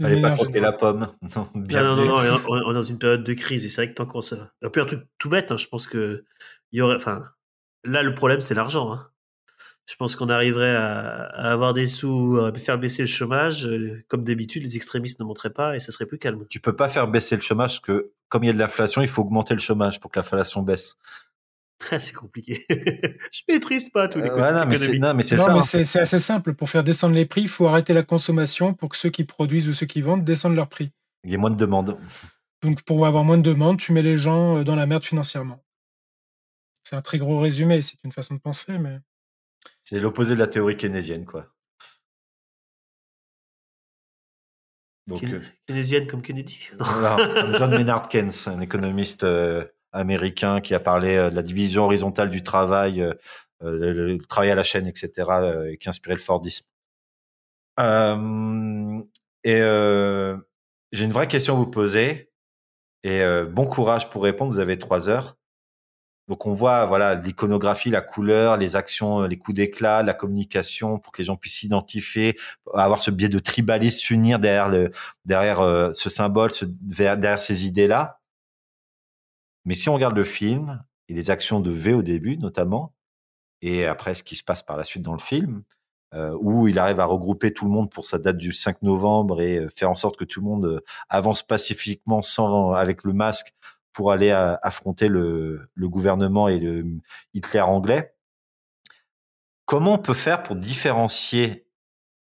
[0.00, 1.08] Fallait pas croquer la pomme.
[1.36, 3.94] Non, non, non, non, on est dans une période de crise et c'est vrai que
[3.94, 4.34] tant qu'on se.
[4.34, 6.24] Un peu un truc tout bête, hein, je pense que.
[6.72, 6.96] Il y aurait.
[6.96, 7.24] Enfin,
[7.84, 8.92] là, le problème, c'est l'argent.
[8.92, 9.08] Hein
[9.86, 13.66] je pense qu'on arriverait à, avoir des sous, à faire baisser le chômage.
[13.66, 16.44] Euh, comme d'habitude, les extrémistes ne montraient pas et ça serait plus calme.
[16.50, 19.00] Tu peux pas faire baisser le chômage parce que, comme il y a de l'inflation,
[19.00, 20.96] il faut augmenter le chômage pour que l'inflation baisse.
[21.98, 22.64] C'est compliqué.
[22.68, 25.52] je maîtrise pas tous les euh, non, mais c'est, non, mais c'est ça.
[25.52, 25.62] Hein.
[25.62, 26.54] c'est, assez simple.
[26.54, 29.68] Pour faire descendre les prix, il faut arrêter la consommation pour que ceux qui produisent
[29.68, 30.90] ou ceux qui vendent descendent leur prix.
[31.24, 31.98] Il y a moins de demandes.
[32.62, 35.62] Donc, pour avoir moins de demandes, tu mets les gens euh, dans la merde financièrement.
[36.82, 38.98] C'est un très gros résumé, c'est une façon de penser, mais.
[39.84, 41.52] C'est l'opposé de la théorie keynésienne, quoi.
[45.06, 49.64] Donc, euh, keynésienne comme Kennedy comme John Maynard Keynes, un économiste euh,
[49.96, 53.12] américain qui a parlé euh, de la division horizontale du travail,
[53.60, 55.10] le, travail à la chaîne, etc.,
[55.70, 56.66] et qui a inspiré le Fordisme.
[57.78, 59.60] et
[60.92, 62.30] j'ai une vraie question à vous poser.
[63.04, 65.36] Et bon courage pour répondre, vous avez trois heures.
[66.28, 70.98] Donc on voit voilà l'iconographie, la couleur, les actions, euh, les coups d'éclat, la communication
[70.98, 72.36] pour que les gens puissent s'identifier,
[72.74, 74.90] avoir ce biais de tribalisme, s'unir derrière
[75.24, 76.50] derrière euh, ce symbole,
[76.82, 78.18] derrière ces idées-là.
[79.66, 82.94] Mais si on regarde le film et les actions de V au début notamment,
[83.60, 85.62] et après ce qui se passe par la suite dans le film,
[86.14, 89.42] euh, où il arrive à regrouper tout le monde pour sa date du 5 novembre
[89.42, 93.52] et faire en sorte que tout le monde avance pacifiquement sans avec le masque
[93.92, 96.84] pour aller affronter le, gouvernement et le
[97.34, 98.14] Hitler anglais.
[99.64, 101.66] Comment on peut faire pour différencier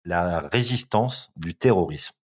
[0.04, 2.14] la résistance du terrorisme?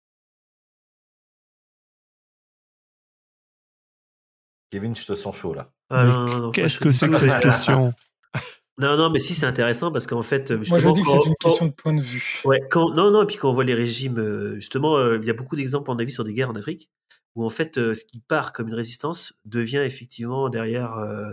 [4.72, 5.70] Kevin, je te sens chaud là.
[5.90, 7.92] Ah, qu'est-ce que c'est que cette question?
[8.78, 11.34] Non, non, mais si c'est intéressant parce qu'en fait, moi je dis que c'est une
[11.38, 12.40] question de point de vue.
[12.46, 15.30] Ouais, non, non, et puis quand on voit les régimes, euh, justement, euh, il y
[15.30, 16.88] a beaucoup d'exemples en avis sur des guerres en Afrique
[17.36, 21.32] où en fait, euh, ce qui part comme une résistance devient effectivement derrière euh,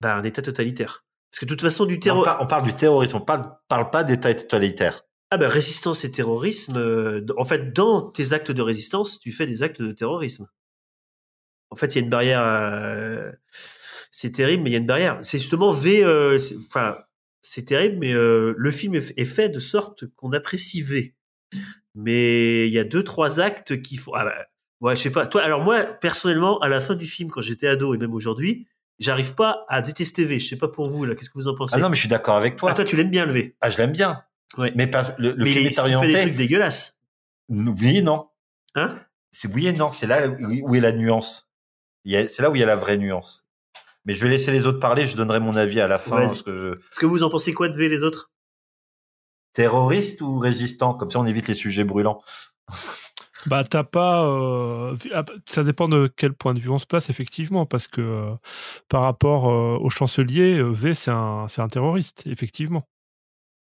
[0.00, 1.04] bah, un État totalitaire.
[1.30, 2.24] Parce que de toute façon, du On, terrorisme.
[2.24, 5.02] par- on parle du terrorisme, on parle, parle pas d'État totalitaire.
[5.30, 6.76] Ah ben résistance et terrorisme.
[6.76, 10.48] euh, en fait, dans tes actes de résistance, tu fais des actes de terrorisme.
[11.70, 12.40] En fait, il y a une barrière.
[12.42, 13.30] euh,
[14.10, 15.18] c'est terrible, mais il y a une barrière.
[15.22, 16.02] C'est justement V.
[16.04, 16.96] euh, Enfin,
[17.42, 21.14] c'est terrible, mais euh, le film est fait de sorte qu'on apprécie V.
[21.94, 24.12] Mais il y a deux trois actes qui font.
[24.14, 24.34] Ah bah,
[24.80, 25.26] ouais, je sais pas.
[25.26, 28.66] Toi, alors moi, personnellement, à la fin du film, quand j'étais ado et même aujourd'hui,
[28.98, 30.38] j'arrive pas à détester V.
[30.38, 31.14] Je sais pas pour vous là.
[31.14, 31.74] Qu'est-ce que vous en pensez?
[31.76, 32.70] Ah non, mais je suis d'accord avec toi.
[32.70, 33.56] Ah, toi, tu l'aimes bien le V.
[33.60, 34.22] Ah, je l'aime bien.
[34.56, 34.72] Ouais.
[34.74, 36.20] Mais parce le, le mais film il, est il fait des orienté.
[36.22, 36.98] trucs dégueulasses.
[37.48, 38.28] Oui, non.
[38.74, 38.98] Hein?
[39.30, 39.90] C'est oui et non.
[39.90, 41.47] C'est là où est la nuance.
[42.08, 43.46] Il y a- C'est là où il y a la vraie nuance.
[44.06, 45.06] Mais je vais laisser les autres parler.
[45.06, 46.16] Je donnerai mon avis à la fin.
[46.16, 46.26] Vas-y.
[46.28, 46.68] Parce que je...
[46.72, 48.30] Est-ce que vous en pensez quoi de V les autres?
[49.52, 50.94] Terroriste ou résistant?
[50.94, 52.22] Comme ça, on évite les sujets brûlants.
[53.46, 57.08] Bah t'as pas, euh, ah, ça dépend de quel point de vue on se place
[57.08, 58.34] effectivement, parce que euh,
[58.88, 62.88] par rapport euh, au chancelier, V c'est un, c'est un terroriste effectivement.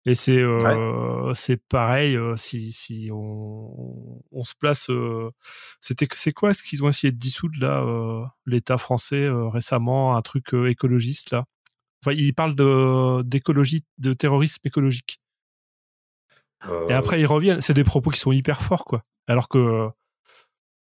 [0.04, 4.90] Et c'est euh, c'est pareil euh, si si on, on se place.
[4.90, 5.30] euh,
[5.80, 10.16] C'était c'est quoi ce qu'ils ont essayé de dissoudre là euh, l'État français euh, récemment
[10.16, 11.44] un truc écologiste là?
[12.04, 15.20] Enfin ils parlent de d'écologie de terrorisme écologique.
[16.88, 17.60] Et après, ils reviennent.
[17.60, 19.02] C'est des propos qui sont hyper forts, quoi.
[19.26, 19.88] Alors que,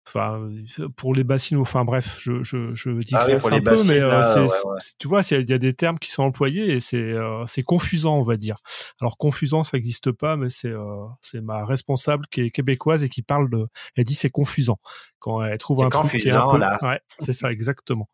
[0.09, 0.51] enfin,
[0.97, 4.23] pour les bassines, enfin bref, je, je, je Ah les un peu, mais euh, là,
[4.23, 4.79] c'est, ouais, c'est- ouais.
[4.99, 8.17] tu vois, il y a des termes qui sont employés et c'est, euh, c'est confusant,
[8.17, 8.59] on va dire.
[9.01, 13.09] Alors confusant, ça n'existe pas, mais c'est, euh, c'est ma responsable qui est québécoise et
[13.09, 13.67] qui parle de,
[13.97, 14.79] elle dit c'est confusant
[15.19, 16.79] quand elle trouve un truc qui est un confusant, peu, là.
[16.83, 18.09] ouais, c'est ça exactement.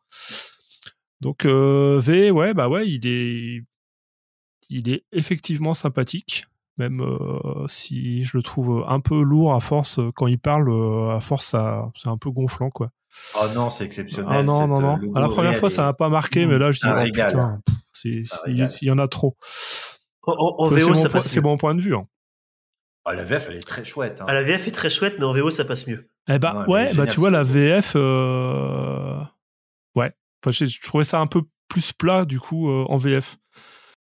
[1.21, 3.63] Donc euh, V, ouais, bah ouais, il est,
[4.69, 6.47] il est effectivement sympathique
[6.77, 10.69] même euh, si je le trouve un peu lourd à force euh, quand il parle
[10.71, 12.91] euh, à force ça c'est un peu gonflant quoi
[13.41, 14.27] Oh non, c'est exceptionnel.
[14.29, 16.81] ah non non non à la première fois ça m'a pas marqué mais là je
[16.81, 19.37] dis oh, putain pff, il, y en a trop
[20.27, 21.43] en c'est VO, mon, ça point- passe c'est mieux.
[21.47, 22.07] mon point de vue hein.
[23.07, 24.23] Ah, la VF, elle est très chouette.
[24.23, 24.25] hein.
[24.27, 26.09] À la VF est très chouette, mais en VO, ça passe mieux.
[26.27, 29.19] eh ben Ouais, bah tu vois la VF euh...
[29.95, 30.11] ouais
[30.43, 33.37] enfin, je trouvais ça un peu plus plat du coup euh, en VF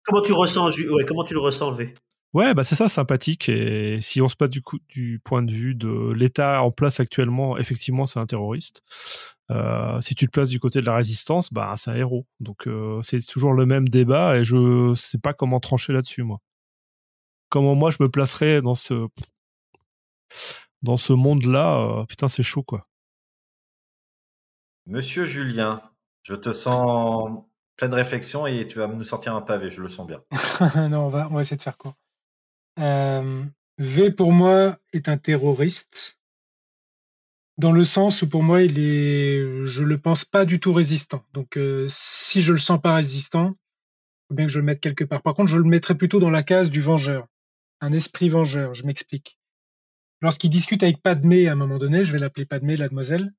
[0.05, 1.93] Comment tu ressens, Ju- ouais, comment tu le ressens, le V?
[2.33, 3.49] Ouais, bah c'est ça, sympathique.
[3.49, 6.99] Et si on se passe du coup du point de vue de l'État en place
[6.99, 8.83] actuellement, effectivement, c'est un terroriste.
[9.51, 12.27] Euh, si tu te places du côté de la résistance, bah c'est un héros.
[12.39, 16.39] Donc euh, c'est toujours le même débat et je sais pas comment trancher là-dessus moi.
[17.49, 19.07] Comment moi je me placerais dans ce
[20.83, 22.87] dans ce monde-là euh, Putain, c'est chaud quoi.
[24.85, 25.81] Monsieur Julien,
[26.21, 27.39] je te sens
[27.75, 30.21] plein de réflexion et tu vas nous sortir un pavé, je le sens bien.
[30.89, 31.95] non, on va, on va essayer de faire court.
[32.79, 33.43] Euh,
[33.77, 36.19] v pour moi est un terroriste
[37.59, 41.25] dans le sens où pour moi il est, je le pense pas du tout résistant.
[41.33, 43.57] Donc euh, si je le sens pas résistant,
[44.29, 45.21] faut bien que je le mette quelque part.
[45.21, 47.27] Par contre, je le mettrais plutôt dans la case du vengeur,
[47.81, 48.73] un esprit vengeur.
[48.73, 49.37] Je m'explique.
[50.21, 53.33] Lorsqu'il discute avec Padmé à un moment donné, je vais l'appeler Padmé, la demoiselle,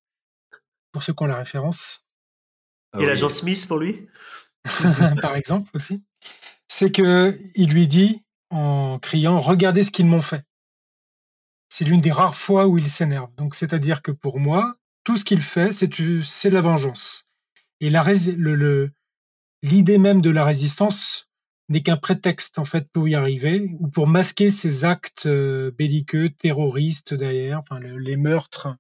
[0.93, 2.05] pour ceux qui ont la référence.
[2.93, 4.07] Ah Et l'agent Smith pour lui?
[5.23, 6.03] Par exemple aussi,
[6.69, 10.45] c'est que il lui dit en criant "Regardez ce qu'ils m'ont fait".
[11.69, 13.31] C'est l'une des rares fois où il s'énerve.
[13.37, 17.29] Donc c'est-à-dire que pour moi, tout ce qu'il fait, c'est de la vengeance.
[17.81, 18.93] Et rés- le- le-
[19.63, 21.29] l'idée même de la résistance
[21.69, 26.31] n'est qu'un prétexte en fait pour y arriver ou pour masquer ses actes euh, belliqueux,
[26.31, 28.77] terroristes derrière, enfin le- les meurtres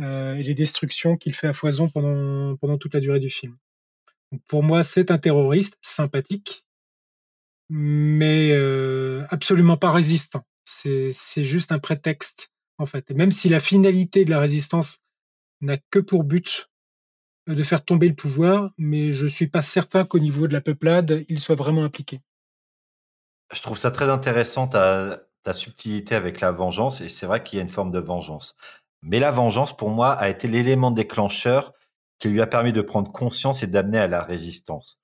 [0.00, 3.56] euh, et les destructions qu'il fait à foison pendant pendant toute la durée du film.
[4.48, 6.65] Pour moi, c'est un terroriste sympathique,
[7.68, 10.42] mais euh, absolument pas résistant.
[10.64, 11.12] C'est
[11.44, 13.10] juste un prétexte, en fait.
[13.10, 15.00] Et même si la finalité de la résistance
[15.60, 16.68] n'a que pour but
[17.48, 20.60] euh, de faire tomber le pouvoir, mais je suis pas certain qu'au niveau de la
[20.60, 22.20] peuplade, il soit vraiment impliqué.
[23.52, 27.58] Je trouve ça très intéressant ta, ta subtilité avec la vengeance et c'est vrai qu'il
[27.58, 28.56] y a une forme de vengeance.
[29.02, 31.72] Mais la vengeance, pour moi, a été l'élément déclencheur
[32.18, 34.98] qui lui a permis de prendre conscience et d'amener à la résistance.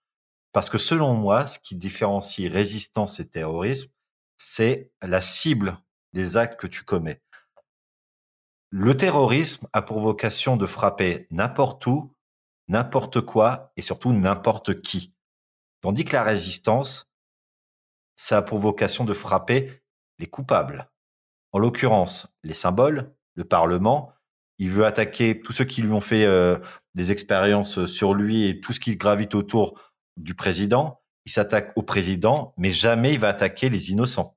[0.53, 3.89] Parce que selon moi, ce qui différencie résistance et terrorisme,
[4.37, 5.79] c'est la cible
[6.13, 7.23] des actes que tu commets.
[8.71, 12.15] Le terrorisme a pour vocation de frapper n'importe où,
[12.69, 15.15] n'importe quoi et surtout n'importe qui.
[15.81, 17.11] Tandis que la résistance,
[18.17, 19.83] ça a pour vocation de frapper
[20.19, 20.91] les coupables.
[21.53, 24.13] En l'occurrence, les symboles, le Parlement.
[24.59, 26.59] Il veut attaquer tous ceux qui lui ont fait euh,
[26.95, 31.01] des expériences sur lui et tout ce qui gravite autour du président.
[31.25, 34.37] Il s'attaque au président, mais jamais il va attaquer les innocents.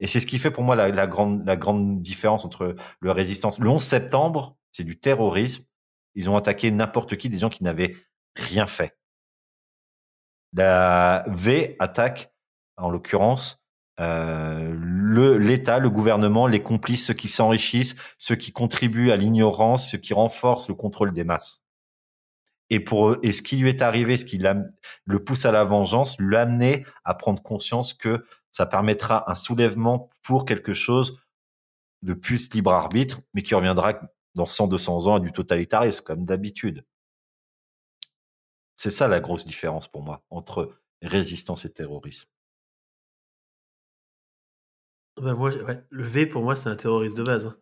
[0.00, 1.56] Et c'est ce qui fait pour moi la, la grande, la
[2.00, 3.58] différence entre le résistance.
[3.58, 5.64] Le 11 septembre, c'est du terrorisme.
[6.14, 7.96] Ils ont attaqué n'importe qui, des gens qui n'avaient
[8.34, 8.98] rien fait.
[10.52, 12.32] La V attaque,
[12.76, 13.62] en l'occurrence,
[14.00, 19.98] euh, l'État, le gouvernement, les complices, ceux qui s'enrichissent, ceux qui contribuent à l'ignorance, ceux
[19.98, 21.65] qui renforcent le contrôle des masses.
[22.70, 26.16] Et pour et ce qui lui est arrivé, ce qui le pousse à la vengeance,
[26.18, 31.20] l'amener à prendre conscience que ça permettra un soulèvement pour quelque chose
[32.02, 34.00] de plus libre arbitre, mais qui reviendra
[34.34, 36.84] dans 100, 200 ans à du totalitarisme, comme d'habitude.
[38.76, 42.28] C'est ça la grosse différence pour moi entre résistance et terrorisme.
[45.16, 45.50] Bah moi,
[45.88, 47.56] le V pour moi c'est un terroriste de base.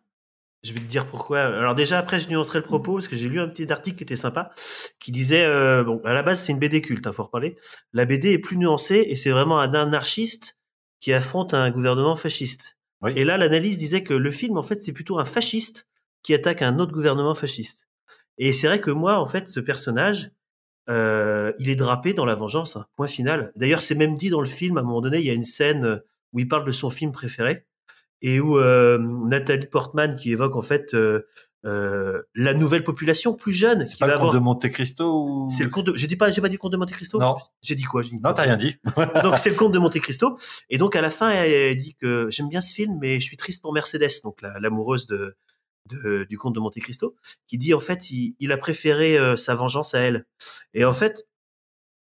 [0.65, 1.41] Je vais te dire pourquoi.
[1.41, 4.03] Alors déjà après je nuancerai le propos parce que j'ai lu un petit article qui
[4.03, 4.51] était sympa
[4.99, 7.55] qui disait euh, bon à la base c'est une BD culte, hein, faut reparler.
[7.93, 10.57] La BD est plus nuancée et c'est vraiment un anarchiste
[10.99, 12.79] qui affronte un gouvernement fasciste.
[13.15, 15.87] Et là l'analyse disait que le film en fait c'est plutôt un fasciste
[16.23, 17.83] qui attaque un autre gouvernement fasciste.
[18.39, 20.31] Et c'est vrai que moi en fait ce personnage
[20.89, 22.75] euh, il est drapé dans la vengeance.
[22.75, 23.51] Hein, point final.
[23.55, 25.43] D'ailleurs c'est même dit dans le film à un moment donné il y a une
[25.43, 26.01] scène
[26.33, 27.67] où il parle de son film préféré
[28.21, 31.27] et où euh, Nathalie Portman qui évoque en fait euh,
[31.65, 33.85] euh, la nouvelle population plus jeune.
[33.85, 35.49] C'est pas le comte de Monte Cristo ou...
[35.49, 35.93] C'est le comte de.
[35.93, 37.19] J'ai dit pas, j'ai pas dit comte de Monte Cristo.
[37.19, 37.35] Non.
[37.61, 38.77] J'ai dit quoi Non, t'as rien dit.
[39.23, 40.37] donc c'est le comte de Monte Cristo.
[40.69, 43.37] Et donc à la fin, elle, dit que j'aime bien ce film, mais je suis
[43.37, 45.35] triste pour Mercedes, donc l'amoureuse de,
[45.89, 47.15] de, du comte de Monte Cristo,
[47.47, 50.25] qui dit en fait il, il a préféré sa vengeance à elle.
[50.73, 51.25] Et en fait,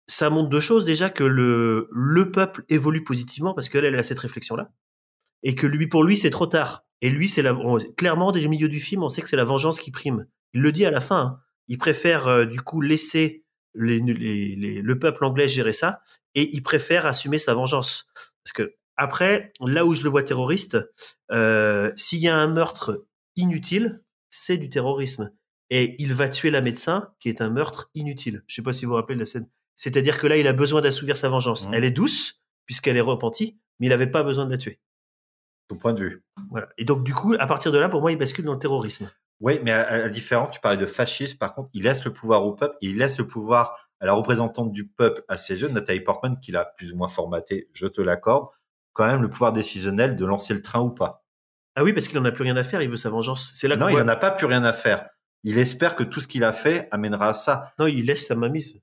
[0.07, 4.03] ça montre deux choses déjà que le le peuple évolue positivement parce qu'elle elle a
[4.03, 4.71] cette réflexion là
[5.45, 6.85] et que lui, pour lui, c'est trop tard.
[7.03, 7.55] Et lui, c'est la,
[7.97, 10.27] clairement, dès le milieu du film, on sait que c'est la vengeance qui prime.
[10.55, 11.21] Il le dit à la fin.
[11.21, 11.41] Hein.
[11.69, 13.45] Il préfère, euh, du coup, laisser
[13.75, 16.01] les, les, le peuple anglais gérer ça
[16.35, 18.07] et il préfère assumer sa vengeance.
[18.43, 20.79] Parce que, après, là où je le vois terroriste,
[21.31, 23.07] euh, s'il y a un meurtre
[23.37, 25.31] inutile, c'est du terrorisme.
[25.71, 28.45] Et il va tuer la médecin, qui est un meurtre inutile.
[28.47, 29.49] Je sais pas si vous vous rappelez de la scène.
[29.77, 31.69] C'est-à-dire que là, il a besoin d'assouvir sa vengeance.
[31.69, 31.75] Mmh.
[31.75, 34.81] Elle est douce, puisqu'elle est repentie, mais il n'avait pas besoin de la tuer
[35.69, 36.25] ton point de vue.
[36.51, 36.69] Voilà.
[36.79, 39.11] Et donc, du coup, à partir de là, pour moi, il bascule dans le terrorisme.
[39.41, 42.45] Oui, mais à, la différence, tu parlais de fascisme, par contre, il laisse le pouvoir
[42.45, 46.01] au peuple, il laisse le pouvoir à la représentante du peuple, à ses jeunes, Nathalie
[46.01, 48.49] Portman, qu'il a plus ou moins formaté, je te l'accorde,
[48.93, 51.25] quand même le pouvoir décisionnel de lancer le train ou pas.
[51.77, 53.51] Ah oui, parce qu'il en a plus rien à faire, il veut sa vengeance.
[53.55, 55.09] C'est là non, il n'en a pas plus rien à faire.
[55.43, 57.73] Il espère que tout ce qu'il a fait amènera à ça.
[57.79, 58.81] Non, il laisse sa mamise.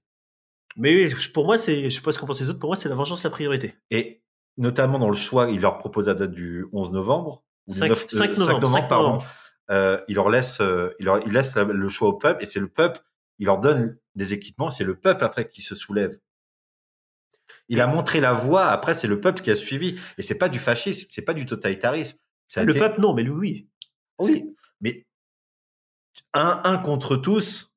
[0.77, 2.89] Mais pour moi, c'est, je sais pas ce qu'en pensent les autres, pour moi, c'est
[2.89, 3.75] la vengeance la priorité.
[3.89, 4.20] Et
[4.57, 7.43] notamment dans le choix, il leur propose la date du 11 novembre.
[7.69, 9.21] 5, 9, 5 novembre, 5 pardon.
[9.69, 12.59] Euh, il leur laisse, euh, il, leur, il laisse le choix au peuple et c'est
[12.59, 13.01] le peuple,
[13.39, 16.19] il leur donne des équipements, c'est le peuple après qui se soulève.
[17.69, 19.99] Il a montré la voie, après c'est le peuple qui a suivi.
[20.17, 22.17] Et c'est pas du fascisme, c'est pas du totalitarisme.
[22.57, 23.69] Le peuple, non, mais lui, oui.
[24.19, 25.05] Oui, mais
[26.33, 27.73] un, un contre tous,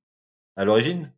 [0.57, 1.13] à l'origine,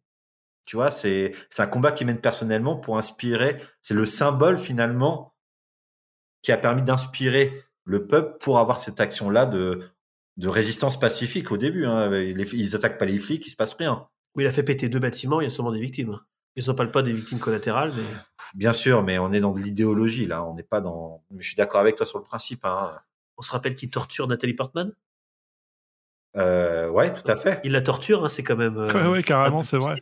[0.66, 3.56] tu vois, c'est un combat qui mène personnellement pour inspirer.
[3.82, 5.35] C'est le symbole finalement
[6.46, 9.80] qui a permis d'inspirer le peuple pour avoir cette action-là de,
[10.36, 11.86] de résistance pacifique au début.
[11.86, 12.08] Hein.
[12.12, 14.06] Ils attaquent pas les flics, il se passe rien.
[14.36, 16.20] Oui, il a fait péter deux bâtiments, il y a sûrement des victimes.
[16.54, 18.04] Ils ne parlent pas des victimes collatérales, mais...
[18.54, 20.44] Bien sûr, mais on est dans de l'idéologie, là.
[20.44, 21.24] On n'est pas dans...
[21.32, 22.64] Mais je suis d'accord avec toi sur le principe.
[22.64, 22.96] Hein.
[23.38, 24.92] On se rappelle qui torture Nathalie Portman?
[26.36, 27.60] Euh, Ouais, tout à fait.
[27.64, 28.78] Il la torture, hein, c'est quand même...
[28.78, 29.96] Euh, ouais, carrément, c'est vrai.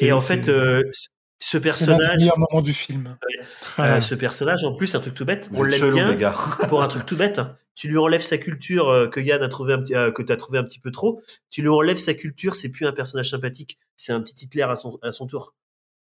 [0.00, 0.82] et en fait, euh,
[1.38, 1.98] ce personnage.
[2.00, 3.18] C'est le meilleur moment du film.
[3.78, 5.50] Euh, ce personnage, en plus, un truc tout bête.
[5.54, 6.32] on l'aime bien.
[6.68, 7.38] pour un truc tout bête.
[7.38, 7.56] Hein.
[7.74, 10.36] Tu lui enlèves sa culture euh, que Yann a trouvé un petit, euh, que as
[10.36, 11.22] trouvé un petit peu trop.
[11.50, 13.78] Tu lui enlèves sa culture, c'est plus un personnage sympathique.
[13.96, 15.54] C'est un petit Hitler à son, à son tour.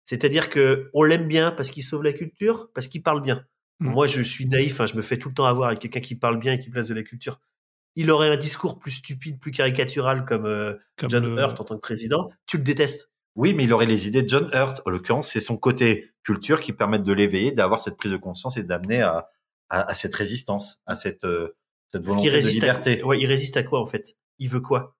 [0.05, 3.43] C'est-à-dire que on l'aime bien parce qu'il sauve la culture, parce qu'il parle bien.
[3.79, 3.89] Mm.
[3.89, 4.79] Moi, je suis naïf.
[4.79, 6.69] Hein, je me fais tout le temps avoir avec quelqu'un qui parle bien et qui
[6.69, 7.41] place de la culture.
[7.95, 11.81] Il aurait un discours plus stupide, plus caricatural comme, comme John Hurt en tant que
[11.81, 12.29] président.
[12.45, 13.09] Tu le détestes.
[13.39, 14.81] Oui, mais il aurait les idées de John Hurt.
[14.85, 18.57] En l'occurrence, c'est son côté culture qui permet de l'éveiller, d'avoir cette prise de conscience
[18.57, 19.29] et d'amener à,
[19.69, 21.55] à, cette résistance, à cette, euh,
[21.89, 23.01] cette volonté de liberté.
[23.01, 24.17] ouais, il résiste à quoi en fait?
[24.39, 24.97] Il veut quoi?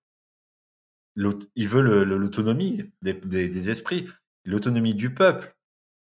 [1.17, 4.07] Il veut l'autonomie des, des, esprits,
[4.45, 5.53] l'autonomie du peuple.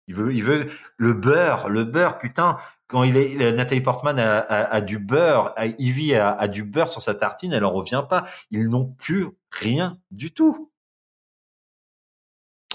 [0.06, 0.66] Il veut, il veut
[0.98, 2.58] le beurre, le beurre, putain.
[2.86, 7.02] Quand il est, Nathalie Portman a, a, du beurre, Ivy a, a, du beurre sur
[7.02, 8.24] sa tartine, elle en revient pas.
[8.52, 10.70] Ils n'ont plus rien du tout.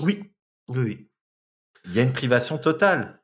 [0.01, 0.31] Oui,
[0.67, 1.07] oui,
[1.85, 3.21] Il y a une privation totale.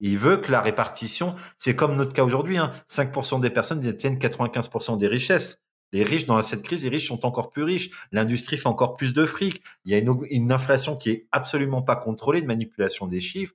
[0.00, 4.18] Il veut que la répartition, c'est comme notre cas aujourd'hui, hein, 5% des personnes détiennent
[4.18, 5.60] 95% des richesses.
[5.92, 7.90] Les riches, dans cette crise, les riches sont encore plus riches.
[8.10, 9.62] L'industrie fait encore plus de fric.
[9.84, 13.54] Il y a une, inflation qui est absolument pas contrôlée, de manipulation des chiffres,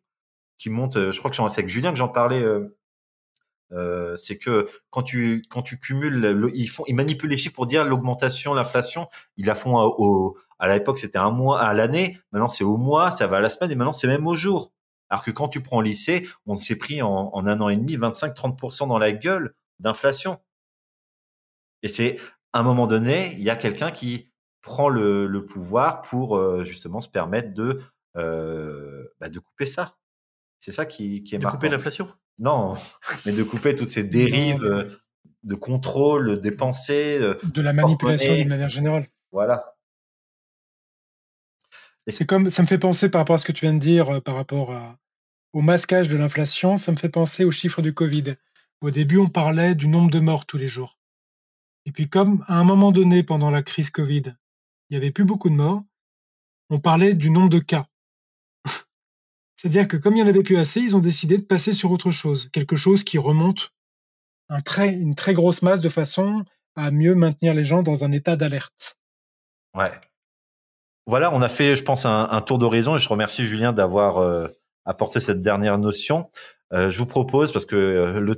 [0.58, 0.96] qui monte.
[0.96, 2.78] Euh, je crois que c'est avec Julien que j'en parlais euh,
[3.72, 7.68] Euh, c'est que quand tu quand tu cumules, ils font, ils manipulent les chiffres pour
[7.68, 9.08] dire l'augmentation, l'inflation.
[9.38, 12.18] Ils la font au, à l'époque c'était un mois à l'année.
[12.32, 14.72] Maintenant c'est au mois, ça va à la semaine et maintenant c'est même au jour.
[15.10, 17.98] Alors que quand tu prends lycée, on s'est pris en, en, un an et demi
[17.98, 20.40] 25-30% dans la gueule d'inflation.
[21.84, 22.18] Et c'est
[22.54, 24.30] à un moment donné, il y a quelqu'un qui
[24.62, 27.80] prend le, le pouvoir pour euh, justement se permettre de
[28.18, 29.98] euh, bah, de couper ça.
[30.60, 32.10] C'est ça qui, qui est de couper l'inflation?
[32.40, 32.76] Non,
[33.26, 34.86] mais de couper toutes ces dérives euh,
[35.44, 39.08] de contrôle des pensées, de la manipulation d'une manière générale.
[39.32, 39.76] Voilà.
[42.08, 43.80] Et c'est comme ça me fait penser par rapport à ce que tu viens de
[43.80, 44.98] dire par rapport à,
[45.54, 48.36] au masquage de l'inflation, ça me fait penser aux chiffres du Covid.
[48.82, 50.98] Au début, on parlait du nombre de morts tous les jours.
[51.86, 54.24] Et puis comme à un moment donné, pendant la crise Covid,
[54.90, 55.84] il n'y avait plus beaucoup de morts,
[56.70, 57.88] on parlait du nombre de cas.
[59.62, 61.92] C'est-à-dire que comme il n'y en avait plus assez, ils ont décidé de passer sur
[61.92, 63.74] autre chose, quelque chose qui remonte
[64.78, 66.46] une très grosse masse de façon
[66.78, 68.98] à mieux maintenir les gens dans un état d'alerte.
[69.76, 69.92] Ouais.
[71.08, 74.48] Voilà, on a fait, je pense, un, tour d'horizon et je remercie Julien d'avoir euh,
[74.86, 76.32] apporté cette dernière notion.
[76.72, 78.36] Euh, je vous propose, parce que euh, le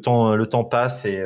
[0.48, 1.24] temps, passe et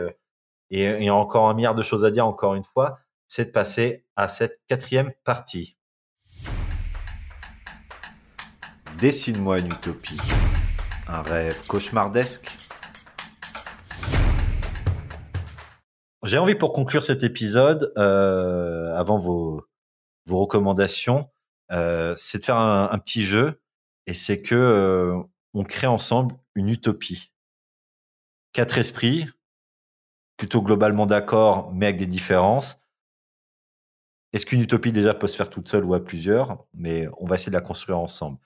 [0.72, 3.00] il y a encore un milliard de choses à dire encore une fois,
[3.30, 5.78] c'est de passer à cette quatrième partie.
[9.00, 10.18] Dessine-moi une utopie,
[11.08, 12.50] un rêve cauchemardesque.
[16.24, 19.66] J'ai envie pour conclure cet épisode, euh, avant vos,
[20.28, 21.30] vos recommandations,
[21.74, 23.62] euh, c'est de faire un, petit jeu,
[24.08, 25.22] et c'est que euh,
[25.54, 27.34] on crée ensemble une utopie.
[28.54, 29.28] Quatre esprits,
[30.38, 32.80] plutôt globalement d'accord, mais avec des différences.
[34.32, 36.66] Est-ce qu'une utopie déjà peut se faire toute seule ou à plusieurs?
[36.74, 38.38] Mais on va essayer de la construire ensemble.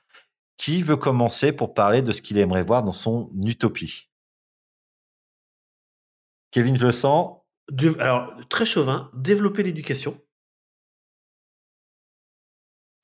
[0.60, 4.10] Qui veut commencer pour parler de ce qu'il aimerait voir dans son utopie?
[6.52, 7.38] Kevin, je le sens.
[7.98, 10.22] alors, très chauvin, développer l'éducation.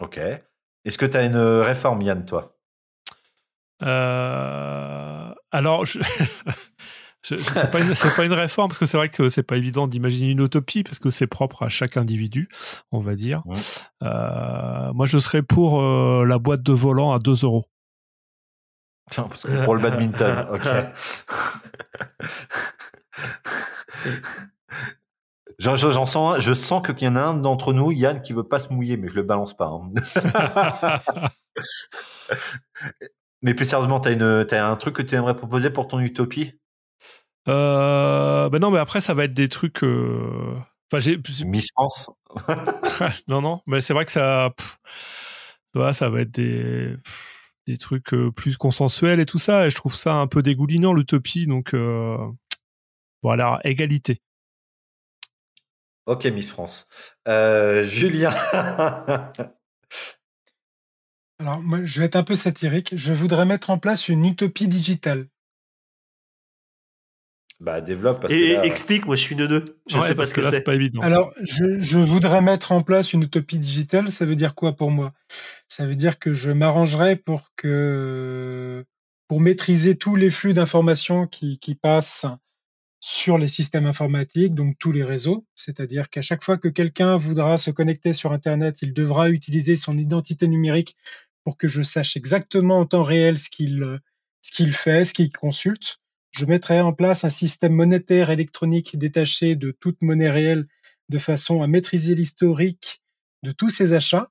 [0.01, 0.17] Ok.
[0.17, 2.59] Est-ce que tu as une réforme, Yann, toi?
[3.83, 5.99] Euh, Alors, je...
[7.25, 10.29] c'est pas, une, pas une réforme parce que c'est vrai que c'est pas évident d'imaginer
[10.31, 12.47] une utopie parce que c'est propre à chaque individu,
[12.91, 13.41] on va dire.
[14.03, 17.65] Euh, moi, je serais pour euh, la boîte de volant à 2 euros.
[19.63, 20.61] pour le badminton, ok.
[25.57, 28.59] J'en sens, je sens qu'il y en a un d'entre nous, Yann, qui veut pas
[28.59, 29.67] se mouiller, mais je le balance pas.
[29.67, 29.89] Hein.
[33.41, 36.59] mais plus sérieusement, t'as as un truc que tu aimerais proposer pour ton utopie?
[37.47, 39.83] Euh, ben non, mais après, ça va être des trucs.
[39.83, 40.55] Euh...
[40.91, 41.19] Enfin, j'ai.
[41.45, 42.09] Miss France.
[43.27, 44.51] non, non, mais c'est vrai que ça.
[44.55, 44.79] Pff,
[45.93, 46.95] ça va être des
[47.67, 49.67] des trucs euh, plus consensuels et tout ça.
[49.67, 51.47] Et je trouve ça un peu dégoulinant l'utopie.
[51.47, 52.17] Donc euh...
[53.21, 54.21] voilà, égalité.
[56.05, 56.87] Ok, Miss France.
[57.27, 58.29] Euh, Julien.
[61.39, 62.95] Alors, moi, je vais être un peu satirique.
[62.95, 65.27] Je voudrais mettre en place une utopie digitale.
[67.65, 68.21] Bah, développe.
[68.21, 69.65] Parce et explique, moi je suis neuneux.
[69.89, 70.61] Je sais pas ce que, c'est.
[70.61, 71.01] pas évident.
[71.01, 74.11] Alors, je, je, voudrais mettre en place une utopie digitale.
[74.11, 75.13] Ça veut dire quoi pour moi?
[75.67, 78.85] Ça veut dire que je m'arrangerais pour que
[79.27, 82.27] pour maîtriser tous les flux d'informations qui, qui passent
[82.99, 85.43] sur les systèmes informatiques, donc tous les réseaux.
[85.55, 89.97] C'est-à-dire qu'à chaque fois que quelqu'un voudra se connecter sur Internet, il devra utiliser son
[89.97, 90.95] identité numérique
[91.43, 93.99] pour que je sache exactement en temps réel ce qu'il
[94.41, 95.99] ce qu'il fait, ce qu'il consulte
[96.37, 100.67] je mettrai en place un système monétaire électronique détaché de toute monnaie réelle
[101.09, 103.01] de façon à maîtriser l'historique
[103.43, 104.29] de tous ces achats.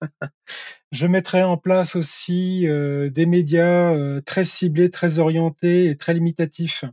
[0.92, 6.14] je mettrai en place aussi euh, des médias euh, très ciblés, très orientés et très
[6.14, 6.84] limitatifs,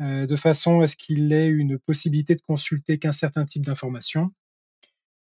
[0.00, 4.30] euh, de façon à ce qu'il ait une possibilité de consulter qu'un certain type d'informations.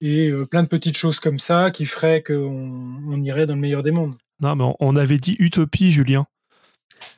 [0.03, 3.83] Et plein de petites choses comme ça qui feraient qu'on on irait dans le meilleur
[3.83, 4.17] des mondes.
[4.39, 6.25] Non, mais on avait dit utopie, Julien.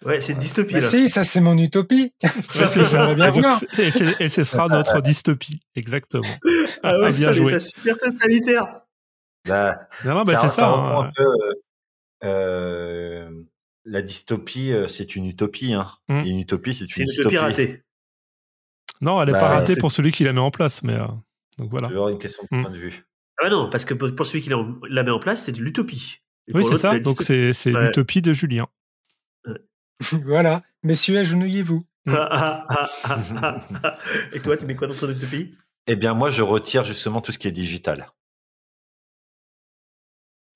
[0.05, 0.73] Ouais, c'est une dystopie.
[0.73, 0.87] Bah là.
[0.87, 2.13] Si, ça c'est mon utopie.
[2.49, 6.27] ça, ça, bien et, ce sera notre dystopie, exactement.
[6.83, 7.59] Ah ouais, bien ça, joué.
[7.59, 8.81] super totalitaire.
[9.47, 10.49] Bah, non, non, bah, c'est ça.
[10.49, 11.03] ça hein.
[11.03, 11.25] un peu,
[12.23, 13.29] euh,
[13.85, 15.73] la dystopie, euh, c'est une utopie.
[15.73, 15.87] Hein.
[16.07, 16.21] Mm.
[16.25, 17.37] Et une utopie, c'est une, dystopie.
[17.37, 17.83] ratée.
[19.01, 21.07] Non, elle n'est bah, pas ratée pour celui qui la met en place, mais euh,
[21.57, 21.89] donc voilà.
[21.89, 22.61] C'est une question de mm.
[22.61, 23.05] point de vue.
[23.41, 26.19] Ah non, parce que pour celui qui la met en place, c'est de l'utopie.
[26.53, 26.99] Oui, c'est ça.
[26.99, 28.67] Donc c'est l'utopie de Julien.
[30.25, 30.61] voilà.
[30.83, 31.85] Messieurs, agenouillez-vous.
[34.33, 35.55] Et toi, tu mets quoi dans ton utopie
[35.87, 38.11] Eh bien, moi, je retire justement tout ce qui est digital.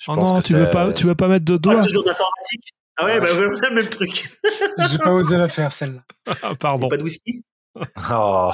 [0.08, 1.82] oh non, tu veux pas, tu veux pas mettre de doigts.
[1.84, 2.74] toujours d'informatique?
[3.00, 4.40] Ah ouais, bah voilà le même truc.
[4.92, 6.04] J'ai pas osé la faire, celle-là.
[6.42, 6.90] Ah, Pardon.
[6.90, 7.46] Pas de whisky?
[8.12, 8.52] Oh.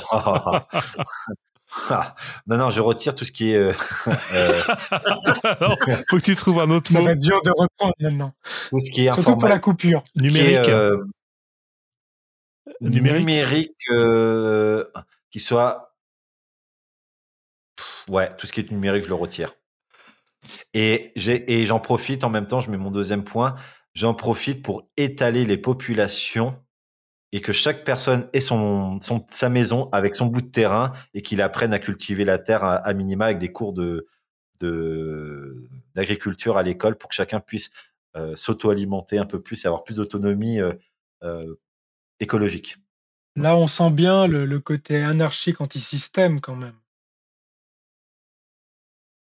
[1.90, 2.16] Ah,
[2.48, 3.56] non, non, je retire tout ce qui est.
[3.56, 3.74] euh,
[4.34, 4.62] euh,
[6.10, 8.34] faut que tu trouves un autre Ça mot va être dur de reprendre maintenant.
[8.70, 10.04] tout ce qui est Surtout pour la coupure.
[10.04, 10.70] qui est, numérique.
[10.70, 11.04] euh,
[12.82, 13.20] Numérique.
[13.20, 14.86] numérique, euh,
[15.32, 15.95] qui soit.
[17.76, 19.54] Pff, Ouais, tout ce qui est numérique, je le retire.
[20.74, 21.12] Et
[21.66, 23.56] j'en profite en même temps, je mets mon deuxième point.
[23.94, 26.60] J'en profite pour étaler les populations
[27.34, 31.22] et que chaque personne ait son, son sa maison avec son bout de terrain et
[31.22, 34.08] qu'il apprenne à cultiver la terre à, à minima avec des cours de
[34.62, 37.72] de d'agriculture à l'école pour que chacun puisse
[38.16, 40.74] euh, s'auto-alimenter un peu plus et avoir plus d'autonomie euh,
[41.24, 41.56] euh,
[42.20, 42.78] écologique.
[43.36, 46.76] Là, on sent bien le, le côté anarchique anti-système quand même.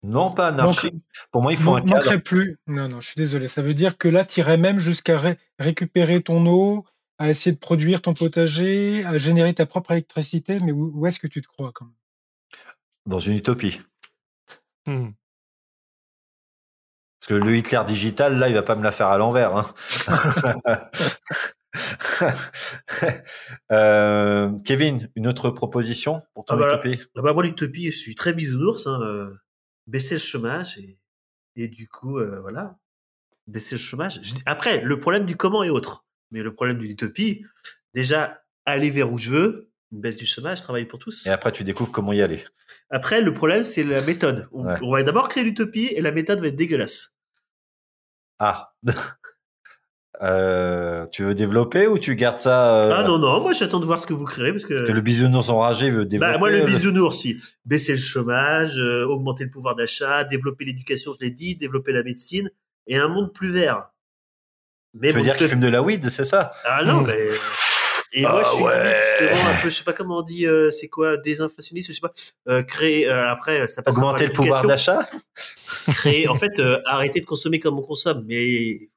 [0.02, 0.92] Non, pas anarchique.
[0.94, 2.16] Donc, Pour moi, il faut un cadre.
[2.16, 2.56] plus.
[2.66, 3.48] Non, non, je suis désolé.
[3.48, 6.86] Ça veut dire que là, tu irais même jusqu'à ré- récupérer ton eau,
[7.18, 10.58] à essayer de produire ton potager, à générer ta propre électricité.
[10.64, 11.94] Mais où, où est-ce que tu te crois quand même?
[13.06, 13.80] Dans une utopie.
[14.86, 15.10] Hmm.
[17.20, 19.56] Parce que le Hitler digital, là, il va pas me la faire à l'envers.
[19.56, 19.66] hein.
[23.70, 27.02] Euh, Kevin, une autre proposition pour ton Ah bah, utopie?
[27.16, 28.86] Ah bah moi, l'utopie, je suis très bisounours.
[28.86, 29.32] Hein, euh,
[29.86, 30.98] baisser le chômage et,
[31.56, 32.78] et du coup, euh, voilà,
[33.46, 34.20] baisser le chômage.
[34.46, 36.06] Après, le problème du comment est autre.
[36.30, 37.44] Mais le problème de l'utopie,
[37.94, 41.26] déjà, aller vers où je veux, une baisse du chômage, travailler pour tous.
[41.26, 42.44] Et après, tu découvres comment y aller.
[42.90, 44.46] Après, le problème, c'est la méthode.
[44.52, 44.74] On, Ouais.
[44.82, 47.14] on va d'abord créer l'utopie et la méthode va être dégueulasse.
[48.38, 48.72] Ah.
[50.20, 53.86] Euh, tu veux développer ou tu gardes ça euh, Ah non, non, moi j'attends de
[53.86, 56.32] voir ce que vous créerez parce que, Parce que le bisounours enragé veut développer.
[56.32, 60.64] bah, moi le le- bisounours, si baisser le chômage, euh, augmenter le pouvoir d'achat, développer
[60.64, 62.50] l'éducation, je l'ai dit, développer la médecine
[62.88, 63.92] et un monde plus vert.
[64.94, 66.52] Mais Tu veux bon, dire qu'il fume de la weed, c'est ça?
[66.64, 67.06] Ah non, Hmm.
[67.06, 67.28] mais.
[68.12, 68.96] Et moi, Ah je suis ouais.
[69.20, 72.00] justement un peu, je sais pas comment on dit, euh, c'est quoi, désinflationniste, je sais
[72.00, 72.12] pas,
[72.48, 75.06] euh, créer, euh, après, ça passe par Augmenter le pouvoir d'achat?
[75.88, 78.88] Créer, en fait, euh, arrêter de consommer comme on consomme, mais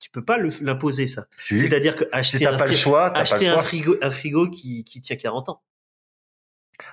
[0.00, 1.24] tu peux pas l'imposer, ça.
[1.38, 3.62] Si, C'est-à-dire que acheter, un, pas le fri- choix, t'as pas acheter le un choix.
[3.62, 5.62] frigo, un frigo qui, qui tient 40 ans.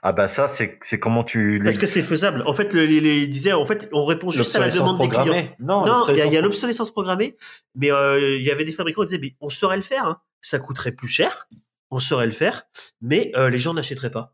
[0.02, 1.62] Ah bah ça, c'est c'est comment tu...
[1.64, 2.44] Parce que c'est faisable.
[2.46, 5.34] En fait, le, les, disait, en fait, on répond juste à la demande des clients.
[5.60, 7.38] Non, Non, il y a- l'obsolescence il y a l'obsolescence programmée,
[7.76, 10.22] mais euh, il y avait des fabricants qui disaient, mais on saurait le faire, hein.
[10.42, 11.48] ça coûterait plus cher,
[11.92, 12.64] on saurait le faire,
[13.02, 14.34] mais euh, les gens n'achèteraient pas.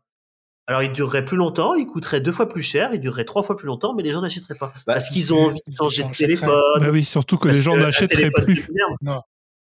[0.68, 3.56] Alors, il durerait plus longtemps, il coûterait deux fois plus cher, il durerait trois fois
[3.56, 4.72] plus longtemps, mais les gens n'achèteraient pas.
[4.86, 6.50] Bah, parce qu'ils ont envie de changer de téléphone.
[6.80, 8.66] Bah oui, surtout que les gens n'achèteraient plus.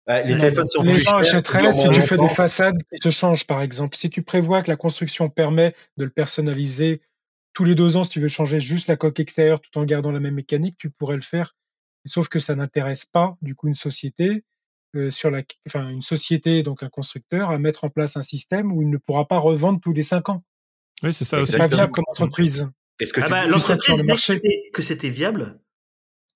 [0.08, 3.02] Ouais, les Non, téléphones sont les plus gens achèteraient si tu fais des façades qui
[3.02, 3.98] se changent, par exemple.
[3.98, 7.02] Si tu prévois que la construction permet de le personnaliser
[7.54, 10.12] tous les deux ans, si tu veux changer juste la coque extérieure tout en gardant
[10.12, 11.56] la même mécanique, tu pourrais le faire.
[12.06, 14.46] Sauf que ça n'intéresse pas, du coup, une société,
[14.96, 18.72] euh, sur la, enfin, une société, donc un constructeur, à mettre en place un système
[18.72, 20.44] où il ne pourra pas revendre tous les cinq ans.
[21.04, 21.40] Oui, c'est ça.
[21.40, 22.72] C'est pas viable comme entreprise.
[23.00, 23.32] Est-ce que Ah tu...
[23.32, 24.42] bah, l'entreprise disait
[24.74, 25.60] que c'était viable,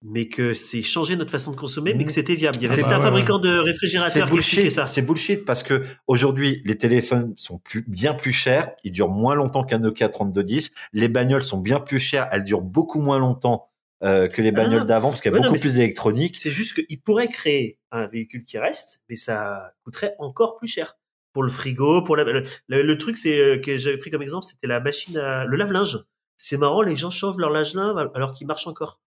[0.04, 2.58] mais que c'est changer notre façon de consommer, mais que c'était viable.
[2.58, 4.88] Avait C'est c'était un bah, fabricant de réfrigérateurs qui expliquait ça.
[4.88, 9.36] c'est bullshit parce que aujourd'hui les téléphones sont plus, bien plus chers, ils durent moins
[9.36, 10.72] longtemps qu'un Nokia 3210.
[10.94, 13.70] Les bagnoles sont bien plus chères, elles durent beaucoup moins longtemps
[14.04, 14.86] euh, que les bagnoles non.
[14.86, 16.36] d'avant parce qu'il y a Ouais, beaucoup plus d'électronique.
[16.36, 20.98] C'est juste qu'il pourrait créer un véhicule qui reste, mais ça coûterait encore plus cher.
[21.34, 24.24] Pour le frigo, pour la, le, le- le truc c'est euh, que j'avais pris comme
[24.24, 26.00] exemple, c'était la machine à le lave-linge.
[26.38, 29.00] C'est marrant, les gens changent leur lave-linge alors qu'il marche encore.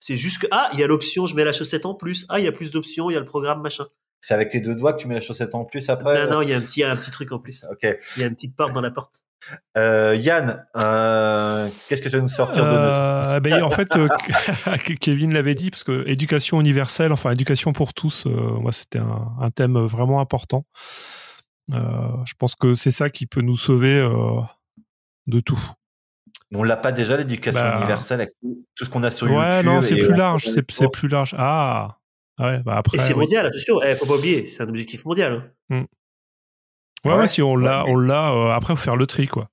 [0.00, 2.26] C'est juste que ah, il y a l'option, je mets la chaussette en plus.
[2.28, 3.86] Ah, il y a plus d'options, il y a le programme machin.
[4.20, 6.26] C'est avec tes deux doigts que tu mets la chaussette en plus après.
[6.26, 7.64] non, non, il y a un petit, il y a un petit truc en plus.
[7.70, 7.86] Ok.
[8.16, 9.22] Il y a une petite porte dans la porte.
[9.76, 13.94] Euh, Yann, euh, qu'est-ce que tu vas nous sortir de notre Euh, ben, en fait,
[13.96, 14.08] euh,
[15.00, 19.32] Kevin l'avait dit, parce que éducation universelle, enfin éducation pour tous, euh, moi c'était un,
[19.38, 20.64] un thème vraiment important.
[21.72, 21.78] Euh,
[22.26, 24.40] je pense que c'est ça qui peut nous sauver euh,
[25.26, 25.60] de tout.
[26.52, 27.76] On l'a pas déjà l'éducation Bah.
[27.78, 28.34] universelle avec
[28.76, 29.66] tout ce qu'on a sur ouais, YouTube.
[29.66, 31.34] non, c'est et plus large, c'est plus large.
[31.38, 31.98] Ah,
[32.38, 32.96] ouais, bah après.
[32.98, 33.20] Et c'est oui.
[33.20, 33.80] mondial, attention.
[33.82, 35.52] Eh, faut pas oublier, c'est un objectif mondial.
[35.70, 35.84] hein.
[37.04, 37.18] Ouais, Ouais.
[37.18, 38.30] ouais, si on l'a, Ouais, mais- on l'a.
[38.32, 39.48] euh, après, faut faire le tri, quoi.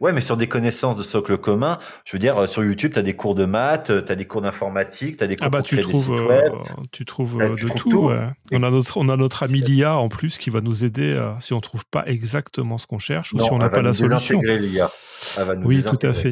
[0.00, 2.98] Ouais, mais sur des connaissances de socle commun, je veux dire, euh, sur YouTube, tu
[2.98, 5.50] as des cours de maths, tu as des cours d'informatique, tu as des cours Ah
[5.50, 6.52] bah tu créer des trouves, sites euh, web.
[6.90, 7.90] tu trouves euh, tu de trouves tout.
[7.90, 8.06] tout.
[8.08, 8.26] ouais.
[8.52, 11.32] On a notre, on a notre ami Lia en plus qui va nous aider euh,
[11.38, 14.40] si on trouve pas exactement ce qu'on cherche ou si on n'a pas la solution.
[14.40, 14.90] l'IA.
[15.36, 16.30] Elle va nous Oui, tout à fait.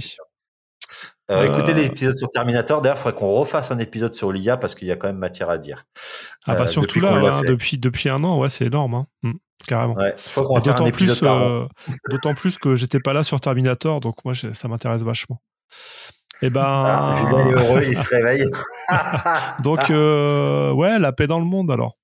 [1.31, 2.81] Euh, écoutez Euh, l'épisode sur Terminator.
[2.81, 5.19] D'ailleurs, il faudrait qu'on refasse un épisode sur l'IA parce qu'il y a quand même
[5.19, 5.85] matière à dire.
[6.47, 9.07] Ah bah Euh, surtout depuis là, hein, depuis depuis un an, ouais, c'est énorme, hein.
[9.23, 9.33] Mm,
[9.67, 9.95] carrément.
[9.95, 10.15] Ouais,
[10.65, 11.23] D'autant plus,
[12.11, 15.43] d'autant plus que j'étais pas là sur Terminator, donc moi ça m'intéresse vachement.
[16.41, 18.45] Et ben, Ah, Julien est heureux, il se réveille.
[19.65, 21.99] Donc, euh, ouais, la paix dans le monde alors.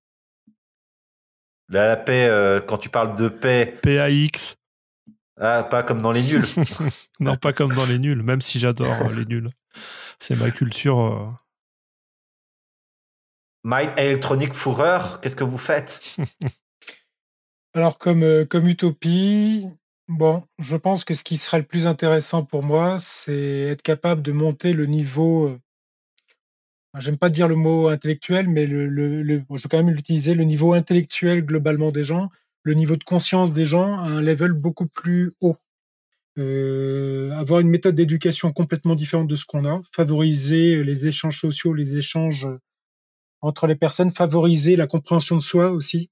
[1.68, 4.56] La, la paix, euh, quand tu parles de paix, PAX.
[5.40, 6.44] Ah, pas comme dans les nuls.
[7.20, 9.50] Non, pas comme dans les nuls, même si j'adore euh, les nuls.
[10.18, 10.98] C'est ma culture.
[11.00, 11.28] euh.
[13.64, 16.00] Mind Electronic Fourreur, qu'est-ce que vous faites?
[17.74, 19.66] Alors, comme, euh, comme utopie,
[20.08, 24.22] bon, je pense que ce qui serait le plus intéressant pour moi, c'est être capable
[24.22, 25.48] de monter le niveau.
[25.48, 25.58] euh,
[26.98, 29.94] J'aime pas dire le mot intellectuel, mais le, le- le- bon, je vais quand même
[29.94, 32.30] l'utiliser, le niveau intellectuel globalement des gens,
[32.64, 35.56] le niveau de conscience des gens à un level beaucoup plus haut.
[36.36, 41.74] Euh, avoir une méthode d'éducation complètement différente de ce qu'on a, favoriser les échanges sociaux,
[41.74, 42.48] les échanges
[43.40, 46.10] entre les personnes, favoriser la compréhension de soi aussi,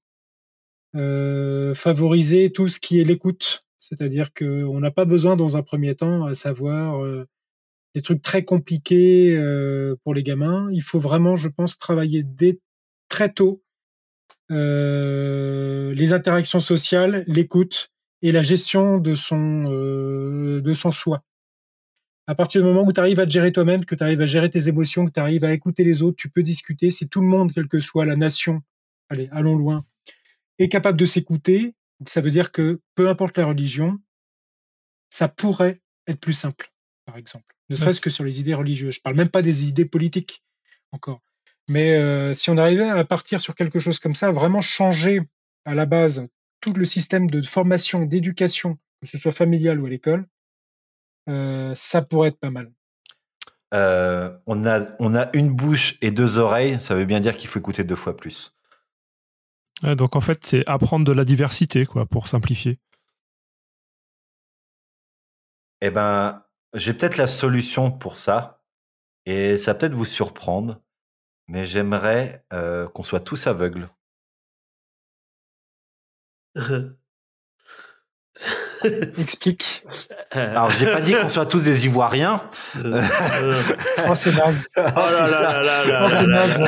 [0.95, 5.95] euh, favoriser tout ce qui est l'écoute, c'est-à-dire qu'on n'a pas besoin dans un premier
[5.95, 7.27] temps à savoir euh,
[7.95, 9.35] des trucs très compliqués
[10.03, 10.69] pour les gamins.
[10.71, 12.59] Il faut vraiment, je pense, travailler dès
[13.09, 13.62] très tôt
[14.49, 17.93] les interactions sociales, l'écoute
[18.23, 21.23] et la gestion de son euh, de son soi.
[22.25, 24.25] À partir du moment où tu arrives à te gérer toi-même, que tu arrives à
[24.25, 26.89] gérer tes émotions, que tu arrives à écouter les autres, tu peux discuter.
[26.89, 28.63] Si tout le monde, quelle que soit la nation,
[29.09, 29.85] allez, allons loin,
[30.57, 31.75] est capable de s'écouter,
[32.07, 33.99] ça veut dire que peu importe la religion,
[35.09, 36.71] ça pourrait être plus simple,
[37.05, 37.53] par exemple.
[37.69, 38.95] Ne serait-ce que sur les idées religieuses.
[38.95, 40.43] Je parle même pas des idées politiques
[40.93, 41.21] encore.
[41.69, 45.21] Mais euh, si on arrivait à partir sur quelque chose comme ça, vraiment changer
[45.65, 46.27] à la base
[46.59, 50.27] tout le système de formation, d'éducation, que ce soit familial ou à l'école,
[51.29, 52.71] euh, ça pourrait être pas mal.
[53.73, 57.49] Euh, on, a, on a une bouche et deux oreilles, ça veut bien dire qu'il
[57.49, 58.55] faut écouter deux fois plus.
[59.81, 62.79] Ouais, donc en fait, c'est apprendre de la diversité, quoi, pour simplifier.
[65.81, 68.63] Eh ben, j'ai peut-être la solution pour ça,
[69.25, 70.81] et ça va peut-être vous surprendre,
[71.47, 73.89] mais j'aimerais euh, qu'on soit tous aveugles.
[79.17, 79.83] Explique.
[80.31, 82.41] Alors, j'ai pas dit qu'on soit tous des Ivoiriens.
[82.75, 84.69] Oh, c'est naze.
[84.77, 86.61] Oh là là là là là Oh, c'est naze.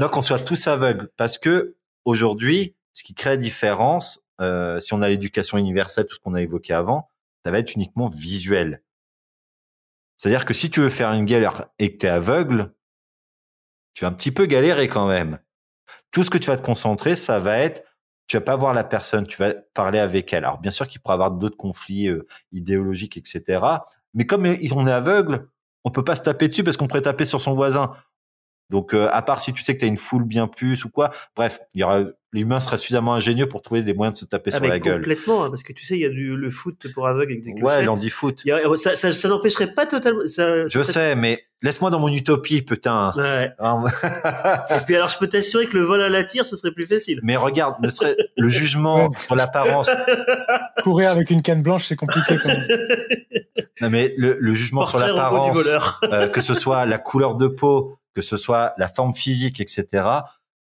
[0.00, 1.08] Non, qu'on soit tous aveugles.
[1.16, 6.14] Parce que aujourd'hui, ce qui crée la différence, euh, si on a l'éducation universelle, tout
[6.14, 7.10] ce qu'on a évoqué avant,
[7.44, 8.82] ça va être uniquement visuel.
[10.16, 12.72] C'est-à-dire que si tu veux faire une galère et que tu es aveugle,
[13.96, 15.38] tu vas un petit peu galérer quand même.
[16.12, 17.82] Tout ce que tu vas te concentrer, ça va être,
[18.26, 20.44] tu vas pas voir la personne, tu vas parler avec elle.
[20.44, 23.64] Alors bien sûr qu'il pourrait y avoir d'autres conflits euh, idéologiques, etc.
[24.12, 25.48] Mais comme on est aveugle,
[25.82, 27.90] on peut pas se taper dessus parce qu'on pourrait taper sur son voisin.
[28.70, 30.88] Donc, euh, à part si tu sais que tu as une foule bien plus ou
[30.90, 32.00] quoi, bref, il y aura
[32.32, 34.96] l'humain sera suffisamment ingénieux pour trouver des moyens de se taper Ah, sur la gueule.
[35.00, 37.44] complètement, hein, parce que tu sais, il y a du, le foot pour aveugles avec
[37.44, 37.84] des Ouais, clochettes.
[37.86, 38.42] l'handifoot.
[38.44, 40.26] Il y a- ça, ça, ça n'empêcherait pas totalement.
[40.26, 43.12] Ça, Je serait- sais, mais laisse-moi dans mon utopie, putain.
[43.16, 43.52] Ouais.
[43.58, 43.84] Hein.
[44.70, 46.86] Et puis alors, je peux t'assurer que le vol à la tire, ce serait plus
[46.86, 47.20] facile.
[47.22, 49.18] mais regarde, ne serait le jugement Ouais.
[49.24, 49.88] sur l'apparence.
[50.82, 52.64] Courir avec une canne blanche, c'est compliqué quand même.
[53.80, 55.58] Non, mais le, le jugement sur Portrait du l'apparence,
[56.12, 60.24] euh, que ce soit la couleur de peau, que ce soit la forme physique, etc.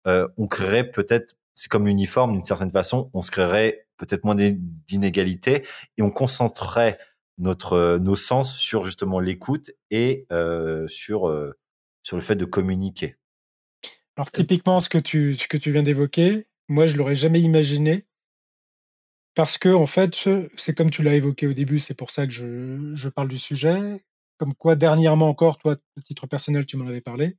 [0.05, 4.35] euh, on créerait peut-être, c'est comme l'uniforme d'une certaine façon, on se créerait peut-être moins
[4.35, 4.57] d'in-
[4.87, 5.65] d'inégalités
[5.97, 6.99] et on concentrerait
[7.37, 11.27] notre euh, nos sens sur justement l'écoute et euh, sur
[12.03, 13.15] sur le fait de communiquer.
[14.17, 18.05] Alors typiquement, ce que tu, que tu viens d'évoquer, moi je l'aurais jamais imaginé
[19.35, 22.25] parce que en fait, ce- c'est comme tu l'as évoqué au début, c'est pour ça
[22.27, 24.03] que je, je parle du sujet.
[24.37, 27.37] Comme quoi, dernièrement encore, toi, à titre personnel, tu m'en avais parlé.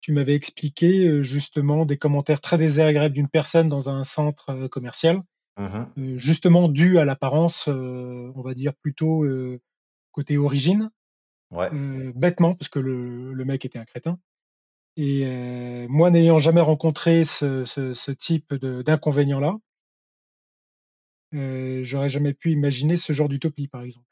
[0.00, 5.22] Tu m'avais expliqué euh, justement des commentaires très désagréables d'une personne dans un centre commercial,
[5.98, 9.60] euh, justement dû à l'apparence, euh, on va dire plutôt euh,
[10.12, 10.90] côté origine,
[11.50, 11.70] Ouais.
[11.72, 14.18] euh, bêtement, parce que le, le mec était un crétin.
[14.96, 19.56] Et euh, moi, n'ayant jamais rencontré ce, ce, ce type de- d'inconvénient-là,
[21.34, 24.07] euh, j'aurais jamais pu imaginer ce genre d'utopie, par exemple.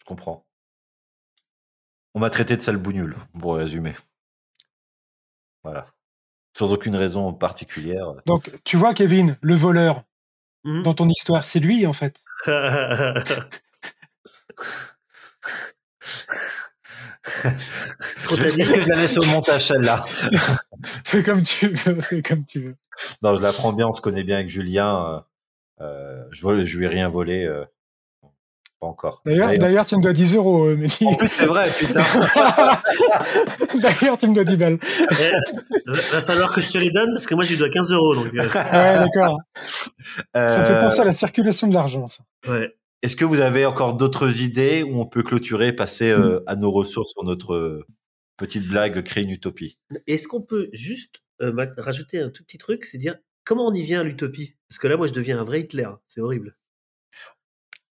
[0.00, 0.44] Je comprends.
[2.14, 3.94] On m'a traité de sale bougnoule, pour résumer.
[5.62, 5.86] Voilà.
[6.56, 8.14] Sans aucune raison particulière.
[8.26, 10.02] Donc, tu vois, Kevin, le voleur
[10.64, 10.82] Mhm.
[10.82, 12.20] dans ton histoire, c'est lui, en fait.
[18.00, 18.60] Ce qu'on t'a dit.
[18.60, 20.04] Est-ce que je la laisse au montage celle-là
[21.04, 22.76] Fais comme tu veux, fais comme tu veux.
[23.22, 25.06] Non, je la prends bien, on se connaît bien avec Julien.
[25.06, 25.20] euh,
[25.84, 27.44] euh, je, vole, je lui ai rien volé.
[27.44, 27.64] euh,
[28.80, 29.20] pas encore.
[29.26, 31.04] D'ailleurs, D'ailleurs- tu me dois 10 euros, euh, Mehdi.
[31.06, 32.00] En plus, c'est vrai, putain.
[33.80, 34.78] D'ailleurs, tu me dois 10 balles.
[35.10, 37.92] Eh, va, falloir que je te les donne parce que moi, je lui dois 15
[37.92, 38.14] euros.
[38.14, 39.38] Donc, euh, Ouais, d'accord.
[40.34, 42.24] Ça me fait Euh, penser à la circulation de l'argent, ça.
[42.48, 42.74] ouais.
[43.02, 46.70] Est-ce que vous avez encore d'autres idées où on peut clôturer, passer euh, à nos
[46.70, 47.86] ressources sur notre
[48.36, 49.78] Petite blague, créer une utopie?
[50.06, 53.82] Est-ce qu'on peut juste euh, rajouter un tout petit truc, c'est dire comment on y
[53.82, 54.54] vient à l'utopie?
[54.68, 55.88] Parce que là, moi, je deviens un vrai Hitler.
[56.08, 56.56] C'est horrible.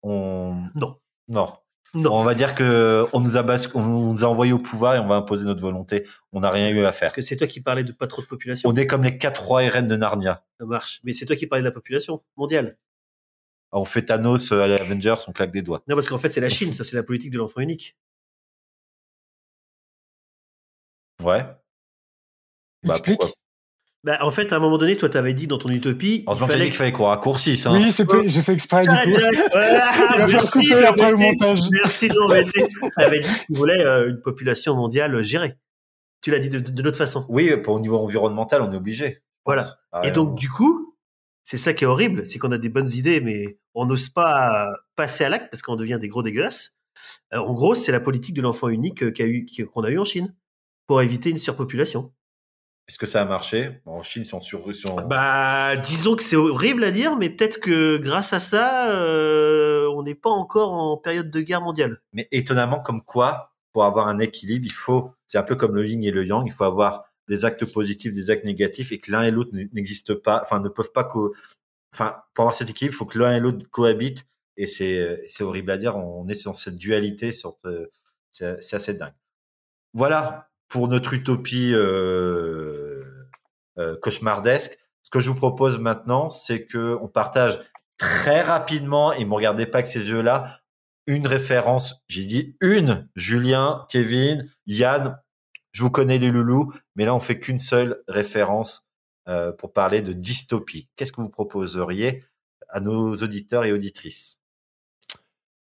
[0.03, 0.55] On...
[0.74, 0.99] Non.
[1.29, 1.53] Non.
[1.95, 2.12] Non.
[2.15, 4.99] On va dire que on nous a bas- on nous a envoyé au pouvoir et
[4.99, 6.07] on va imposer notre volonté.
[6.33, 7.09] On n'a rien eu à faire.
[7.09, 8.69] Parce que c'est toi qui parlais de pas trop de population.
[8.70, 10.43] On est comme les quatre rois et reines de Narnia.
[10.59, 11.01] Ça marche.
[11.05, 12.79] Mais c'est toi qui parlais de la population mondiale.
[13.73, 15.83] On fait Thanos euh, à l'Avengers, on claque des doigts.
[15.87, 16.73] Non, parce qu'en fait, c'est la Chine.
[16.73, 17.97] Ça, c'est la politique de l'enfant unique.
[21.23, 21.45] Ouais.
[22.83, 23.19] Bah, Explique.
[23.19, 23.37] pourquoi
[24.05, 26.24] Bah, en fait, à un moment donné, toi, t'avais dit dans ton utopie.
[26.27, 27.66] Heureusement il que j'ai dit fallait qu'il fallait qu'on raccourcisse.
[27.66, 27.81] Hein.
[27.81, 29.11] Oui, c'était- j'ai fait exprès du Jack, coup.
[29.12, 31.61] Jack, voilà, merci de après le montage.
[31.70, 32.66] Merci de m'embêter.
[32.97, 35.55] T'avais dit que tu voulais euh, une population mondiale gérée.
[36.20, 37.24] Tu l'as dit de, de, de l'autre façon.
[37.29, 39.23] Oui, pour au niveau environnemental, on est obligé.
[39.45, 39.77] Voilà.
[39.93, 40.97] Ah, Et ouais, donc, on- du coup,
[41.45, 44.66] c'est ça qui est horrible, c'est qu'on a des bonnes idées, mais on n'ose pas
[44.97, 46.77] passer à l'acte parce qu'on devient des gros dégueulasses.
[47.35, 49.91] Euh, en gros, c'est la politique de l'enfant unique euh, qu'a eu- qui- qu'on a
[49.91, 50.35] eu en Chine
[50.89, 52.12] pour éviter une surpopulation.
[52.88, 53.80] Est-ce que ça a marché?
[53.86, 54.74] En Chine, ils sont sur.
[54.74, 59.86] sont- Bah, disons que c'est horrible à dire, mais peut-être que grâce à ça, euh,
[59.94, 62.00] on n'est pas encore en période de guerre mondiale.
[62.12, 65.12] Mais étonnamment, comme quoi, pour avoir un équilibre, il faut.
[65.26, 66.44] C'est un peu comme le yin et le yang.
[66.46, 70.14] Il faut avoir des actes positifs, des actes négatifs, et que l'un et l'autre n'existent
[70.22, 70.40] pas.
[70.42, 71.32] Enfin, ne peuvent pas co.
[71.94, 74.26] Enfin, pour avoir cet équilibre, il faut que l'un et l'autre cohabitent.
[74.56, 75.96] Et c'est c'est horrible à dire.
[75.96, 77.30] On est dans cette dualité.
[77.64, 77.86] Euh,
[78.32, 79.14] c'est assez dingue.
[79.94, 82.72] Voilà pour notre utopie euh,
[84.01, 84.78] cauchemardesque.
[85.03, 87.61] Ce que je vous propose maintenant, c'est que on partage
[87.99, 90.61] très rapidement, et ne me regardez pas avec ces yeux-là,
[91.07, 92.03] une référence.
[92.09, 95.19] J'ai dit une, Julien, Kevin, Yann,
[95.73, 98.89] je vous connais les loulous, mais là on fait qu'une seule référence
[99.28, 100.89] euh, pour parler de dystopie.
[100.97, 102.24] Qu'est-ce que vous proposeriez
[102.69, 104.39] à nos auditeurs et auditrices?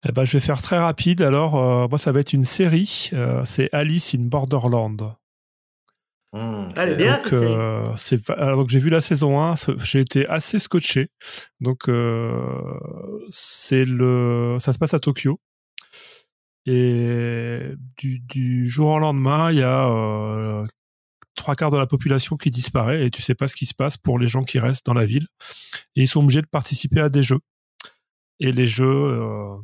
[0.08, 1.22] Eh ben, je vais faire très rapide.
[1.22, 3.10] Alors, euh, moi, ça va être une série.
[3.12, 5.14] euh, c'est Alice in Borderland.
[6.34, 7.16] Mmh, Allez, c'est- bien.
[7.16, 7.52] Donc, cette série.
[7.54, 11.08] euh, c'est alors donc j'ai vu la saison 1, ce- j'ai été assez scotché.
[11.60, 12.32] Donc euh,
[13.30, 15.38] c'est le ça se passe à Tokyo.
[16.64, 20.64] Et du, du jour au lendemain, il y a euh,
[21.34, 23.96] trois quarts de la population qui disparaît et tu sais pas ce qui se passe
[23.96, 25.26] pour les gens qui restent dans la ville.
[25.96, 27.40] Et ils sont obligés de participer à des jeux.
[28.38, 29.56] Et les jeux, euh,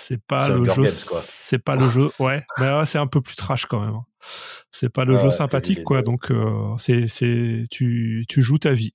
[0.00, 2.10] c'est pas le jeu, c'est pas le jeu.
[2.18, 3.94] Ouais, mais ouais, c'est un peu plus trash quand même.
[3.94, 4.04] hein.
[4.72, 6.02] C'est pas le jeu ouais, sympathique quoi.
[6.02, 8.94] Donc euh, c'est c'est tu tu joues ta vie.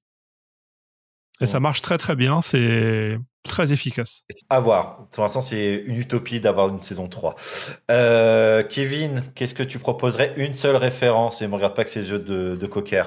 [1.42, 2.42] Et ça marche très très bien.
[2.42, 4.24] C'est très efficace.
[4.50, 5.08] À voir.
[5.12, 7.36] Pour l'instant, c'est une utopie d'avoir une saison 3.
[7.92, 10.34] Euh, Kevin, qu'est-ce que tu proposerais?
[10.38, 13.04] Une seule référence, et ne me regarde pas que ces yeux de, de cocker.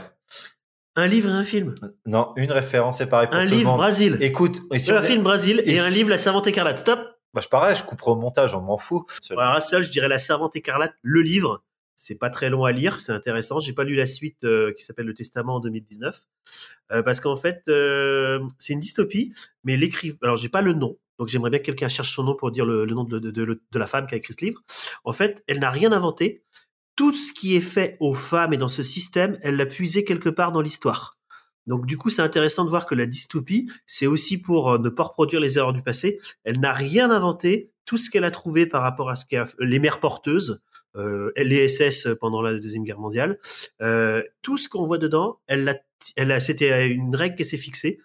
[0.95, 1.75] Un livre et un film.
[2.07, 3.79] Non, une référence, c'est pareil pour Un tout le livre, monde.
[3.81, 4.19] Brésil.
[4.21, 6.81] Écoute, et si un on film Brésil et, et un livre La Servante écarlate.
[6.81, 7.01] Stop.
[7.39, 9.07] Bah, je pareil, je couperai au montage, on m'en fout.
[9.31, 11.63] Alors seul, je dirais La Servante écarlate, le livre.
[11.95, 13.61] C'est pas très long à lire, c'est intéressant.
[13.61, 16.21] J'ai pas lu la suite euh, qui s'appelle Le Testament en 2019
[16.91, 19.33] euh, parce qu'en fait euh, c'est une dystopie,
[19.63, 20.17] mais l'écrivain.
[20.23, 22.67] Alors j'ai pas le nom, donc j'aimerais bien que quelqu'un cherche son nom pour dire
[22.67, 24.61] le, nom de, de, de la femme qui a écrit ce livre.
[25.05, 26.43] En fait, elle n'a rien inventé.
[26.97, 30.29] Tout ce qui est fait aux femmes et dans ce système, elle l'a puisé quelque
[30.29, 31.18] part dans l'histoire.
[31.69, 34.89] Donc du coup, c'est intéressant de voir que la dystopie, c'est aussi pour euh, ne
[34.89, 36.19] pas reproduire les erreurs du passé.
[36.45, 37.71] Elle n'a rien inventé.
[37.85, 40.61] Tout ce qu'elle a trouvé par rapport à ce qu'a les mères porteuses,
[40.97, 43.39] euh, les SS pendant la deuxième guerre mondiale,
[43.81, 45.77] euh, tout ce qu'on voit dedans, elle l'a,
[46.17, 47.99] elle a, c'était une règle qu'elle s'est fixée.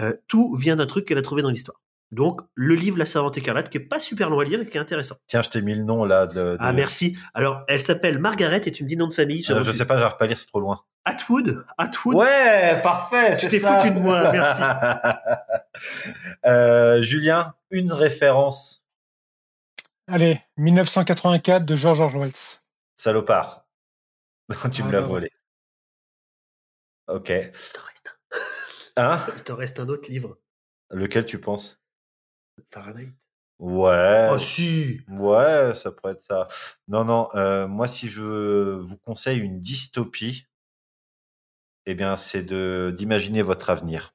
[0.00, 1.80] Euh, tout vient d'un truc qu'elle a trouvé dans l'histoire.
[2.12, 4.76] Donc le livre La Servante écarlate, qui est pas super long à lire et qui
[4.76, 5.16] est intéressant.
[5.26, 6.26] Tiens, je t'ai mis le nom là.
[6.26, 7.16] De, de- Ah merci.
[7.34, 9.44] Alors elle s'appelle Margaret et tu me dis nom de famille.
[9.50, 10.84] Euh, je sais pas, j'arrive pas à lire, c'est trop loin.
[11.04, 11.64] Atwood.
[11.78, 12.14] Atwood.
[12.16, 13.34] Ouais, parfait.
[13.34, 14.62] Tu c'est t'es foutu de moi, merci.
[16.44, 18.84] Euh, Julien, une référence.
[20.06, 22.30] Allez, 1984 de George Orwell.
[22.96, 23.66] Salopard.
[24.72, 25.06] tu me Ah, l'as non.
[25.06, 25.30] volé.
[27.08, 27.30] Ok.
[27.30, 28.10] Il t'en reste
[28.96, 29.12] un.
[29.12, 29.18] Hein?
[29.36, 30.38] Il t'en reste un autre livre.
[30.90, 31.81] Lequel tu penses?
[32.72, 33.14] Fahrenheit?
[33.58, 34.28] Ouais.
[34.32, 35.00] Oh si.
[35.08, 36.48] Ouais, ça pourrait être ça.
[36.88, 37.28] Non, non.
[37.34, 40.46] euh, moi, si je vous conseille une dystopie,
[41.86, 44.14] eh bien, c'est de d'imaginer votre avenir.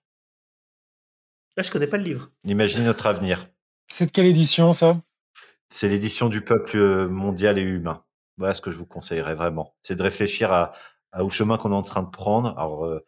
[1.55, 2.30] Là, je connais pas le livre.
[2.43, 3.47] D'imaginer notre avenir.
[3.89, 5.01] C'est de quelle édition ça?
[5.69, 8.03] C'est l'édition du peuple euh, mondial et humain.
[8.38, 9.76] Voilà ce que je vous conseillerais vraiment.
[9.81, 10.73] C'est de réfléchir à,
[11.11, 12.49] à au chemin qu'on est en train de prendre.
[12.59, 13.03] Alors, euh,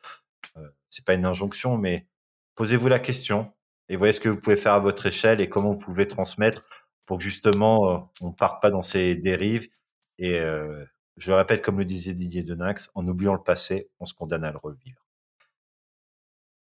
[0.58, 2.08] euh, c'est pas une injonction, mais
[2.56, 3.54] posez-vous la question
[3.90, 6.64] et voyez ce que vous pouvez faire à votre échelle et comment vous pouvez transmettre
[7.06, 9.68] pour que justement euh, on parte pas dans ces dérives.
[10.20, 10.86] Et euh,
[11.18, 14.44] je le répète, comme le disait Didier Denax, en oubliant le passé, on se condamne
[14.44, 15.04] à le revivre.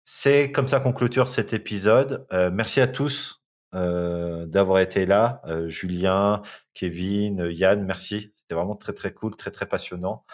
[0.05, 2.25] C'est comme ça qu'on clôture cet épisode.
[2.31, 3.39] Euh, merci à tous
[3.73, 5.41] d'avoir été là.
[5.67, 6.41] Julien,
[6.73, 8.33] Kevin, Yann, merci.
[8.35, 10.25] C'était vraiment très très cool, très très passionnant.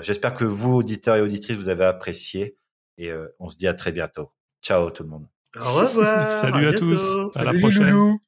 [0.00, 2.56] J'espère que vous, auditeurs et auditrices, vous avez apprécié.
[2.96, 4.30] Et on se dit à très bientôt.
[4.62, 5.37] Ciao tout le monde.
[5.56, 6.32] Au revoir.
[6.40, 7.02] Salut à, tous.
[7.34, 8.18] À la prochaine.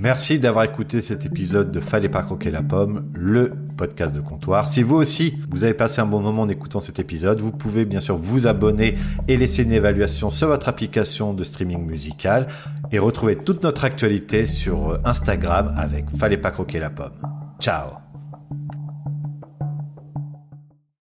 [0.00, 4.68] Merci d'avoir écouté cet épisode de Fallait pas croquer la pomme, le podcast de comptoir.
[4.68, 7.84] Si vous aussi, vous avez passé un bon moment en écoutant cet épisode, vous pouvez
[7.84, 8.94] bien sûr vous abonner
[9.26, 12.46] et laisser une évaluation sur votre application de streaming musical
[12.92, 17.12] et retrouver toute notre actualité sur Instagram avec Fallait pas croquer la pomme.
[17.58, 18.07] Ciao